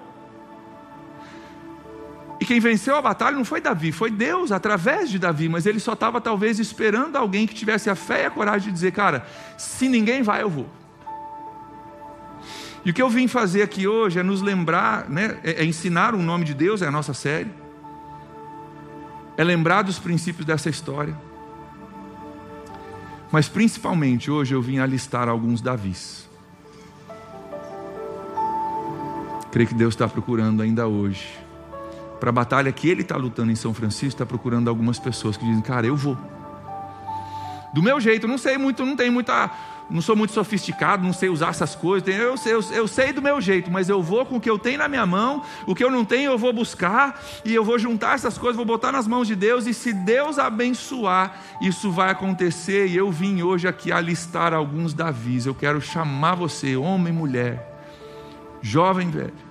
Quem 2.49 2.61
venceu 2.61 2.97
a 2.97 3.03
batalha 3.03 3.37
não 3.37 3.45
foi 3.45 3.61
Davi, 3.61 3.93
foi 3.93 4.11
Deus 4.11 4.51
através 4.53 5.11
de 5.11 5.19
Davi, 5.19 5.51
mas 5.51 5.67
ele 5.67 5.79
só 5.79 5.93
estava 5.93 6.19
talvez 6.19 6.59
esperando 6.59 7.15
alguém 7.17 7.47
que 7.47 7.55
tivesse 7.55 7.91
a 7.91 7.95
fé 7.95 8.23
e 8.23 8.25
a 8.25 8.31
coragem 8.31 8.69
de 8.69 8.73
dizer, 8.73 8.91
cara, 8.91 9.27
se 9.59 9.87
ninguém 9.87 10.23
vai, 10.23 10.41
eu 10.41 10.49
vou. 10.49 10.67
E 12.87 12.91
o 12.91 12.95
que 12.95 13.03
eu 13.03 13.11
vim 13.11 13.29
fazer 13.29 13.61
aqui 13.61 13.87
hoje 13.87 14.19
é 14.19 14.23
nos 14.23 14.41
lembrar, 14.41 15.11
né, 15.11 15.39
é, 15.45 15.63
é 15.63 15.65
ensinar 15.67 16.15
o 16.15 16.23
nome 16.23 16.47
de 16.47 16.55
Deus, 16.55 16.81
é 16.81 16.87
a 16.87 16.91
nossa 16.91 17.13
série, 17.13 17.51
é 19.37 19.45
lembrar 19.45 19.83
dos 19.83 19.99
princípios 19.99 20.47
dessa 20.47 20.71
história. 20.71 21.15
Mas 23.31 23.47
principalmente 23.47 24.31
hoje 24.31 24.55
eu 24.55 24.63
vim 24.63 24.79
alistar 24.79 25.29
alguns 25.29 25.61
Davis. 25.61 26.27
Creio 29.53 29.69
que 29.69 29.75
Deus 29.75 29.93
está 29.93 30.09
procurando 30.09 30.63
ainda 30.63 30.87
hoje 30.87 31.47
para 32.19 32.31
a 32.31 32.33
batalha 32.33 32.73
que 32.73 32.89
ele 32.89 33.03
está 33.03 33.17
lutando 33.17 33.51
em 33.53 33.57
São 33.57 33.73
Francisco, 33.73 34.09
está 34.09 34.27
procurando 34.27 34.69
algumas 34.69 34.99
pessoas 34.99 35.37
que 35.37 35.45
dizem, 35.45 35.63
cara, 35.63 35.87
eu 35.87 35.97
vou. 35.97 36.17
Do 37.73 37.83
meu 37.83 38.01
jeito, 38.01 38.27
não 38.27 38.39
sei 38.39 38.59
muito, 38.59 38.85
não 38.85 38.97
tenho 38.97 39.13
muita. 39.13 39.51
Não 39.91 40.03
sou 40.03 40.15
muito 40.15 40.35
sofisticado, 40.35 41.03
não 41.03 41.15
sei 41.15 41.31
usar 41.31 41.49
essas 41.49 41.75
coisas. 41.75 42.07
Eu, 42.07 42.35
eu, 42.45 42.61
eu 42.73 42.87
sei 42.87 43.11
do 43.11 43.23
meu 43.23 43.41
jeito, 43.41 43.71
mas 43.71 43.89
eu 43.89 44.03
vou 44.03 44.27
com 44.27 44.37
o 44.37 44.41
que 44.41 44.51
eu 44.51 44.59
tenho 44.59 44.77
na 44.79 44.87
minha 44.87 45.07
mão, 45.07 45.43
o 45.67 45.75
que 45.75 45.83
eu 45.83 45.91
não 45.91 46.05
tenho 46.05 46.33
eu 46.33 46.37
vou 46.37 46.53
buscar, 46.53 47.19
e 47.43 47.55
eu 47.55 47.65
vou 47.65 47.79
juntar 47.79 48.15
essas 48.15 48.37
coisas, 48.37 48.55
vou 48.55 48.67
botar 48.67 48.93
nas 48.93 49.07
mãos 49.07 49.27
de 49.27 49.35
Deus, 49.35 49.67
e 49.67 49.73
se 49.73 49.95
Deus 49.95 50.39
abençoar, 50.39 51.41
isso 51.63 51.91
vai 51.91 52.11
acontecer. 52.11 52.89
E 52.89 52.97
eu 52.99 53.11
vim 53.11 53.41
hoje 53.41 53.67
aqui 53.67 53.91
alistar 53.91 54.53
alguns 54.53 54.93
Davis. 54.93 55.47
Eu 55.47 55.55
quero 55.55 55.81
chamar 55.81 56.35
você, 56.35 56.77
homem, 56.77 57.13
mulher, 57.13 57.81
jovem, 58.61 59.09
velho 59.09 59.48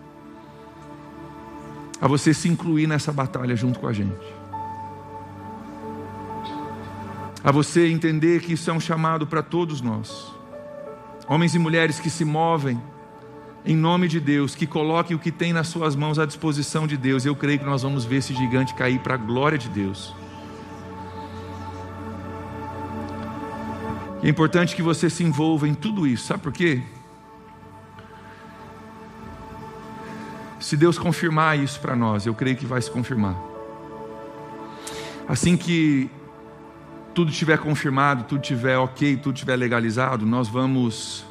a 2.01 2.07
você 2.07 2.33
se 2.33 2.47
incluir 2.47 2.87
nessa 2.87 3.11
batalha 3.11 3.55
junto 3.55 3.79
com 3.79 3.87
a 3.87 3.93
gente. 3.93 4.15
A 7.43 7.51
você 7.51 7.87
entender 7.87 8.41
que 8.41 8.53
isso 8.53 8.69
é 8.69 8.73
um 8.73 8.79
chamado 8.79 9.25
para 9.25 9.41
todos 9.41 9.81
nós. 9.81 10.33
Homens 11.27 11.55
e 11.55 11.59
mulheres 11.59 11.99
que 11.99 12.09
se 12.09 12.25
movem 12.25 12.81
em 13.65 13.75
nome 13.75 14.07
de 14.07 14.19
Deus, 14.19 14.55
que 14.55 14.65
coloquem 14.65 15.15
o 15.15 15.19
que 15.19 15.31
tem 15.31 15.51
nas 15.51 15.67
suas 15.67 15.95
mãos 15.95 16.17
à 16.17 16.25
disposição 16.25 16.87
de 16.87 16.95
Deus. 16.95 17.25
Eu 17.25 17.35
creio 17.35 17.59
que 17.59 17.65
nós 17.65 17.83
vamos 17.83 18.05
ver 18.05 18.17
esse 18.17 18.33
gigante 18.33 18.73
cair 18.73 18.99
para 18.99 19.15
a 19.15 19.17
glória 19.17 19.57
de 19.57 19.69
Deus. 19.69 20.15
É 24.23 24.29
importante 24.29 24.75
que 24.75 24.81
você 24.81 25.09
se 25.09 25.23
envolva 25.23 25.67
em 25.67 25.73
tudo 25.73 26.07
isso, 26.07 26.27
sabe 26.27 26.43
por 26.43 26.51
quê? 26.51 26.81
Se 30.67 30.75
Deus 30.75 30.97
confirmar 30.97 31.57
isso 31.57 31.79
para 31.79 31.95
nós, 31.95 32.25
eu 32.25 32.35
creio 32.35 32.57
que 32.57 32.65
vai 32.65 32.81
se 32.81 32.91
confirmar. 32.91 33.37
Assim 35.25 35.55
que 35.55 36.11
tudo 37.15 37.31
estiver 37.31 37.57
confirmado, 37.57 38.25
tudo 38.25 38.41
estiver 38.41 38.77
ok, 38.77 39.15
tudo 39.15 39.35
estiver 39.35 39.55
legalizado, 39.55 40.25
nós 40.25 40.49
vamos 40.49 41.23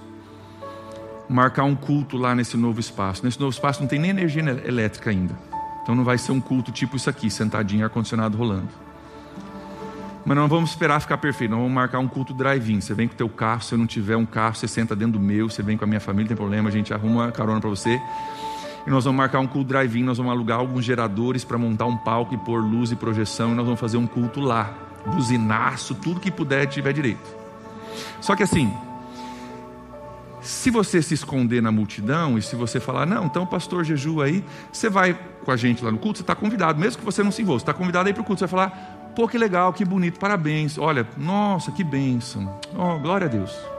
marcar 1.29 1.64
um 1.64 1.75
culto 1.75 2.16
lá 2.16 2.35
nesse 2.35 2.57
novo 2.57 2.81
espaço. 2.81 3.27
Nesse 3.27 3.38
novo 3.38 3.53
espaço 3.53 3.83
não 3.83 3.87
tem 3.87 3.99
nem 3.99 4.09
energia 4.09 4.40
elétrica 4.64 5.11
ainda. 5.11 5.37
Então 5.83 5.94
não 5.94 6.03
vai 6.03 6.16
ser 6.16 6.33
um 6.33 6.40
culto 6.40 6.72
tipo 6.72 6.96
isso 6.96 7.11
aqui, 7.11 7.29
sentadinho, 7.29 7.85
ar-condicionado 7.85 8.38
rolando. 8.38 8.70
Mas 10.25 10.35
não 10.35 10.49
vamos 10.49 10.70
esperar 10.70 10.99
ficar 10.99 11.18
perfeito, 11.18 11.51
não 11.51 11.59
vamos 11.59 11.75
marcar 11.75 11.99
um 11.99 12.09
culto 12.09 12.33
drive-in. 12.33 12.81
Você 12.81 12.94
vem 12.94 13.07
com 13.07 13.12
o 13.12 13.18
teu 13.18 13.29
carro, 13.29 13.61
se 13.61 13.75
eu 13.75 13.79
não 13.79 13.87
tiver 13.87 14.16
um 14.16 14.25
carro, 14.25 14.55
você 14.55 14.66
senta 14.66 14.96
dentro 14.96 15.18
do 15.18 15.20
meu, 15.20 15.51
você 15.51 15.62
vem 15.62 15.77
com 15.77 15.85
a 15.85 15.87
minha 15.87 16.01
família, 16.01 16.25
não 16.25 16.29
tem 16.29 16.37
problema, 16.38 16.70
a 16.70 16.72
gente 16.72 16.94
arruma 16.94 17.25
uma 17.25 17.33
carona 17.33 17.61
para 17.61 17.68
você. 17.68 18.01
E 18.87 18.90
nós 18.90 19.05
vamos 19.05 19.18
marcar 19.18 19.40
um 19.40 19.46
culto 19.46 19.68
drive-in, 19.68 20.05
nós 20.05 20.16
vamos 20.16 20.33
alugar 20.33 20.61
alguns 20.61 20.85
geradores 20.85 21.44
para 21.44 21.59
montar 21.59 21.87
um 21.87 21.96
palco 21.96 22.35
e 22.35 22.38
pôr 22.38 22.62
luz 22.62 22.92
e 22.92 22.96
projeção, 22.96 23.53
e 23.53 23.55
nós 23.55 23.64
vamos 23.64 23.81
fazer 23.81 23.96
um 23.96 24.07
culto 24.07 24.40
lá. 24.40 24.72
Buzinaço, 25.07 25.94
tudo 25.94 26.20
que 26.20 26.31
puder 26.31 26.66
tiver 26.66 26.92
direito. 26.92 27.37
Só 28.20 28.37
que 28.37 28.42
assim, 28.42 28.72
se 30.40 30.70
você 30.70 31.03
se 31.03 31.14
esconder 31.14 31.61
na 31.61 31.72
multidão 31.72 32.38
e 32.38 32.42
se 32.42 32.55
você 32.55 32.79
falar, 32.79 33.07
não, 33.07 33.27
então 33.27 33.44
pastor 33.44 33.85
jejua 33.85 34.27
aí, 34.27 34.44
você 34.72 34.88
vai 34.88 35.18
com 35.44 35.51
a 35.51 35.57
gente 35.57 35.85
lá 35.85 35.90
no 35.90 35.99
culto, 35.99 36.18
você 36.18 36.22
está 36.22 36.35
convidado, 36.35 36.79
mesmo 36.79 36.99
que 36.99 37.05
você 37.05 37.22
não 37.22 37.33
se 37.33 37.42
envolva, 37.42 37.61
você 37.61 37.62
está 37.64 37.75
convidado 37.75 38.09
aí 38.09 38.14
para 38.14 38.22
o 38.22 38.25
culto, 38.25 38.38
você 38.38 38.46
vai 38.46 38.68
falar, 38.68 39.12
pô, 39.14 39.27
que 39.27 39.38
legal, 39.38 39.72
que 39.72 39.85
bonito, 39.85 40.18
parabéns, 40.18 40.79
olha, 40.79 41.07
nossa, 41.16 41.72
que 41.72 41.83
bênção, 41.83 42.61
oh, 42.77 42.99
glória 42.99 43.27
a 43.27 43.31
Deus. 43.31 43.76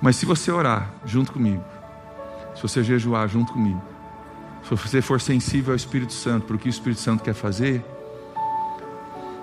Mas 0.00 0.16
se 0.16 0.24
você 0.24 0.50
orar 0.50 0.90
junto 1.04 1.32
comigo, 1.32 1.64
se 2.54 2.62
você 2.62 2.82
jejuar 2.82 3.28
junto 3.28 3.52
comigo, 3.52 3.82
se 4.62 4.74
você 4.74 5.00
for 5.00 5.20
sensível 5.20 5.72
ao 5.72 5.76
Espírito 5.76 6.12
Santo, 6.12 6.46
para 6.46 6.56
o 6.56 6.58
que 6.58 6.68
o 6.68 6.70
Espírito 6.70 7.00
Santo 7.00 7.22
quer 7.22 7.34
fazer, 7.34 7.84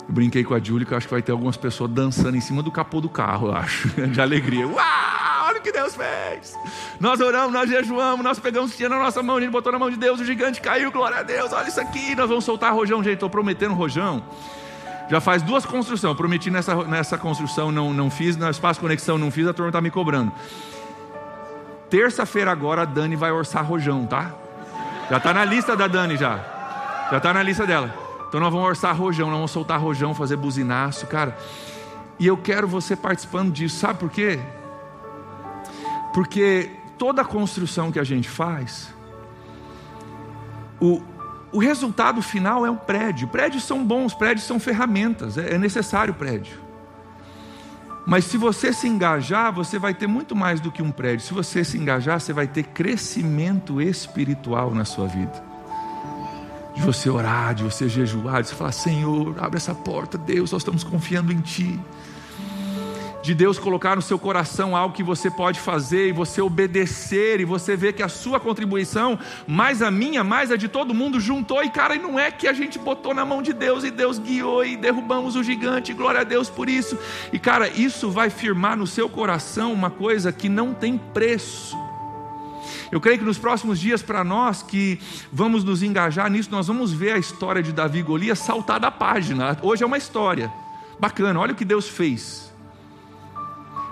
eu 0.08 0.13
brinquei 0.13 0.44
com 0.44 0.54
a 0.54 0.60
Júlia 0.60 0.86
que 0.86 0.94
eu 0.94 0.98
acho 0.98 1.08
que 1.08 1.13
vai 1.13 1.22
ter 1.22 1.32
algumas 1.32 1.58
pessoas 1.58 1.91
dançando 1.91 2.38
em 2.38 2.41
cima 2.41 2.62
do 2.62 2.72
capô 2.72 3.02
do 3.02 3.10
carro, 3.10 3.48
eu 3.48 3.56
acho, 3.56 3.89
de 4.08 4.22
alegria. 4.22 4.68
Uau, 4.68 5.48
olha 5.48 5.60
o 5.60 5.62
que 5.62 5.72
Deus 5.72 5.96
fez! 5.96 6.56
Nós 7.00 7.20
oramos, 7.20 7.52
nós 7.52 7.70
jejuamos, 7.70 8.24
nós 8.24 8.39
pegamos 8.39 8.80
o 8.80 8.89
na 8.89 9.00
nossa 9.00 9.22
mão, 9.24 9.38
a 9.38 9.41
gente 9.41 9.52
botou 9.52 9.72
na 9.72 9.80
mão 9.80 9.89
de 9.89 9.98
Deus, 9.98 10.20
o 10.20 10.26
gigante 10.26 10.62
caiu, 10.62 10.91
glória 10.91 11.18
a 11.18 11.24
Deus, 11.24 11.52
olha 11.52 11.68
isso 11.68 11.82
aqui, 11.82 12.15
nós 12.15 12.30
vamos 12.30 12.46
soltar 12.46 12.74
rojão, 12.74 13.04
gente, 13.04 13.15
estou 13.15 13.30
prometendo 13.30 13.74
rojão. 13.74 14.24
Já 15.10 15.22
faz 15.22 15.41
duas 15.41 15.65
construções. 15.65 16.12
Eu 16.12 16.15
prometi 16.15 16.50
nessa, 16.50 16.76
nessa 16.84 17.18
construção, 17.18 17.72
não, 17.72 17.94
não 17.94 18.10
fiz, 18.10 18.36
no 18.36 18.50
espaço 18.50 18.80
conexão 18.80 19.18
não 19.18 19.30
fiz, 19.30 19.48
a 19.48 19.54
turma 19.54 19.70
está 19.70 19.82
me 19.82 19.91
cobrando. 19.91 20.32
Terça-feira 21.89 22.52
agora 22.52 22.82
a 22.82 22.86
Dani 22.86 23.15
vai 23.15 23.32
orçar 23.32 23.63
rojão, 23.63 24.06
tá? 24.06 24.32
Já 25.10 25.18
está 25.18 25.34
na 25.34 25.46
lista 25.46 25.76
da 25.76 25.88
Dani 25.88 26.18
já. 26.18 26.39
Já 27.12 27.18
está 27.18 27.34
na 27.34 27.44
lista 27.44 27.68
dela. 27.68 27.94
Então 28.28 28.39
nós 28.39 28.52
vamos 28.52 28.68
orçar 28.68 28.96
rojão, 28.96 29.28
nós 29.28 29.36
vamos 29.36 29.52
soltar 29.52 29.80
rojão, 29.80 30.13
fazer 30.15 30.36
buzinaço, 30.36 31.06
cara. 31.06 31.38
E 32.20 32.26
eu 32.26 32.36
quero 32.36 32.68
você 32.68 32.96
participando 32.96 33.52
disso, 33.52 33.78
sabe 33.78 34.00
por 34.00 34.10
quê? 34.10 34.39
Porque 36.13 36.72
toda 36.98 37.24
construção 37.24 37.91
que 37.91 38.00
a 38.00 38.04
gente 38.04 38.28
faz, 38.28 38.94
o, 40.82 41.02
o 41.51 41.60
resultado 41.60 42.21
final 42.21 42.65
é 42.65 42.71
um 42.71 42.75
prédio. 42.75 43.27
Prédios 43.27 43.63
são 43.63 43.84
bons, 43.84 44.13
prédios 44.13 44.45
são 44.45 44.60
ferramentas, 44.60 45.38
é, 45.38 45.55
é 45.55 45.58
necessário 45.58 46.13
prédio. 46.13 46.65
Mas 48.05 48.25
se 48.25 48.38
você 48.38 48.71
se 48.71 48.88
engajar, 48.88 49.51
você 49.51 49.79
vai 49.79 49.93
ter 49.93 50.05
muito 50.05 50.36
mais 50.36 50.60
do 50.60 50.71
que 50.71 50.81
um 50.81 50.91
prédio. 50.91 51.25
Se 51.25 51.34
você 51.34 51.63
se 51.63 51.77
engajar, 51.77 52.19
você 52.19 52.31
vai 52.31 52.47
ter 52.47 52.63
crescimento 52.63 53.81
espiritual 53.81 54.75
na 54.75 54.86
sua 54.86 55.08
vida. 55.08 55.43
De 56.75 56.81
você 56.81 57.10
orar, 57.10 57.55
de 57.55 57.63
você 57.63 57.89
jejuar, 57.89 58.43
de 58.43 58.49
você 58.49 58.55
falar: 58.55 58.71
Senhor, 58.73 59.36
abre 59.39 59.58
essa 59.58 59.73
porta, 59.73 60.17
Deus, 60.17 60.51
nós 60.51 60.62
estamos 60.62 60.84
confiando 60.84 61.31
em 61.31 61.39
Ti 61.39 61.79
de 63.25 63.33
Deus 63.33 63.57
colocar 63.57 63.95
no 63.95 64.03
seu 64.03 64.19
coração 64.19 64.75
algo 64.75 64.93
que 64.93 65.01
você 65.01 65.31
pode 65.31 65.59
fazer 65.59 66.09
e 66.09 66.11
você 66.11 66.41
obedecer 66.41 67.39
e 67.39 67.45
você 67.45 67.75
vê 67.75 67.91
que 67.91 68.03
a 68.03 68.07
sua 68.07 68.39
contribuição, 68.39 69.17
mais 69.47 69.81
a 69.81 69.89
minha, 69.89 70.23
mais 70.23 70.51
a 70.51 70.55
de 70.55 70.67
todo 70.67 70.93
mundo, 70.93 71.19
juntou 71.19 71.63
e 71.63 71.69
cara, 71.71 71.95
e 71.95 71.99
não 71.99 72.19
é 72.19 72.29
que 72.29 72.47
a 72.47 72.53
gente 72.53 72.77
botou 72.77 73.15
na 73.15 73.25
mão 73.25 73.41
de 73.41 73.51
Deus 73.51 73.83
e 73.83 73.89
Deus 73.89 74.19
guiou 74.19 74.63
e 74.63 74.77
derrubamos 74.77 75.35
o 75.35 75.43
gigante, 75.43 75.91
glória 75.91 76.21
a 76.21 76.23
Deus 76.23 76.51
por 76.51 76.69
isso. 76.69 76.99
E 77.33 77.39
cara, 77.39 77.67
isso 77.67 78.11
vai 78.11 78.29
firmar 78.29 78.77
no 78.77 78.85
seu 78.85 79.09
coração 79.09 79.73
uma 79.73 79.89
coisa 79.89 80.31
que 80.31 80.47
não 80.47 80.71
tem 80.71 80.95
preço. 80.95 81.75
Eu 82.91 83.01
creio 83.01 83.17
que 83.17 83.25
nos 83.25 83.39
próximos 83.39 83.79
dias, 83.79 84.03
para 84.03 84.23
nós 84.23 84.61
que 84.61 84.99
vamos 85.33 85.63
nos 85.63 85.81
engajar 85.81 86.29
nisso, 86.29 86.49
nós 86.51 86.67
vamos 86.67 86.93
ver 86.93 87.13
a 87.13 87.17
história 87.17 87.63
de 87.63 87.73
Davi 87.73 87.99
e 87.99 88.03
Golias 88.03 88.38
saltar 88.38 88.79
da 88.79 88.91
página. 88.91 89.57
Hoje 89.63 89.83
é 89.83 89.85
uma 89.85 89.97
história 89.97 90.53
bacana, 90.99 91.39
olha 91.39 91.53
o 91.53 91.55
que 91.55 91.65
Deus 91.65 91.89
fez. 91.89 92.55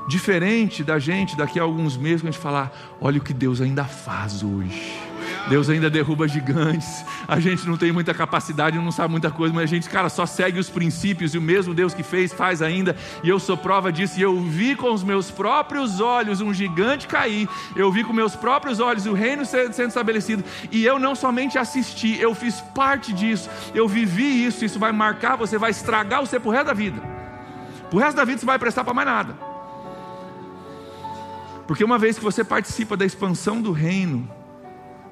Diferente 0.08 0.84
da 0.84 1.00
gente 1.00 1.36
daqui 1.36 1.60
a 1.60 1.64
alguns 1.64 1.96
meses, 1.96 2.22
quando 2.22 2.30
a 2.30 2.32
gente 2.32 2.42
falar: 2.42 2.72
olha 3.00 3.20
o 3.20 3.24
que 3.24 3.34
Deus 3.34 3.62
ainda 3.62 3.86
faz 3.86 4.44
hoje. 4.44 5.14
Deus 5.50 5.70
ainda 5.70 5.90
derruba 5.90 6.28
gigantes. 6.28 7.06
A 7.28 7.40
gente 7.40 7.68
não 7.68 7.78
tem 7.78 7.92
muita 7.92 8.14
capacidade, 8.14 8.78
não 8.78 8.92
sabe 8.92 9.12
muita 9.12 9.32
coisa, 9.32 9.54
mas 9.54 9.64
a 9.64 9.68
gente, 9.68 9.90
cara, 9.90 10.10
só 10.10 10.26
segue 10.26 10.60
os 10.60 10.70
princípios 10.70 11.34
e 11.34 11.38
o 11.38 11.42
mesmo 11.42 11.74
Deus 11.74 11.94
que 11.94 12.04
fez, 12.04 12.34
faz 12.34 12.62
ainda. 12.62 12.96
E 13.24 13.30
eu 13.30 13.40
sou 13.40 13.58
prova 13.58 13.92
disso. 13.92 14.20
E 14.20 14.22
eu 14.22 14.40
vi 14.42 14.76
com 14.76 14.92
os 14.92 15.04
meus 15.04 15.32
próprios 15.32 16.00
olhos 16.00 16.42
um 16.42 16.54
gigante 16.54 17.08
cair. 17.08 17.48
Eu 17.76 17.92
vi 17.92 18.04
com 18.04 18.14
meus 18.14 18.36
próprios 18.36 18.80
olhos 18.80 19.06
o 19.06 19.14
reino 19.14 19.46
sendo 19.46 19.88
estabelecido. 19.88 20.44
E 20.72 20.86
eu 20.86 21.00
não 21.00 21.16
somente 21.16 21.58
assisti, 21.58 22.20
eu 22.20 22.34
fiz 22.34 22.62
parte 22.74 23.14
disso. 23.14 23.50
Eu 23.74 23.88
vivi 23.88 24.46
isso. 24.46 24.64
Isso 24.64 24.80
vai 24.80 24.92
marcar, 24.92 25.36
você 25.36 25.58
vai 25.58 25.72
estragar 25.72 26.22
você 26.22 26.40
pro 26.40 26.52
resto 26.52 26.68
da 26.68 26.74
vida. 26.74 27.02
Pro 27.90 28.00
resto 28.00 28.16
da 28.16 28.26
vida 28.26 28.40
você 28.40 28.46
vai 28.46 28.60
prestar 28.60 28.84
para 28.84 28.94
mais 28.94 29.08
nada. 29.08 29.53
Porque 31.68 31.84
uma 31.84 31.98
vez 31.98 32.18
que 32.18 32.24
você 32.24 32.44
participa 32.44 32.98
da 32.98 33.06
expansão 33.06 33.62
do 33.62 33.72
reino 33.72 34.30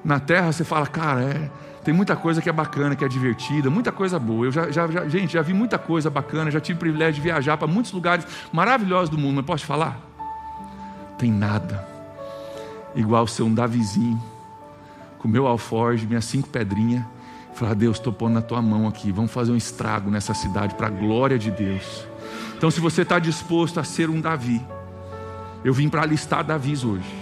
na 0.04 0.20
terra, 0.20 0.52
você 0.52 0.64
fala, 0.64 0.86
cara, 0.86 1.22
é, 1.22 1.50
Tem 1.84 1.92
muita 1.92 2.14
coisa 2.14 2.40
que 2.40 2.48
é 2.48 2.52
bacana, 2.52 2.94
que 2.94 3.04
é 3.04 3.08
divertida, 3.08 3.68
muita 3.68 3.90
coisa 3.90 4.18
boa. 4.18 4.46
Eu 4.46 4.52
já, 4.52 4.70
já, 4.70 4.86
já 4.86 5.08
gente, 5.08 5.32
já 5.32 5.42
vi 5.42 5.52
muita 5.52 5.78
coisa 5.78 6.08
bacana, 6.08 6.50
já 6.50 6.60
tive 6.60 6.76
o 6.76 6.80
privilégio 6.80 7.14
de 7.14 7.20
viajar 7.20 7.56
para 7.56 7.66
muitos 7.66 7.90
lugares 7.90 8.24
maravilhosos 8.52 9.08
do 9.08 9.18
mundo, 9.18 9.36
mas 9.36 9.44
posso 9.44 9.64
te 9.64 9.66
falar? 9.66 10.00
Tem 11.18 11.30
nada 11.30 11.84
igual 12.94 13.26
ser 13.26 13.42
um 13.42 13.52
Davizinho, 13.52 14.22
com 15.18 15.26
meu 15.26 15.46
alforge, 15.46 16.06
minhas 16.06 16.24
cinco 16.24 16.48
pedrinhas, 16.48 17.04
falar: 17.54 17.74
Deus, 17.74 17.96
estou 17.96 18.12
pondo 18.12 18.34
na 18.34 18.42
tua 18.42 18.62
mão 18.62 18.86
aqui, 18.86 19.10
vamos 19.10 19.32
fazer 19.32 19.50
um 19.50 19.56
estrago 19.56 20.10
nessa 20.10 20.34
cidade 20.34 20.74
para 20.74 20.86
a 20.86 20.90
glória 20.90 21.38
de 21.38 21.50
Deus. 21.50 22.06
Então, 22.56 22.70
se 22.70 22.80
você 22.80 23.02
está 23.02 23.18
disposto 23.18 23.80
a 23.80 23.84
ser 23.84 24.08
um 24.08 24.20
Davi, 24.20 24.64
eu 25.64 25.72
vim 25.72 25.88
para 25.88 26.04
listar 26.04 26.44
Davis 26.44 26.84
hoje. 26.84 27.14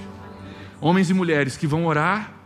Homens 0.80 1.10
e 1.10 1.14
mulheres 1.14 1.56
que 1.56 1.66
vão 1.66 1.84
orar 1.86 2.40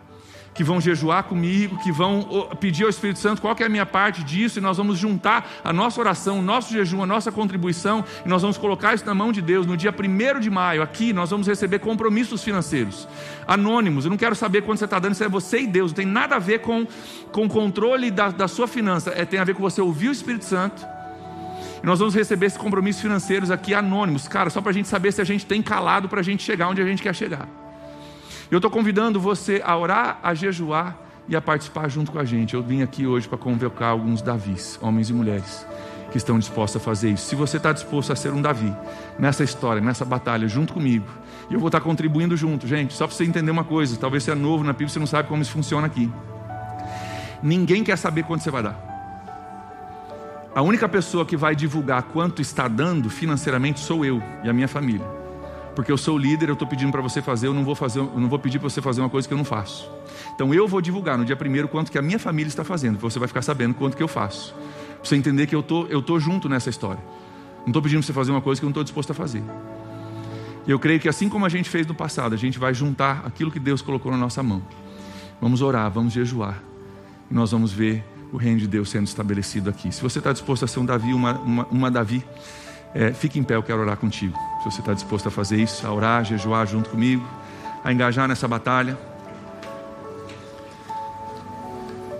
que 0.54 0.62
vão 0.62 0.80
jejuar 0.80 1.24
comigo, 1.24 1.76
que 1.78 1.90
vão 1.90 2.48
pedir 2.60 2.84
ao 2.84 2.90
Espírito 2.90 3.18
Santo 3.18 3.42
qual 3.42 3.54
é 3.58 3.64
a 3.64 3.68
minha 3.68 3.84
parte 3.84 4.22
disso, 4.22 4.58
e 4.58 4.62
nós 4.62 4.76
vamos 4.76 4.98
juntar 4.98 5.50
a 5.64 5.72
nossa 5.72 6.00
oração, 6.00 6.38
o 6.38 6.42
nosso 6.42 6.72
jejum, 6.72 7.02
a 7.02 7.06
nossa 7.06 7.32
contribuição, 7.32 8.04
e 8.24 8.28
nós 8.28 8.40
vamos 8.40 8.56
colocar 8.56 8.94
isso 8.94 9.04
na 9.04 9.14
mão 9.14 9.32
de 9.32 9.42
Deus. 9.42 9.66
No 9.66 9.76
dia 9.76 9.92
1 9.92 10.40
de 10.40 10.48
maio, 10.48 10.80
aqui, 10.80 11.12
nós 11.12 11.30
vamos 11.30 11.48
receber 11.48 11.80
compromissos 11.80 12.42
financeiros, 12.42 13.08
anônimos. 13.46 14.04
Eu 14.04 14.10
não 14.10 14.16
quero 14.16 14.36
saber 14.36 14.62
quanto 14.62 14.78
você 14.78 14.84
está 14.84 14.98
dando, 14.98 15.12
isso 15.12 15.24
é 15.24 15.28
você 15.28 15.62
e 15.62 15.66
Deus, 15.66 15.90
não 15.90 15.96
tem 15.96 16.06
nada 16.06 16.36
a 16.36 16.38
ver 16.38 16.60
com, 16.60 16.86
o 17.34 17.48
controle 17.48 18.10
da, 18.10 18.30
da 18.30 18.46
sua 18.46 18.68
finança, 18.68 19.12
é, 19.14 19.24
tem 19.24 19.40
a 19.40 19.44
ver 19.44 19.54
com 19.54 19.62
você 19.62 19.80
ouvir 19.80 20.08
o 20.08 20.12
Espírito 20.12 20.44
Santo. 20.44 20.86
E 21.84 21.86
nós 21.86 21.98
vamos 21.98 22.14
receber 22.14 22.46
esses 22.46 22.56
compromissos 22.56 23.02
financeiros 23.02 23.50
aqui 23.50 23.74
anônimos, 23.74 24.26
cara, 24.26 24.48
só 24.48 24.62
para 24.62 24.70
a 24.70 24.72
gente 24.72 24.88
saber 24.88 25.12
se 25.12 25.20
a 25.20 25.24
gente 25.24 25.44
tem 25.44 25.60
calado 25.60 26.08
para 26.08 26.20
a 26.20 26.22
gente 26.22 26.42
chegar 26.42 26.70
onde 26.70 26.80
a 26.80 26.84
gente 26.86 27.02
quer 27.02 27.14
chegar. 27.14 27.46
Eu 28.50 28.56
estou 28.56 28.70
convidando 28.70 29.20
você 29.20 29.60
a 29.62 29.76
orar, 29.76 30.18
a 30.22 30.32
jejuar 30.32 30.96
e 31.28 31.36
a 31.36 31.42
participar 31.42 31.90
junto 31.90 32.10
com 32.10 32.18
a 32.18 32.24
gente. 32.24 32.54
Eu 32.54 32.62
vim 32.62 32.80
aqui 32.80 33.06
hoje 33.06 33.28
para 33.28 33.36
convocar 33.36 33.90
alguns 33.90 34.22
Davis, 34.22 34.78
homens 34.80 35.10
e 35.10 35.12
mulheres, 35.12 35.66
que 36.10 36.16
estão 36.16 36.38
dispostos 36.38 36.80
a 36.80 36.82
fazer 36.82 37.10
isso. 37.10 37.26
Se 37.26 37.36
você 37.36 37.58
está 37.58 37.70
disposto 37.70 38.14
a 38.14 38.16
ser 38.16 38.32
um 38.32 38.40
Davi 38.40 38.74
nessa 39.18 39.44
história, 39.44 39.82
nessa 39.82 40.06
batalha, 40.06 40.48
junto 40.48 40.72
comigo, 40.72 41.04
e 41.50 41.52
eu 41.52 41.60
vou 41.60 41.68
estar 41.68 41.80
tá 41.80 41.84
contribuindo 41.84 42.34
junto, 42.34 42.66
gente, 42.66 42.94
só 42.94 43.06
para 43.06 43.14
você 43.14 43.24
entender 43.24 43.50
uma 43.50 43.64
coisa: 43.64 43.94
talvez 43.98 44.22
você 44.22 44.30
é 44.30 44.34
novo 44.34 44.64
na 44.64 44.72
Bíblia, 44.72 44.88
você 44.88 44.98
não 44.98 45.06
sabe 45.06 45.28
como 45.28 45.42
isso 45.42 45.52
funciona 45.52 45.86
aqui. 45.86 46.10
Ninguém 47.42 47.84
quer 47.84 47.98
saber 47.98 48.22
quanto 48.22 48.42
você 48.42 48.50
vai 48.50 48.62
dar. 48.62 48.93
A 50.54 50.62
única 50.62 50.88
pessoa 50.88 51.26
que 51.26 51.36
vai 51.36 51.56
divulgar 51.56 52.02
quanto 52.04 52.40
está 52.40 52.68
dando 52.68 53.10
financeiramente 53.10 53.80
sou 53.80 54.04
eu 54.04 54.22
e 54.42 54.48
a 54.48 54.52
minha 54.52 54.68
família 54.68 55.24
porque 55.74 55.90
eu 55.90 55.98
sou 55.98 56.14
o 56.14 56.18
líder, 56.18 56.48
eu 56.48 56.52
estou 56.52 56.68
pedindo 56.68 56.92
para 56.92 57.00
você 57.00 57.20
fazer, 57.20 57.48
eu 57.48 57.54
não 57.54 57.64
vou 57.64 57.74
fazer, 57.74 57.98
eu 57.98 58.12
não 58.16 58.28
vou 58.28 58.38
pedir 58.38 58.58
para 58.58 58.70
você 58.70 58.80
fazer 58.80 59.00
uma 59.00 59.10
coisa 59.10 59.26
que 59.26 59.34
eu 59.34 59.38
não 59.38 59.44
faço. 59.44 59.90
Então 60.34 60.54
eu 60.54 60.68
vou 60.68 60.80
divulgar 60.80 61.18
no 61.18 61.24
dia 61.24 61.36
primeiro 61.36 61.68
quanto 61.68 61.90
que 61.90 61.98
a 61.98 62.02
minha 62.02 62.18
família 62.18 62.48
está 62.48 62.62
fazendo, 62.62 62.98
você 62.98 63.18
vai 63.18 63.28
ficar 63.28 63.42
sabendo 63.42 63.74
quanto 63.74 63.96
que 63.96 64.02
eu 64.02 64.08
faço. 64.08 64.54
Para 64.54 65.08
você 65.08 65.16
entender 65.16 65.46
que 65.46 65.54
eu 65.54 65.62
tô, 65.62 65.86
eu 65.86 66.00
tô 66.00 66.18
junto 66.18 66.48
nessa 66.48 66.70
história. 66.70 67.02
Não 67.60 67.68
estou 67.68 67.82
pedindo 67.82 67.98
para 67.98 68.06
você 68.06 68.12
fazer 68.12 68.30
uma 68.30 68.40
coisa 68.40 68.60
que 68.60 68.64
eu 68.64 68.68
não 68.68 68.72
estou 68.72 68.84
disposto 68.84 69.10
a 69.10 69.14
fazer. 69.14 69.42
E 70.66 70.70
eu 70.70 70.78
creio 70.78 71.00
que 71.00 71.08
assim 71.08 71.28
como 71.28 71.44
a 71.44 71.48
gente 71.48 71.68
fez 71.68 71.86
no 71.86 71.94
passado, 71.94 72.34
a 72.34 72.38
gente 72.38 72.58
vai 72.58 72.72
juntar 72.72 73.22
aquilo 73.26 73.50
que 73.50 73.58
Deus 73.58 73.82
colocou 73.82 74.12
na 74.12 74.18
nossa 74.18 74.42
mão. 74.42 74.62
Vamos 75.40 75.60
orar, 75.60 75.90
vamos 75.90 76.12
jejuar. 76.12 76.62
E 77.30 77.34
nós 77.34 77.50
vamos 77.50 77.72
ver 77.72 78.04
o 78.34 78.36
reino 78.36 78.58
de 78.58 78.66
Deus 78.66 78.90
sendo 78.90 79.06
estabelecido 79.06 79.70
aqui. 79.70 79.94
Se 79.94 80.02
você 80.02 80.18
está 80.18 80.32
disposto 80.32 80.64
a 80.64 80.66
ser 80.66 80.80
um 80.80 80.84
Davi, 80.84 81.14
uma, 81.14 81.38
uma, 81.38 81.66
uma 81.70 81.88
Davi, 81.88 82.24
é, 82.92 83.12
fique 83.12 83.38
em 83.38 83.44
pé, 83.44 83.54
eu 83.54 83.62
quero 83.62 83.80
orar 83.80 83.96
contigo. 83.96 84.36
Se 84.58 84.64
você 84.72 84.80
está 84.80 84.92
disposto 84.92 85.28
a 85.28 85.30
fazer 85.30 85.56
isso, 85.56 85.86
a 85.86 85.92
orar, 85.92 86.24
jejuar 86.24 86.66
junto 86.66 86.90
comigo, 86.90 87.24
a 87.84 87.92
engajar 87.92 88.26
nessa 88.26 88.48
batalha. 88.48 88.98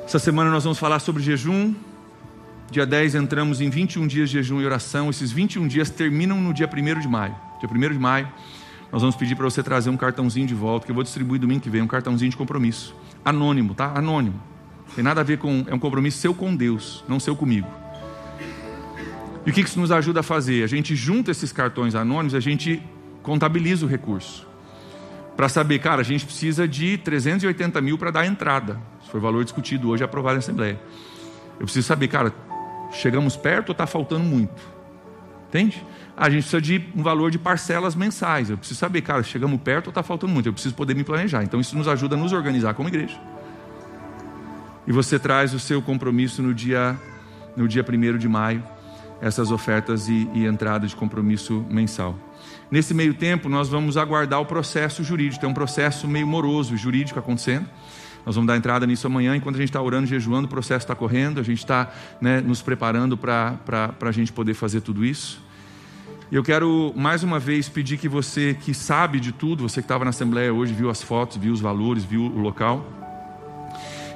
Essa 0.04 0.20
semana 0.20 0.52
nós 0.52 0.62
vamos 0.62 0.78
falar 0.78 1.00
sobre 1.00 1.20
jejum. 1.20 1.74
Dia 2.70 2.86
10 2.86 3.16
entramos 3.16 3.60
em 3.60 3.68
21 3.68 4.06
dias 4.06 4.30
de 4.30 4.34
jejum 4.34 4.60
e 4.60 4.66
oração. 4.66 5.10
Esses 5.10 5.32
21 5.32 5.66
dias 5.66 5.90
terminam 5.90 6.40
no 6.40 6.54
dia 6.54 6.70
1 6.72 7.00
de 7.00 7.08
maio. 7.08 7.34
Dia 7.58 7.68
1 7.68 7.92
de 7.92 7.98
maio, 7.98 8.28
nós 8.92 9.02
vamos 9.02 9.16
pedir 9.16 9.34
para 9.34 9.46
você 9.46 9.64
trazer 9.64 9.90
um 9.90 9.96
cartãozinho 9.96 10.46
de 10.46 10.54
volta, 10.54 10.86
que 10.86 10.92
eu 10.92 10.94
vou 10.94 11.02
distribuir 11.02 11.40
domingo 11.40 11.60
que 11.60 11.70
vem, 11.70 11.82
um 11.82 11.88
cartãozinho 11.88 12.30
de 12.30 12.36
compromisso. 12.36 12.94
Anônimo, 13.24 13.74
tá? 13.74 13.90
Anônimo. 13.96 14.53
Tem 14.94 15.02
nada 15.02 15.20
a 15.20 15.24
ver 15.24 15.38
com. 15.38 15.64
É 15.66 15.74
um 15.74 15.78
compromisso 15.78 16.18
seu 16.18 16.34
com 16.34 16.54
Deus, 16.54 17.04
não 17.08 17.18
seu 17.18 17.34
comigo. 17.34 17.68
E 19.46 19.50
o 19.50 19.52
que 19.52 19.60
isso 19.60 19.78
nos 19.78 19.92
ajuda 19.92 20.20
a 20.20 20.22
fazer? 20.22 20.62
A 20.62 20.66
gente 20.66 20.96
junta 20.96 21.30
esses 21.30 21.52
cartões 21.52 21.94
anônimos, 21.94 22.34
a 22.34 22.40
gente 22.40 22.82
contabiliza 23.22 23.84
o 23.84 23.88
recurso. 23.88 24.46
Para 25.36 25.48
saber, 25.48 25.80
cara, 25.80 26.00
a 26.00 26.04
gente 26.04 26.24
precisa 26.24 26.66
de 26.66 26.96
380 26.98 27.80
mil 27.80 27.98
para 27.98 28.10
dar 28.10 28.24
entrada. 28.24 28.80
Isso 29.02 29.10
foi 29.10 29.18
o 29.18 29.22
valor 29.22 29.44
discutido 29.44 29.90
hoje 29.90 30.04
aprovado 30.04 30.34
na 30.34 30.38
Assembleia. 30.38 30.80
Eu 31.58 31.64
preciso 31.66 31.86
saber, 31.86 32.08
cara, 32.08 32.32
chegamos 32.92 33.36
perto 33.36 33.70
ou 33.70 33.72
está 33.72 33.86
faltando 33.86 34.24
muito? 34.24 34.62
Entende? 35.48 35.84
A 36.16 36.30
gente 36.30 36.42
precisa 36.42 36.60
de 36.60 36.84
um 36.94 37.02
valor 37.02 37.30
de 37.30 37.38
parcelas 37.38 37.94
mensais. 37.94 38.48
Eu 38.48 38.56
preciso 38.56 38.78
saber, 38.78 39.02
cara, 39.02 39.22
chegamos 39.22 39.60
perto 39.60 39.88
ou 39.88 39.90
está 39.90 40.02
faltando 40.02 40.32
muito? 40.32 40.48
Eu 40.48 40.52
preciso 40.52 40.74
poder 40.74 40.94
me 40.94 41.02
planejar. 41.02 41.42
Então 41.42 41.60
isso 41.60 41.76
nos 41.76 41.88
ajuda 41.88 42.14
a 42.14 42.18
nos 42.18 42.32
organizar 42.32 42.74
como 42.74 42.88
igreja. 42.88 43.18
E 44.86 44.92
você 44.92 45.18
traz 45.18 45.54
o 45.54 45.58
seu 45.58 45.80
compromisso 45.80 46.42
no 46.42 46.52
dia, 46.52 46.98
no 47.56 47.66
dia 47.66 47.84
1 47.86 48.18
de 48.18 48.28
maio 48.28 48.62
essas 49.20 49.50
ofertas 49.50 50.08
e, 50.08 50.28
e 50.34 50.44
entrada 50.44 50.86
de 50.86 50.94
compromisso 50.94 51.64
mensal. 51.70 52.18
Nesse 52.70 52.92
meio 52.92 53.14
tempo, 53.14 53.48
nós 53.48 53.68
vamos 53.68 53.96
aguardar 53.96 54.40
o 54.40 54.44
processo 54.44 55.02
jurídico. 55.02 55.40
Tem 55.40 55.48
um 55.48 55.54
processo 55.54 56.06
meio 56.06 56.26
moroso 56.26 56.76
jurídico 56.76 57.18
acontecendo. 57.18 57.66
Nós 58.26 58.34
vamos 58.34 58.48
dar 58.48 58.56
entrada 58.56 58.86
nisso 58.86 59.06
amanhã. 59.06 59.34
Enquanto 59.34 59.56
a 59.56 59.58
gente 59.58 59.68
está 59.68 59.80
orando, 59.80 60.06
jejuando, 60.06 60.46
o 60.46 60.50
processo 60.50 60.84
está 60.84 60.94
correndo. 60.94 61.40
A 61.40 61.42
gente 61.42 61.58
está 61.58 61.90
né, 62.20 62.40
nos 62.40 62.60
preparando 62.60 63.16
para 63.16 63.58
a 63.98 64.12
gente 64.12 64.32
poder 64.32 64.54
fazer 64.54 64.82
tudo 64.82 65.04
isso. 65.04 65.42
E 66.30 66.34
eu 66.34 66.42
quero 66.42 66.92
mais 66.96 67.22
uma 67.22 67.38
vez 67.38 67.68
pedir 67.68 67.96
que 67.96 68.08
você 68.08 68.54
que 68.60 68.74
sabe 68.74 69.20
de 69.20 69.30
tudo, 69.30 69.68
você 69.68 69.80
que 69.80 69.84
estava 69.84 70.04
na 70.04 70.10
Assembleia 70.10 70.52
hoje, 70.52 70.72
viu 70.72 70.90
as 70.90 71.02
fotos, 71.02 71.36
viu 71.36 71.52
os 71.52 71.60
valores, 71.60 72.02
viu 72.02 72.22
o 72.22 72.38
local, 72.38 73.03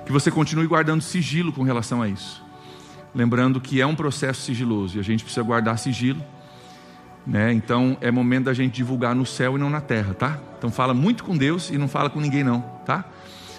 que 0.09 0.13
você 0.13 0.31
continue 0.31 0.67
guardando 0.67 1.03
sigilo 1.03 1.53
com 1.53 1.63
relação 1.63 2.01
a 2.01 2.09
isso. 2.09 2.43
Lembrando 3.15 3.61
que 3.61 3.79
é 3.79 3.87
um 3.87 3.95
processo 3.95 4.41
sigiloso 4.41 4.97
e 4.97 5.01
a 5.01 5.03
gente 5.03 5.23
precisa 5.23 5.45
guardar 5.45 5.79
sigilo. 5.79 6.25
Né? 7.27 7.53
Então 7.53 7.95
é 8.01 8.11
momento 8.11 8.47
da 8.47 8.55
gente 8.55 8.73
divulgar 8.73 9.15
no 9.15 9.27
céu 9.27 9.59
e 9.59 9.61
não 9.61 9.69
na 9.69 9.83
terra, 9.83 10.15
tá? 10.15 10.39
Então 10.57 10.71
fala 10.71 10.95
muito 10.95 11.25
com 11.25 11.37
Deus 11.37 11.69
e 11.69 11.77
não 11.77 11.87
fala 11.87 12.09
com 12.09 12.21
ninguém 12.21 12.43
não, 12.43 12.63
tá? 12.87 13.05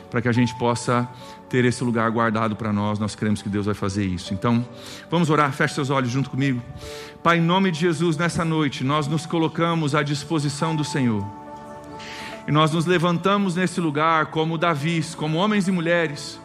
Para 0.10 0.24
que 0.24 0.28
a 0.28 0.32
gente 0.32 0.58
possa 0.58 1.08
ter 1.48 1.66
esse 1.66 1.84
lugar 1.84 2.10
guardado 2.10 2.56
para 2.56 2.74
nós, 2.74 2.98
nós 2.98 3.14
cremos 3.14 3.44
que 3.44 3.50
Deus 3.50 3.68
vai 3.68 3.76
fazer 3.76 4.08
isso. 4.08 4.34
Então, 4.34 4.68
vamos 5.08 5.30
orar, 5.30 5.52
feche 5.54 5.76
seus 5.76 5.92
olhos 5.92 6.10
junto 6.10 6.32
comigo. 6.32 6.60
Pai, 7.22 7.38
em 7.38 7.42
nome 7.42 7.70
de 7.70 7.80
Jesus, 7.80 8.18
nessa 8.18 8.44
noite, 8.44 8.84
nós 8.84 9.06
nos 9.06 9.28
colocamos 9.28 9.94
à 9.94 10.02
disposição 10.02 10.76
do 10.76 10.84
Senhor. 10.84 11.24
E 12.48 12.52
nós 12.52 12.72
nos 12.72 12.86
levantamos 12.86 13.56
nesse 13.56 13.80
lugar 13.80 14.28
como 14.28 14.58
Davis, 14.58 15.14
como 15.14 15.38
homens 15.38 15.68
e 15.68 15.72
mulheres 15.72 16.40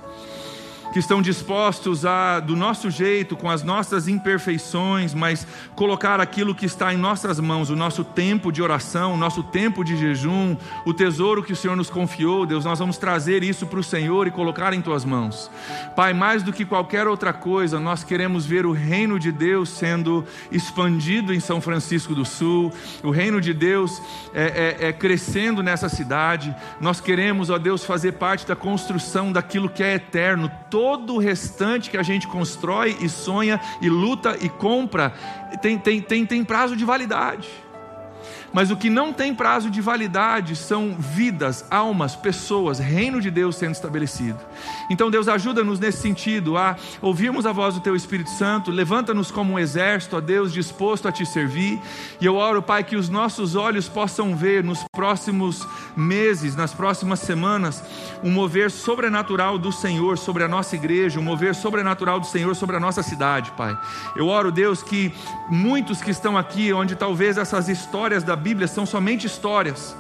que 0.95 1.01
estão 1.01 1.21
dispostos 1.21 2.07
a, 2.07 2.39
do 2.39 2.55
nosso 2.55 2.89
jeito, 2.89 3.37
com 3.37 3.51
as 3.51 3.65
nossas 3.65 4.07
imperfeições, 4.07 5.13
mas 5.13 5.45
colocar 5.75 6.21
aquilo 6.21 6.55
que 6.55 6.67
está 6.67 6.95
em 6.95 6.97
nossas 6.97 7.41
mãos, 7.41 7.69
o 7.69 7.75
nosso 7.75 8.05
tempo 8.05 8.53
de 8.53 8.63
oração, 8.63 9.15
o 9.15 9.17
nosso 9.17 9.43
tempo 9.43 9.83
de 9.83 9.97
jejum, 9.97 10.57
o 10.87 10.95
tesouro 10.95 11.43
que 11.43 11.53
o 11.53 11.57
Senhor 11.57 11.77
nos 11.77 11.91
confiou, 11.91 12.47
Deus, 12.47 12.65
nós 12.65 12.79
vamos 12.79 12.97
trazer 12.97 13.43
isso 13.43 13.67
para 13.67 13.81
o 13.81 13.83
Senhor 13.83 14.29
e 14.29 14.31
colocar 14.31 14.73
em 14.73 14.81
tuas 14.81 15.05
mãos. 15.05 15.51
Pai, 15.97 16.15
mais 16.15 16.45
do 16.45 16.53
que 16.53 16.65
qualquer 16.65 17.09
outra 17.09 17.33
coisa, 17.33 17.81
nós 17.81 18.05
queremos 18.05 18.47
ver 18.47 18.65
o 18.65 18.71
reino 18.71 19.19
de 19.19 19.33
Deus 19.33 19.71
sendo 19.71 20.25
expandido 20.53 21.35
em 21.35 21.41
São 21.41 21.61
Francisco 21.61 22.15
do 22.15 22.25
Sul, 22.25 22.73
o 23.03 23.11
reino 23.11 23.41
de 23.41 23.53
Deus 23.53 24.01
é, 24.33 24.77
é, 24.81 24.89
é 24.91 24.93
crescendo 24.93 25.61
nessa 25.61 25.89
cidade. 25.89 26.55
Nós 26.81 27.01
queremos, 27.01 27.51
ó 27.51 27.59
Deus, 27.59 27.85
fazer 27.85 28.13
parte 28.13 28.47
da 28.47 28.55
construção 28.55 29.33
daquilo 29.33 29.69
que 29.69 29.83
é 29.83 29.95
eterno. 29.95 30.49
Todo 30.71 30.84
todo 30.85 31.15
o 31.15 31.19
restante 31.19 31.89
que 31.89 31.97
a 31.97 32.03
gente 32.03 32.29
constrói 32.29 32.95
e 33.01 33.09
sonha 33.09 33.59
e 33.81 33.89
luta 33.89 34.37
e 34.39 34.51
compra 34.51 35.15
tem, 35.63 35.79
tem, 35.79 36.03
tem, 36.03 36.27
tem 36.27 36.45
prazo 36.45 36.77
de 36.77 36.85
validade. 36.85 37.49
Mas 38.55 38.71
o 38.71 38.77
que 38.77 38.89
não 38.89 39.13
tem 39.13 39.35
prazo 39.35 39.69
de 39.69 39.81
validade 39.81 40.55
são 40.55 40.95
vidas, 40.97 41.65
almas, 41.69 42.15
pessoas, 42.15 42.79
reino 42.79 43.21
de 43.21 43.29
Deus 43.29 43.57
sendo 43.57 43.73
estabelecido. 43.73 44.39
Então, 44.89 45.11
Deus, 45.11 45.27
ajuda-nos 45.27 45.81
nesse 45.81 45.99
sentido 45.99 46.57
a 46.57 46.77
ouvirmos 47.03 47.47
a 47.47 47.53
voz 47.53 47.75
do 47.75 47.81
Teu 47.81 47.97
Espírito 47.97 48.31
Santo, 48.31 48.71
levanta-nos 48.71 49.33
como 49.33 49.55
um 49.55 49.59
exército, 49.59 50.17
ó 50.17 50.21
Deus, 50.21 50.53
disposto 50.53 51.09
a 51.09 51.13
Te 51.13 51.27
servir. 51.27 51.81
E 52.21 52.27
eu 52.27 52.37
oro, 52.37 52.63
Pai, 52.63 52.85
que 52.85 52.95
os 52.95 53.09
nossos 53.09 53.57
olhos 53.57 53.89
possam 53.89 54.37
ver 54.37 54.63
nos 54.63 54.85
próximos 54.93 55.67
meses, 55.97 56.55
nas 56.55 56.73
próximas 56.73 57.19
semanas, 57.19 57.83
um 58.23 58.31
mover 58.31 58.71
sobrenatural 58.71 59.59
do 59.59 59.73
Senhor 59.73 60.17
sobre 60.17 60.45
a 60.45 60.49
nossa 60.49 60.77
igreja, 60.77 61.19
um 61.19 61.25
mover 61.25 61.57
sobrenatural 61.57 62.21
do 62.21 62.27
Senhor 62.27 62.55
sobre 62.55 62.77
a 62.77 62.81
nossa 62.81 63.03
cidade, 63.03 63.51
Pai. 63.57 63.77
Eu 64.15 64.29
oro, 64.29 64.53
Deus, 64.53 64.81
que 64.81 65.13
muitos 65.49 66.01
que 66.01 66.13
estão 66.13 66.39
aqui, 66.39 66.73
onde 66.73 66.95
talvez 66.95 67.37
essas 67.37 67.69
histórias 67.69 68.23
da 68.23 68.37
Bíblia 68.45 68.69
são 68.69 68.85
somente 68.85 69.27
histórias 69.27 69.97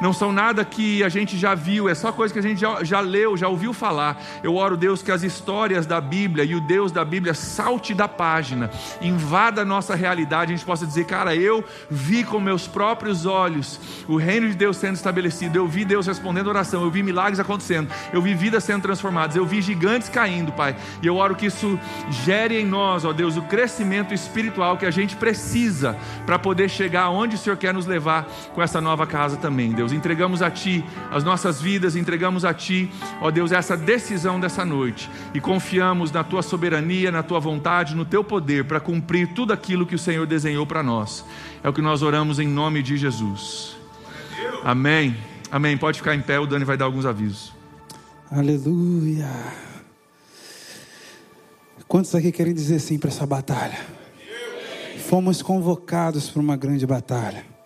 não 0.00 0.12
são 0.12 0.32
nada 0.32 0.64
que 0.64 1.02
a 1.02 1.08
gente 1.08 1.36
já 1.36 1.54
viu, 1.54 1.88
é 1.88 1.94
só 1.94 2.12
coisa 2.12 2.32
que 2.32 2.38
a 2.38 2.42
gente 2.42 2.60
já, 2.60 2.82
já 2.84 3.00
leu, 3.00 3.36
já 3.36 3.48
ouviu 3.48 3.72
falar. 3.72 4.22
Eu 4.42 4.56
oro, 4.56 4.76
Deus, 4.76 5.02
que 5.02 5.10
as 5.10 5.22
histórias 5.22 5.86
da 5.86 6.00
Bíblia 6.00 6.44
e 6.44 6.54
o 6.54 6.60
Deus 6.60 6.92
da 6.92 7.04
Bíblia 7.04 7.34
salte 7.34 7.94
da 7.94 8.08
página, 8.08 8.70
invada 9.00 9.62
a 9.62 9.64
nossa 9.64 9.94
realidade, 9.94 10.52
a 10.52 10.56
gente 10.56 10.66
possa 10.66 10.86
dizer, 10.86 11.04
cara, 11.04 11.34
eu 11.34 11.64
vi 11.90 12.24
com 12.24 12.38
meus 12.40 12.66
próprios 12.66 13.26
olhos 13.26 13.80
o 14.08 14.16
reino 14.16 14.48
de 14.48 14.54
Deus 14.54 14.76
sendo 14.76 14.94
estabelecido, 14.94 15.56
eu 15.56 15.66
vi 15.66 15.84
Deus 15.84 16.06
respondendo 16.06 16.48
oração, 16.48 16.82
eu 16.82 16.90
vi 16.90 17.02
milagres 17.02 17.40
acontecendo, 17.40 17.90
eu 18.12 18.22
vi 18.22 18.34
vidas 18.34 18.64
sendo 18.64 18.82
transformadas, 18.82 19.36
eu 19.36 19.46
vi 19.46 19.60
gigantes 19.60 20.08
caindo, 20.08 20.52
Pai. 20.52 20.76
E 21.02 21.06
eu 21.06 21.16
oro 21.16 21.34
que 21.34 21.46
isso 21.46 21.78
gere 22.24 22.60
em 22.60 22.66
nós, 22.66 23.04
ó 23.04 23.12
Deus, 23.12 23.36
o 23.36 23.42
crescimento 23.42 24.14
espiritual 24.14 24.76
que 24.76 24.86
a 24.86 24.90
gente 24.90 25.16
precisa 25.16 25.96
para 26.24 26.38
poder 26.38 26.68
chegar 26.68 27.08
onde 27.10 27.34
o 27.34 27.38
Senhor 27.38 27.56
quer 27.56 27.74
nos 27.74 27.86
levar 27.86 28.26
com 28.54 28.62
essa 28.62 28.80
nova 28.80 29.06
casa 29.06 29.36
também, 29.36 29.72
Deus. 29.72 29.87
Deus, 29.88 29.92
entregamos 29.92 30.42
a 30.42 30.50
Ti 30.50 30.84
as 31.10 31.24
nossas 31.24 31.60
vidas, 31.60 31.96
entregamos 31.96 32.44
a 32.44 32.52
Ti, 32.52 32.90
ó 33.20 33.30
Deus, 33.30 33.52
essa 33.52 33.76
decisão 33.76 34.38
dessa 34.38 34.64
noite 34.64 35.10
e 35.34 35.40
confiamos 35.40 36.12
na 36.12 36.22
Tua 36.22 36.42
soberania, 36.42 37.10
na 37.10 37.22
Tua 37.22 37.40
vontade, 37.40 37.94
no 37.94 38.04
Teu 38.04 38.22
poder 38.22 38.64
para 38.64 38.80
cumprir 38.80 39.32
tudo 39.34 39.52
aquilo 39.52 39.86
que 39.86 39.94
o 39.94 39.98
Senhor 39.98 40.26
desenhou 40.26 40.66
para 40.66 40.82
nós. 40.82 41.24
É 41.62 41.68
o 41.68 41.72
que 41.72 41.80
nós 41.80 42.02
oramos 42.02 42.38
em 42.38 42.46
nome 42.46 42.82
de 42.82 42.96
Jesus. 42.96 43.76
Amém. 44.62 45.16
Amém. 45.50 45.76
Pode 45.76 45.98
ficar 45.98 46.14
em 46.14 46.20
pé, 46.20 46.38
o 46.38 46.46
Dani 46.46 46.64
vai 46.64 46.76
dar 46.76 46.84
alguns 46.84 47.06
avisos. 47.06 47.52
Aleluia. 48.30 49.28
Quantos 51.86 52.14
aqui 52.14 52.30
querem 52.30 52.52
dizer 52.52 52.78
sim 52.80 52.98
para 52.98 53.08
essa 53.08 53.26
batalha? 53.26 53.78
Fomos 55.08 55.40
convocados 55.40 56.28
para 56.28 56.42
uma 56.42 56.54
grande 56.54 56.86
batalha 56.86 57.57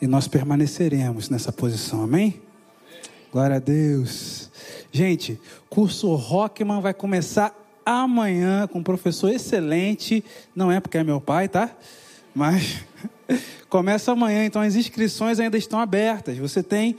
e 0.00 0.06
nós 0.06 0.28
permaneceremos 0.28 1.28
nessa 1.30 1.52
posição, 1.52 2.02
amém? 2.02 2.40
Glória 3.32 3.56
a 3.56 3.58
Deus. 3.58 4.50
Gente, 4.92 5.40
curso 5.68 6.14
Rockman 6.14 6.80
vai 6.80 6.92
começar 6.92 7.54
amanhã 7.84 8.66
com 8.66 8.80
um 8.80 8.82
professor 8.82 9.30
excelente, 9.30 10.24
não 10.54 10.70
é 10.70 10.80
porque 10.80 10.98
é 10.98 11.04
meu 11.04 11.20
pai, 11.20 11.48
tá? 11.48 11.70
Mas 12.34 12.84
começa 13.68 14.12
amanhã, 14.12 14.44
então 14.44 14.60
as 14.60 14.74
inscrições 14.74 15.40
ainda 15.40 15.56
estão 15.56 15.78
abertas. 15.78 16.36
Você 16.38 16.62
tem 16.62 16.96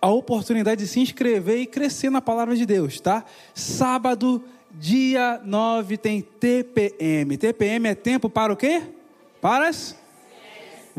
a 0.00 0.08
oportunidade 0.08 0.82
de 0.82 0.88
se 0.88 1.00
inscrever 1.00 1.58
e 1.60 1.66
crescer 1.66 2.10
na 2.10 2.20
palavra 2.20 2.56
de 2.56 2.66
Deus, 2.66 3.00
tá? 3.00 3.24
Sábado, 3.54 4.42
dia 4.72 5.40
9 5.44 5.96
tem 5.96 6.20
TPM. 6.20 7.36
TPM 7.36 7.88
é 7.88 7.94
tempo 7.94 8.28
para 8.28 8.52
o 8.52 8.56
quê? 8.56 8.82
Para 9.40 9.68
as 9.68 9.94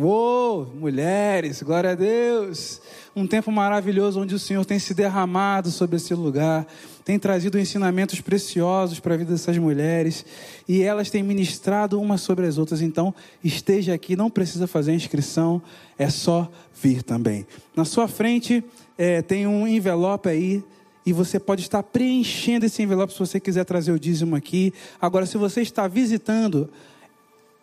Uou, 0.02 0.66
mulheres, 0.80 1.62
glória 1.62 1.92
a 1.92 1.96
Deus. 1.96 2.80
Um 3.14 3.28
tempo 3.28 3.52
maravilhoso 3.52 4.22
onde 4.22 4.34
o 4.34 4.40
Senhor 4.40 4.64
tem 4.64 4.80
se 4.80 4.94
derramado 4.94 5.70
sobre 5.72 5.98
esse 5.98 6.14
lugar, 6.14 6.66
tem 7.04 7.20
trazido 7.20 7.60
ensinamentos 7.60 8.22
preciosos 8.22 9.02
para 9.02 9.16
a 9.16 9.18
vida 9.18 9.34
dessas 9.34 9.58
mulheres 9.58 10.26
e 10.66 10.84
elas 10.84 11.10
têm 11.10 11.22
ministrado 11.22 12.00
umas 12.00 12.22
sobre 12.22 12.48
as 12.48 12.58
outras. 12.58 12.82
Então, 12.82 13.14
esteja 13.44 13.94
aqui, 13.94 14.16
não 14.16 14.30
precisa 14.30 14.68
fazer 14.68 14.94
inscrição, 14.94 15.62
é 15.98 16.10
só 16.10 16.50
vir 16.82 17.04
também. 17.04 17.46
Na 17.76 17.84
sua 17.84 18.08
frente 18.08 18.64
é, 18.98 19.22
tem 19.22 19.48
um 19.48 19.68
envelope 19.68 20.30
aí 20.30 20.64
e 21.06 21.12
você 21.12 21.38
pode 21.38 21.64
estar 21.64 21.84
preenchendo 21.84 22.66
esse 22.66 22.82
envelope 22.82 23.12
se 23.12 23.20
você 23.20 23.38
quiser 23.38 23.66
trazer 23.66 23.92
o 23.92 24.00
dízimo 24.00 24.34
aqui. 24.34 24.74
Agora, 25.02 25.26
se 25.26 25.38
você 25.38 25.60
está 25.60 25.90
visitando 25.90 26.70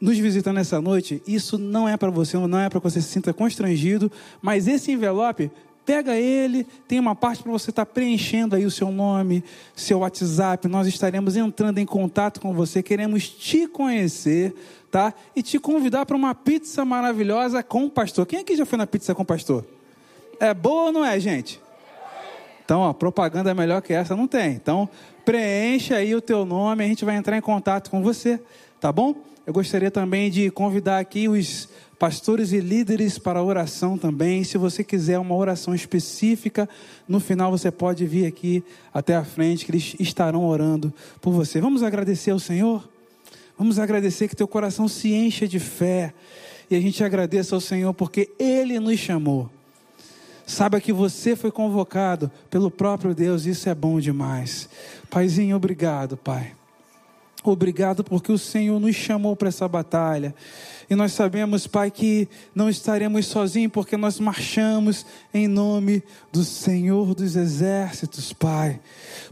nos 0.07 0.17
visitando 0.19 0.61
essa 0.61 0.81
noite, 0.81 1.21
isso 1.27 1.59
não 1.59 1.89
é 1.89 1.97
para 1.97 2.11
você, 2.11 2.39
não 2.39 2.61
é 2.61 2.69
para 2.69 2.79
que 2.79 2.85
você 2.89 3.01
se 3.01 3.09
sinta 3.09 3.35
constrangido, 3.35 4.11
mas 4.41 4.69
esse 4.69 4.93
envelope, 4.93 5.51
pega 5.85 6.15
ele, 6.15 6.65
tem 6.87 7.01
uma 7.01 7.17
parte 7.17 7.43
para 7.43 7.51
você 7.51 7.71
estar 7.71 7.85
tá 7.85 7.93
preenchendo 7.93 8.55
aí 8.55 8.65
o 8.65 8.71
seu 8.71 8.93
nome, 8.93 9.43
seu 9.75 9.99
WhatsApp, 9.99 10.69
nós 10.69 10.87
estaremos 10.87 11.35
entrando 11.35 11.79
em 11.79 11.85
contato 11.85 12.41
com 12.41 12.55
você, 12.55 12.85
queremos 12.85 13.29
te 13.29 13.67
conhecer, 13.67 14.55
tá? 14.93 15.13
E 15.35 15.43
te 15.43 15.59
convidar 15.59 16.07
para 16.07 16.17
uma 16.17 16.37
pizza 16.37 16.85
maravilhosa 16.85 17.61
com 17.65 17.87
o 17.87 17.91
pastor. 17.91 18.27
Quem 18.27 18.39
aqui 18.39 18.55
já 18.55 18.65
foi 18.65 18.79
na 18.79 18.87
pizza 18.87 19.13
com 19.13 19.23
o 19.23 19.27
pastor? 19.27 19.65
É 20.39 20.55
boa 20.55 20.85
ou 20.85 20.93
não 20.93 21.05
é, 21.05 21.19
gente? 21.19 21.61
Então, 22.65 22.83
ó, 22.83 22.93
propaganda 22.93 23.53
melhor 23.55 23.83
que 23.83 23.93
essa 23.93 24.15
não 24.15 24.29
tem. 24.29 24.53
Então, 24.53 24.89
preencha 25.25 25.97
aí 25.97 26.15
o 26.15 26.21
teu 26.21 26.45
nome, 26.45 26.85
a 26.85 26.87
gente 26.87 27.05
vai 27.05 27.17
entrar 27.17 27.37
em 27.37 27.41
contato 27.41 27.91
com 27.91 28.01
você, 28.05 28.41
tá 28.81 28.93
bom? 28.93 29.27
Eu 29.47 29.53
gostaria 29.53 29.93
também 29.93 30.29
de 30.29 30.51
convidar 30.51 30.99
aqui 30.99 31.29
os 31.29 31.69
pastores 32.01 32.51
e 32.53 32.59
líderes 32.59 33.17
para 33.17 33.41
oração 33.41 33.97
também. 33.97 34.43
Se 34.43 34.59
você 34.59 34.83
quiser 34.83 35.21
uma 35.21 35.37
oração 35.37 35.73
específica, 35.73 36.69
no 37.07 37.21
final 37.21 37.53
você 37.53 37.71
pode 37.71 38.05
vir 38.05 38.27
aqui 38.27 38.65
até 38.93 39.15
a 39.15 39.25
frente, 39.25 39.65
que 39.65 39.71
eles 39.71 39.95
estarão 40.01 40.45
orando 40.45 40.93
por 41.21 41.33
você. 41.33 41.61
Vamos 41.61 41.85
agradecer 41.85 42.33
ao 42.33 42.41
Senhor? 42.41 42.89
Vamos 43.57 43.79
agradecer 43.79 44.27
que 44.27 44.35
teu 44.35 44.49
coração 44.49 44.89
se 44.89 45.15
encha 45.15 45.47
de 45.47 45.61
fé. 45.61 46.13
E 46.69 46.75
a 46.75 46.81
gente 46.81 47.05
agradece 47.05 47.55
ao 47.55 47.61
Senhor 47.61 47.95
porque 47.95 48.29
Ele 48.41 48.81
nos 48.81 48.99
chamou. 48.99 49.49
Saiba 50.45 50.81
que 50.81 50.93
você 50.93 51.37
foi 51.37 51.53
convocado 51.53 52.33
pelo 52.51 52.69
próprio 52.69 53.15
Deus, 53.15 53.47
isso 53.47 53.69
é 53.69 53.75
bom 53.77 54.01
demais. 54.01 54.69
Paizinho, 55.09 55.55
obrigado, 55.57 56.17
Pai. 56.17 56.53
Obrigado 57.51 58.05
porque 58.05 58.33
o 58.33 58.39
Senhor 58.39 58.81
nos 58.81 58.95
chamou 58.95 59.37
para 59.37 59.49
essa 59.49 59.67
batalha. 59.69 60.35
E 60.89 60.95
nós 60.95 61.13
sabemos, 61.13 61.67
Pai, 61.67 61.91
que 61.91 62.29
não 62.55 62.71
estaremos 62.71 63.27
sozinhos, 63.27 63.73
porque 63.73 63.97
nós 63.97 64.21
marchamos 64.21 65.05
em 65.35 65.49
nome 65.49 66.03
do 66.33 66.45
Senhor 66.45 67.15
dos 67.15 67.35
Exércitos, 67.35 68.33
Pai. 68.33 68.79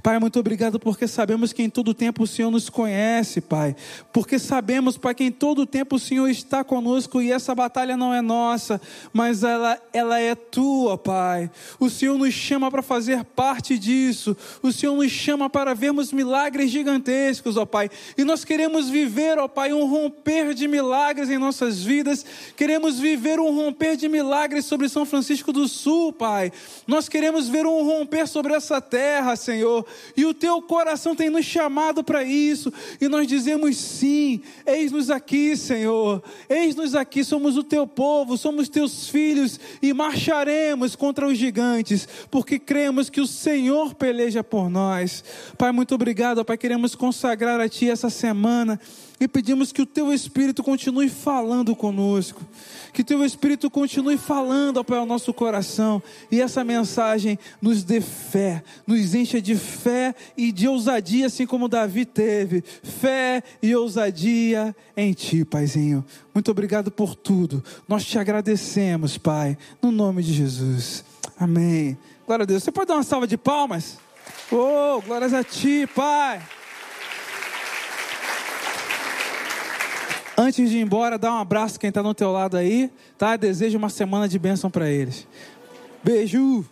Pai, 0.02 0.18
muito 0.18 0.38
obrigado, 0.38 0.80
porque 0.80 1.06
sabemos 1.06 1.52
que 1.52 1.62
em 1.62 1.70
todo 1.70 1.94
tempo 1.94 2.24
o 2.24 2.26
Senhor 2.26 2.50
nos 2.50 2.68
conhece, 2.68 3.40
Pai. 3.40 3.76
Porque 4.12 4.38
sabemos, 4.38 4.98
Pai, 4.98 5.14
que 5.14 5.24
em 5.24 5.30
todo 5.30 5.64
tempo 5.64 5.96
o 5.96 5.98
Senhor 5.98 6.28
está 6.28 6.64
conosco 6.64 7.22
e 7.22 7.30
essa 7.30 7.54
batalha 7.54 7.96
não 7.96 8.12
é 8.12 8.20
nossa, 8.20 8.80
mas 9.12 9.44
ela, 9.44 9.80
ela 9.92 10.18
é 10.18 10.34
tua, 10.34 10.98
Pai. 10.98 11.50
O 11.78 11.88
Senhor 11.88 12.18
nos 12.18 12.34
chama 12.34 12.70
para 12.70 12.82
fazer 12.82 13.24
parte 13.24 13.78
disso. 13.78 14.36
O 14.62 14.72
Senhor 14.72 14.94
nos 14.96 15.10
chama 15.10 15.48
para 15.48 15.74
vermos 15.74 16.12
milagres 16.12 16.70
gigantescos, 16.70 17.56
ó 17.56 17.64
Pai. 17.64 17.88
E 18.18 18.24
nós 18.24 18.44
queremos 18.44 18.90
viver, 18.90 19.38
ó 19.38 19.46
Pai, 19.46 19.72
um 19.72 19.86
romper 19.86 20.52
de 20.52 20.66
milagres 20.66 21.30
em 21.30 21.38
nossas 21.44 21.82
vidas, 21.82 22.24
queremos 22.56 22.98
viver 22.98 23.38
um 23.38 23.54
romper 23.54 23.96
de 23.96 24.08
milagres 24.08 24.64
sobre 24.64 24.88
São 24.88 25.04
Francisco 25.04 25.52
do 25.52 25.68
Sul, 25.68 26.12
Pai. 26.12 26.50
Nós 26.86 27.08
queremos 27.08 27.48
ver 27.48 27.66
um 27.66 27.84
romper 27.84 28.26
sobre 28.26 28.54
essa 28.54 28.80
terra, 28.80 29.36
Senhor, 29.36 29.86
e 30.16 30.24
o 30.24 30.34
teu 30.34 30.60
coração 30.62 31.14
tem 31.14 31.30
nos 31.30 31.44
chamado 31.44 32.02
para 32.02 32.24
isso, 32.24 32.72
e 33.00 33.08
nós 33.08 33.26
dizemos 33.28 33.76
sim, 33.76 34.40
eis-nos 34.66 35.10
aqui, 35.10 35.56
Senhor, 35.56 36.22
eis-nos 36.48 36.94
aqui, 36.94 37.22
somos 37.22 37.56
o 37.56 37.62
teu 37.62 37.86
povo, 37.86 38.36
somos 38.36 38.68
teus 38.68 39.08
filhos, 39.08 39.60
e 39.82 39.92
marcharemos 39.92 40.96
contra 40.96 41.26
os 41.26 41.36
gigantes, 41.36 42.08
porque 42.30 42.58
cremos 42.58 43.10
que 43.10 43.20
o 43.20 43.26
Senhor 43.26 43.94
peleja 43.94 44.42
por 44.42 44.70
nós. 44.70 45.22
Pai, 45.58 45.70
muito 45.72 45.94
obrigado, 45.94 46.44
Pai, 46.44 46.56
queremos 46.56 46.94
consagrar 46.94 47.60
a 47.60 47.68
Ti 47.68 47.90
essa 47.90 48.08
semana 48.08 48.80
e 49.20 49.28
pedimos 49.28 49.72
que 49.72 49.82
o 49.82 49.86
teu 49.86 50.12
Espírito 50.12 50.62
continue 50.62 51.08
falando 51.08 51.74
conosco, 51.74 52.42
que 52.92 53.04
teu 53.04 53.24
Espírito 53.24 53.70
continue 53.70 54.18
falando 54.18 54.84
Pai, 54.84 54.98
ao 54.98 55.06
nosso 55.06 55.32
coração, 55.32 56.02
e 56.30 56.40
essa 56.40 56.64
mensagem 56.64 57.38
nos 57.60 57.84
dê 57.84 58.00
fé, 58.00 58.62
nos 58.86 59.14
encha 59.14 59.40
de 59.40 59.54
fé 59.54 60.14
e 60.36 60.50
de 60.50 60.66
ousadia, 60.66 61.26
assim 61.26 61.46
como 61.46 61.68
Davi 61.68 62.04
teve, 62.04 62.62
fé 62.82 63.42
e 63.62 63.74
ousadia 63.74 64.74
em 64.96 65.12
Ti, 65.12 65.44
Paizinho. 65.44 66.04
Muito 66.34 66.50
obrigado 66.50 66.90
por 66.90 67.14
tudo, 67.14 67.62
nós 67.88 68.04
te 68.04 68.18
agradecemos, 68.18 69.16
Pai, 69.16 69.56
no 69.80 69.90
nome 69.90 70.22
de 70.22 70.32
Jesus. 70.32 71.04
Amém. 71.38 71.96
Glória 72.26 72.44
a 72.44 72.46
Deus. 72.46 72.62
Você 72.62 72.72
pode 72.72 72.88
dar 72.88 72.94
uma 72.94 73.02
salva 73.02 73.26
de 73.26 73.36
palmas? 73.36 73.98
Oh, 74.50 75.00
glórias 75.02 75.32
a 75.32 75.44
Ti, 75.44 75.88
Pai. 75.94 76.40
Antes 80.36 80.70
de 80.70 80.78
ir 80.78 80.80
embora, 80.80 81.16
dá 81.16 81.32
um 81.32 81.38
abraço 81.38 81.78
quem 81.78 81.88
está 81.88 82.02
no 82.02 82.14
teu 82.14 82.32
lado 82.32 82.56
aí, 82.56 82.90
tá? 83.16 83.36
Desejo 83.36 83.78
uma 83.78 83.88
semana 83.88 84.28
de 84.28 84.38
bênção 84.38 84.70
para 84.70 84.90
eles. 84.90 85.26
Beijo! 86.02 86.64